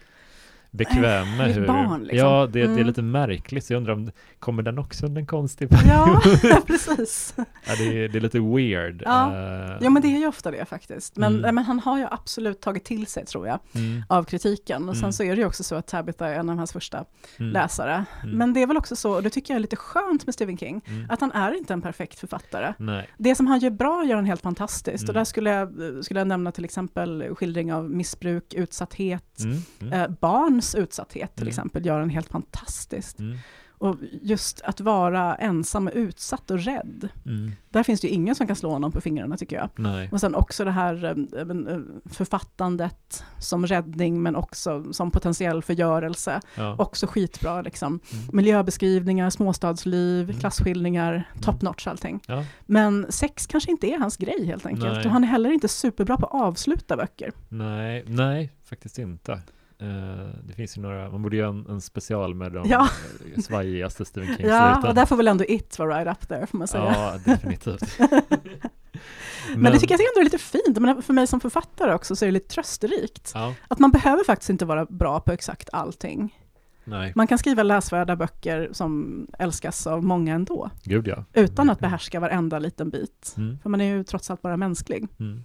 bekväm 0.70 1.36
med. 1.36 1.54
Hur, 1.54 1.66
barn, 1.66 2.00
liksom. 2.02 2.18
Ja, 2.28 2.46
det, 2.46 2.52
det 2.52 2.60
är 2.60 2.64
Mm. 2.68 2.86
lite 2.86 3.02
märkligt, 3.02 3.64
så 3.64 3.72
jag 3.72 3.78
undrar 3.78 3.92
om, 3.92 4.10
kommer 4.38 4.62
den 4.62 4.78
också 4.78 5.06
under 5.06 5.20
en 5.20 5.26
konstig 5.26 5.68
Ja, 5.88 6.20
precis. 6.66 7.34
Ja, 7.38 7.72
det, 7.78 8.04
är, 8.04 8.08
det 8.08 8.18
är 8.18 8.20
lite 8.20 8.40
weird. 8.40 9.02
Ja. 9.06 9.32
Eh, 9.34 9.76
Ja, 9.80 9.90
men 9.90 10.02
det 10.02 10.08
är 10.08 10.18
ju 10.18 10.26
ofta 10.26 10.50
det 10.50 10.64
faktiskt. 10.64 11.16
Men, 11.16 11.38
Mm. 11.38 11.54
men 11.54 11.64
han 11.64 11.80
har 11.80 11.98
ju 11.98 12.06
absolut 12.10 12.60
tagit 12.60 12.84
till 12.84 13.06
sig, 13.06 13.26
tror 13.26 13.46
jag, 13.46 13.58
mm, 13.74 14.02
av 14.08 14.24
kritiken. 14.24 14.88
Och 14.88 14.94
sen 14.94 15.04
Mm. 15.04 15.12
så 15.12 15.22
är 15.22 15.36
det 15.36 15.40
ju 15.40 15.46
också 15.46 15.62
så 15.64 15.74
att 15.74 15.86
Tabitha 15.86 16.28
är 16.28 16.34
en 16.38 16.50
av 16.50 16.56
hans 16.56 16.72
första 16.72 17.04
mm, 17.38 17.52
läsare. 17.52 18.04
Mm. 18.22 18.36
Men 18.38 18.52
det 18.52 18.62
är 18.62 18.66
väl 18.66 18.76
också 18.76 18.96
så, 18.96 19.12
och 19.14 19.22
det 19.22 19.30
tycker 19.30 19.54
jag 19.54 19.56
är 19.56 19.60
lite 19.60 19.76
skönt 19.76 20.26
med 20.26 20.34
Stephen 20.34 20.58
King, 20.58 20.80
mm. 20.86 21.06
att 21.10 21.20
han 21.20 21.32
är 21.32 21.58
inte 21.58 21.72
en 21.72 21.82
perfekt 21.82 22.18
författare. 22.18 22.74
Nej. 22.78 23.08
Det 23.18 23.34
som 23.34 23.46
han 23.46 23.58
gör 23.58 23.70
bra 23.70 24.04
gör 24.04 24.16
han 24.16 24.24
helt 24.24 24.42
fantastiskt. 24.42 25.02
Mm. 25.04 25.08
Och 25.08 25.14
där 25.14 25.24
skulle 25.24 25.50
jag, 25.50 25.68
skulle 26.04 26.20
jag 26.20 26.26
nämna 26.28 26.52
till 26.52 26.64
exempel 26.64 27.34
skildring 27.34 27.72
av 27.72 27.90
missbruk, 27.90 28.54
utsatthet, 28.54 29.24
Mm, 29.44 29.58
mm, 29.80 30.16
eh, 30.58 30.62
barns 30.62 30.74
utsatthet 30.74 31.34
till 31.34 31.42
Mm. 31.42 31.48
exempel 31.48 31.86
gör 31.86 32.00
han 32.00 32.10
helt 32.10 32.28
fantastiskt. 32.28 33.18
mm, 33.18 33.38
Och 33.80 33.96
just 34.22 34.60
att 34.60 34.80
vara 34.80 35.34
ensam 35.36 35.86
och 35.86 35.92
utsatt 35.96 36.50
och 36.50 36.58
rädd, 36.58 37.08
mm. 37.26 37.52
där 37.70 37.82
finns 37.82 38.00
det 38.00 38.06
ju 38.08 38.14
ingen 38.14 38.34
som 38.34 38.46
kan 38.46 38.56
slå 38.56 38.70
honom 38.70 38.92
på 38.92 39.00
fingrarna 39.00 39.36
tycker 39.36 39.56
jag. 39.56 39.68
Nej. 39.76 40.08
Och 40.12 40.20
sen 40.20 40.34
också 40.34 40.64
det 40.64 40.70
här 40.70 41.04
eh, 41.38 41.44
men, 41.44 41.66
eh, 41.68 41.78
författandet 42.12 43.24
som 43.38 43.66
räddning 43.66 44.22
men 44.22 44.36
också 44.36 44.92
som 44.92 45.10
potentiell 45.10 45.62
förgörelse. 45.62 46.40
Ja. 46.54 46.74
Också 46.78 47.06
skitbra 47.06 47.62
liksom. 47.62 48.00
Mm. 48.12 48.24
Miljöbeskrivningar, 48.32 49.30
småstadsliv, 49.30 50.24
Mm. 50.30 50.40
klasskildringar, 50.40 51.24
top 51.42 51.62
notch 51.62 51.86
allting. 51.86 52.20
Ja. 52.26 52.44
Men 52.66 53.06
sex 53.12 53.46
kanske 53.46 53.70
inte 53.70 53.86
är 53.86 53.98
hans 53.98 54.16
grej 54.16 54.46
helt 54.46 54.66
enkelt. 54.66 54.92
Nej. 54.94 55.04
Och 55.06 55.12
han 55.12 55.24
är 55.24 55.28
heller 55.28 55.50
inte 55.52 55.68
superbra 55.68 56.16
på 56.16 56.26
att 56.26 56.34
avsluta 56.42 56.96
böcker. 56.96 57.32
Nej, 57.48 58.04
nej, 58.06 58.52
faktiskt 58.64 58.98
inte. 58.98 59.40
Eh, 59.80 60.28
det 60.44 60.52
finns 60.52 60.78
ju 60.78 60.82
några, 60.82 61.10
man 61.10 61.22
borde 61.22 61.36
göra 61.36 61.48
en, 61.48 61.66
en 61.68 61.80
special 61.80 62.34
med 62.34 62.52
de 62.52 62.68
Ja. 62.68 62.88
svajigaste 63.44 64.04
Stephen 64.04 64.36
King 64.36 64.46
Ja, 64.46 64.88
och 64.88 64.94
där 64.94 65.06
får 65.06 65.16
väl 65.16 65.28
ändå 65.28 65.44
It 65.48 65.78
vara 65.78 65.98
right 66.00 66.16
up 66.22 66.28
there 66.28 66.46
får 66.46 66.58
man 66.58 66.68
säga. 66.68 66.84
Ja, 66.84 67.18
definitivt. 67.24 67.98
Men, 69.56 69.72
det 69.72 69.78
tycker 69.78 69.94
jag 69.94 70.00
ändå 70.00 70.20
är 70.20 70.24
lite 70.24 70.38
fint. 70.38 70.78
Menar, 70.78 71.00
för 71.02 71.12
mig 71.14 71.26
som 71.26 71.40
författare 71.40 71.94
också 71.94 72.16
så 72.16 72.24
är 72.24 72.26
det 72.26 72.32
lite 72.32 72.48
trösterikt. 72.54 73.32
Ja, 73.34 73.54
Att 73.68 73.78
man 73.78 73.90
behöver 73.90 74.24
faktiskt 74.24 74.50
inte 74.50 74.64
vara 74.64 74.84
bra 74.84 75.20
på 75.20 75.32
exakt 75.32 75.68
allting. 75.72 76.38
nej, 76.84 77.12
Man 77.16 77.26
kan 77.26 77.38
skriva 77.38 77.62
läsvärda 77.62 78.16
böcker 78.16 78.68
som 78.72 79.26
älskas 79.38 79.86
av 79.86 80.04
många 80.04 80.34
ändå, 80.34 80.70
gud 80.84 81.08
ja. 81.08 81.24
utan 81.32 81.70
att 81.70 81.78
behärska 81.80 82.20
varenda 82.20 82.58
liten 82.58 82.90
bit. 82.90 83.34
Mm, 83.36 83.58
För 83.62 83.70
man 83.70 83.80
är 83.80 83.84
ju 83.96 84.04
trots 84.04 84.30
allt 84.30 84.42
bara 84.42 84.56
mänsklig. 84.56 85.08
mm, 85.20 85.44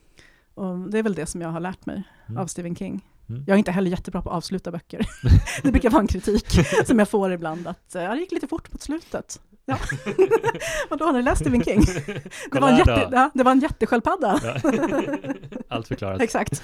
Och 0.53 0.79
det 0.91 0.99
är 0.99 1.03
väl 1.03 1.13
det 1.13 1.25
som 1.25 1.41
jag 1.41 1.49
har 1.49 1.59
lärt 1.59 1.85
mig 1.85 2.03
Mm. 2.27 2.41
av 2.41 2.47
Stephen 2.47 2.75
King. 2.75 3.05
Mm. 3.29 3.43
Jag 3.47 3.53
är 3.53 3.57
inte 3.57 3.71
heller 3.71 3.91
jättebra 3.91 4.21
på 4.21 4.29
att 4.29 4.35
avsluta 4.35 4.71
böcker. 4.71 5.07
det 5.63 5.71
brukar 5.71 5.89
vara 5.89 6.01
en 6.01 6.07
kritik 6.07 6.45
som 6.85 6.99
jag 6.99 7.09
får 7.09 7.31
ibland, 7.31 7.67
att 7.67 7.95
eh, 7.95 8.03
ja, 8.03 8.13
det 8.13 8.19
gick 8.19 8.31
lite 8.31 8.47
fort 8.47 8.71
mot 8.71 8.81
slutet. 8.81 9.41
Ja. 9.65 9.77
Vadå, 10.89 11.05
har 11.05 11.13
ni 11.13 11.21
läst 11.21 11.41
Stephen 11.41 11.63
King? 11.63 11.81
Det 12.51 12.59
var, 12.59 12.69
en 12.69 12.77
jätte, 12.77 13.09
ja, 13.11 13.31
det 13.33 13.43
var 13.43 13.51
en 13.51 13.59
jättesköldpadda. 13.59 14.39
Allt 15.67 15.87
förklarat. 15.87 16.21
Exakt. 16.21 16.63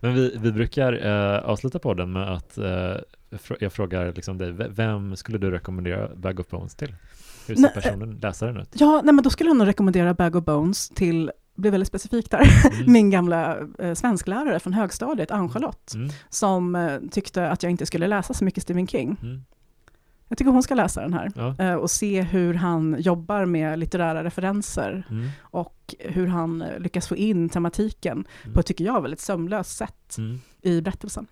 Men 0.00 0.14
vi, 0.14 0.36
vi 0.40 0.52
brukar 0.52 1.06
eh, 1.06 1.44
avsluta 1.44 1.78
podden 1.78 2.12
med 2.12 2.32
att 2.32 2.58
eh, 2.58 2.96
jag 3.60 3.72
frågar 3.72 4.12
liksom 4.12 4.38
dig, 4.38 4.52
vem 4.52 5.16
skulle 5.16 5.38
du 5.38 5.50
rekommendera 5.50 6.08
Bag 6.14 6.40
of 6.40 6.48
Bones 6.48 6.74
till? 6.74 6.94
Hur 7.46 7.54
ser 7.54 7.62
Nej, 7.62 7.70
personen, 7.74 8.18
läsaren 8.22 8.56
ut? 8.56 8.68
Ja, 8.72 9.00
nej, 9.04 9.14
men 9.14 9.24
då 9.24 9.30
skulle 9.30 9.50
jag 9.50 9.56
nog 9.56 9.68
rekommendera 9.68 10.14
Bag 10.14 10.36
of 10.36 10.44
Bones 10.44 10.88
till, 10.88 11.30
blir 11.58 11.70
väldigt 11.70 11.88
specifik 11.88 12.30
där, 12.30 12.42
Mm. 12.78 12.92
min 12.92 13.10
gamla 13.10 13.58
eh, 13.78 13.94
svensklärare 13.94 14.60
från 14.60 14.72
högstadiet, 14.72 15.30
Ann-Charlotte, 15.30 15.94
Mm, 15.94 16.08
som 16.28 16.74
eh, 16.74 16.98
tyckte 17.10 17.50
att 17.50 17.62
jag 17.62 17.70
inte 17.70 17.86
skulle 17.86 18.06
läsa 18.06 18.34
så 18.34 18.44
mycket 18.44 18.62
Stephen 18.62 18.86
King. 18.86 19.16
mm, 19.22 19.44
Jag 20.28 20.38
tycker 20.38 20.50
hon 20.50 20.62
ska 20.62 20.74
läsa 20.74 21.00
den 21.00 21.12
här 21.12 21.32
ja, 21.34 21.54
eh, 21.58 21.74
och 21.74 21.90
se 21.90 22.22
hur 22.22 22.54
han 22.54 22.96
jobbar 22.98 23.44
med 23.44 23.78
litterära 23.78 24.24
referenser 24.24 25.06
mm, 25.10 25.28
och 25.42 25.94
hur 25.98 26.26
han 26.26 26.62
eh, 26.62 26.78
lyckas 26.80 27.08
få 27.08 27.16
in 27.16 27.48
tematiken 27.48 28.24
Mm. 28.42 28.54
på 28.54 28.60
ett, 28.60 28.66
tycker 28.66 28.84
jag, 28.84 29.02
väldigt 29.02 29.20
sömlöst 29.20 29.76
sätt 29.76 30.18
mm, 30.18 30.38
i 30.62 30.80
berättelsen. 30.80 31.26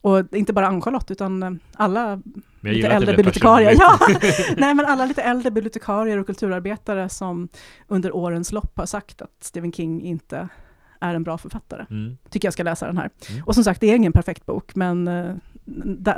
Och 0.00 0.24
inte 0.36 0.52
bara 0.52 0.66
Ann-Charlotte, 0.68 1.10
utan 1.10 1.42
eh, 1.42 1.50
alla 1.74 2.22
Men 2.60 2.72
lite 2.72 2.88
äldre 2.88 3.16
bibliotekarier. 3.16 3.76
Ja, 3.78 3.98
nej, 4.56 4.74
men 4.74 4.86
alla 4.86 5.06
lite 5.06 5.22
äldre 5.22 5.50
bibliotekarier 5.50 6.18
och 6.18 6.26
kulturarbetare 6.26 7.08
som 7.08 7.48
under 7.88 8.16
årens 8.16 8.52
lopp 8.52 8.78
har 8.78 8.86
sagt 8.86 9.22
att 9.22 9.36
Stephen 9.40 9.72
King 9.72 10.02
inte 10.02 10.48
är 11.00 11.14
en 11.14 11.22
bra 11.22 11.38
författare. 11.38 11.86
Mm, 11.90 12.18
Tycker 12.30 12.46
jag 12.46 12.52
ska 12.52 12.62
läsa 12.62 12.86
den 12.86 12.98
här. 12.98 13.10
Mm. 13.30 13.44
Och 13.44 13.54
som 13.54 13.64
sagt, 13.64 13.80
det 13.80 13.90
är 13.90 13.96
ingen 13.96 14.12
perfekt 14.12 14.46
bok, 14.46 14.74
men 14.74 15.08
eh, 15.08 15.34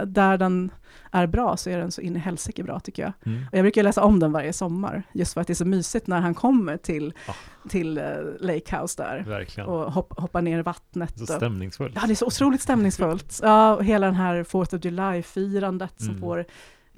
där, 0.07 0.39
den 0.39 0.71
är 1.11 1.27
bra 1.27 1.57
så 1.57 1.71
är 1.71 1.79
den 1.79 1.91
så 1.93 2.01
in 2.01 2.17
i 2.17 2.19
helsike 2.19 2.63
bra 2.63 2.81
tycker 2.81 3.03
jag. 3.03 3.13
mm. 3.27 3.43
Och 3.53 3.59
jag 3.59 3.63
brukar 3.65 3.83
läsa 3.83 4.03
om 4.03 4.19
den 4.21 4.33
varje 4.33 4.53
sommar, 4.53 5.03
just 5.13 5.35
för 5.35 5.41
att 5.41 5.47
det 5.47 5.53
är 5.53 5.55
så 5.55 5.65
mysigt 5.65 6.07
när 6.07 6.21
han 6.21 6.35
kommer 6.35 6.77
till, 6.77 7.15
Ah. 7.29 7.33
till 7.69 7.99
uh, 7.99 8.05
Lake 8.41 8.77
House 8.77 9.03
där 9.03 9.25
Verkligen. 9.29 9.69
och 9.69 9.93
hopp, 9.93 10.19
hoppar 10.21 10.43
ner 10.43 10.59
i 10.59 10.63
vattnet. 10.63 11.19
Så 11.19 11.23
och, 11.23 11.29
stämningsfullt. 11.29 11.93
ja, 11.95 12.03
det 12.07 12.13
är 12.13 12.15
så 12.15 12.27
otroligt 12.27 12.61
stämningsfullt. 12.63 13.41
Ja, 13.43 13.75
och 13.77 13.85
hela 13.85 14.07
den 14.07 14.15
här 14.17 14.45
4th 14.45 14.77
of 14.77 14.85
July-firandet 14.85 15.95
som 15.97 16.09
Mm. 16.09 16.21
får 16.21 16.45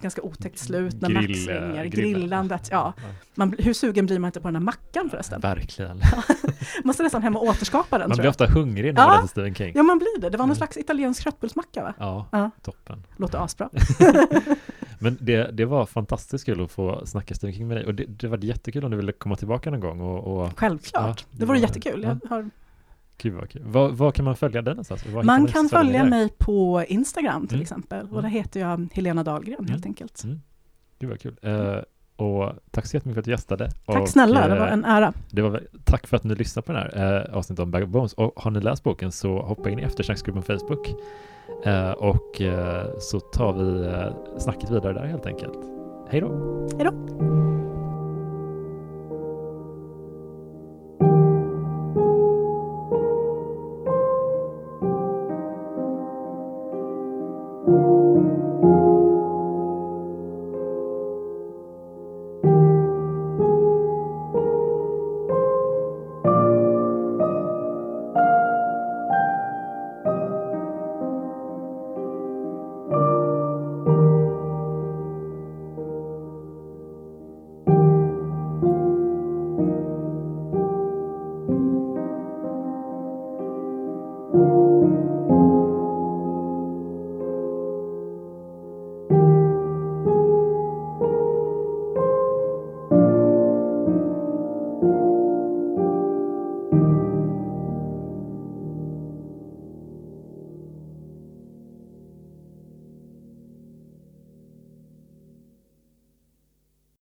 ganska 0.02 0.22
otäckt 0.22 0.58
slut 0.58 1.00
när 1.00 1.08
Grill- 1.08 1.14
Max 1.28 1.28
ringer, 1.46 1.84
grill- 1.84 1.90
grillandet, 1.90 2.68
ja. 2.70 2.92
Man, 3.34 3.54
hur 3.58 3.72
sugen 3.74 4.06
blir 4.06 4.18
man 4.18 4.28
inte 4.28 4.40
på 4.40 4.48
den 4.48 4.54
här 4.56 4.62
mackan 4.62 5.10
förresten? 5.10 5.40
Verkligen. 5.40 6.00
Måste 6.84 7.02
nästan 7.02 7.22
hem 7.22 7.36
och 7.36 7.42
återskapa 7.42 7.98
den 7.98 8.08
Man 8.08 8.18
blir 8.18 8.28
ofta 8.28 8.46
hungrig 8.46 8.94
när 8.94 9.06
man 9.06 9.14
Ja. 9.14 9.20
läser 9.20 9.28
Stephen 9.28 9.54
King. 9.54 9.72
Ja, 9.76 9.82
man 9.82 9.98
blir 9.98 10.20
det. 10.20 10.30
Det 10.30 10.36
var 10.38 10.42
någon 10.44 10.48
Mm. 10.50 10.56
slags 10.56 10.76
italiensk 10.76 11.22
köttbullsmacka 11.24 11.82
va? 11.82 11.94
Ja, 11.98 12.26
Ja. 12.32 12.50
toppen. 12.62 13.06
Låter 13.16 13.38
asbra. 13.44 13.70
Men 14.98 15.16
det, 15.20 15.50
det 15.52 15.64
var 15.64 15.86
fantastiskt 15.86 16.44
kul 16.44 16.64
att 16.64 16.70
få 16.70 17.06
snacka 17.06 17.34
Stephen 17.34 17.54
King 17.54 17.68
med 17.68 17.76
dig 17.76 17.86
och 17.86 17.94
det, 17.94 18.04
det 18.04 18.28
var 18.28 18.38
jättekul 18.38 18.84
om 18.84 18.90
du 18.90 18.96
ville 18.96 19.12
komma 19.12 19.36
tillbaka 19.36 19.70
någon 19.70 19.80
gång 19.80 20.00
och, 20.00 20.42
och 20.42 20.58
Självklart. 20.58 21.20
Ja, 21.20 21.26
det 21.30 21.38
det 21.38 21.44
vore 21.46 21.58
var- 21.58 21.66
jättekul. 21.66 22.02
ja. 22.02 22.16
Jag 22.22 22.28
har 22.36 22.50
gud 23.22 23.34
vad 23.34 23.50
kul. 23.50 23.62
Var, 23.64 23.88
var 23.88 24.10
kan 24.12 24.24
man 24.24 24.36
följa 24.36 24.62
dig 24.62 24.74
någonstans? 24.74 25.06
Var 25.06 25.22
Man 25.22 25.46
kan 25.46 25.68
följa 25.68 26.04
mig 26.04 26.28
på 26.38 26.84
Instagram 26.88 27.46
till 27.46 27.56
Mm. 27.56 27.62
exempel. 27.62 28.04
Och 28.06 28.10
Mm. 28.12 28.22
där 28.22 28.28
heter 28.30 28.60
jag 28.60 28.88
Helena 28.92 29.22
Dahlgren 29.22 29.68
helt 29.68 29.86
enkelt. 29.86 30.24
Mm. 30.24 30.40
Gud 30.98 31.10
vad 31.10 31.20
kul. 31.20 31.36
Eh, 31.42 31.76
och 32.16 32.52
tack 32.70 32.86
så 32.86 32.96
jättemycket 32.96 33.14
för 33.14 33.20
att 33.20 33.24
du 33.24 33.30
gästade. 33.30 33.70
Tack 33.86 34.02
och, 34.02 34.08
snälla, 34.08 34.48
det 34.48 34.58
var 34.58 34.66
eh, 34.66 34.72
en 34.72 34.84
ära. 34.84 35.12
det 35.30 35.42
var, 35.42 35.62
tack 35.84 36.06
för 36.06 36.16
att 36.16 36.24
ni 36.24 36.34
lyssnade 36.34 36.66
på 36.66 36.72
den 36.72 36.82
här 36.82 37.26
eh, 37.30 37.36
avsnittet 37.36 37.62
om 37.62 37.70
Bag 37.70 37.82
of 37.82 37.88
Bones. 37.88 38.12
Och 38.12 38.32
har 38.36 38.50
ni 38.50 38.60
läst 38.60 38.82
boken 38.84 39.12
så 39.12 39.42
hoppa 39.42 39.70
in 39.70 39.78
i 39.78 39.82
eftersnacksgruppen 39.82 40.42
på 40.42 40.58
Facebook. 40.58 40.88
Eh, 41.64 41.90
och 41.90 42.40
eh, 42.40 42.86
så 42.98 43.20
tar 43.20 43.52
vi 43.52 43.86
eh, 43.86 44.38
snacket 44.38 44.70
vidare 44.70 44.92
där 44.92 45.04
helt 45.06 45.26
enkelt. 45.26 45.58
Hej 46.10 46.20
då! 46.20 46.28
Hej 46.78 46.84
då! 46.90 47.51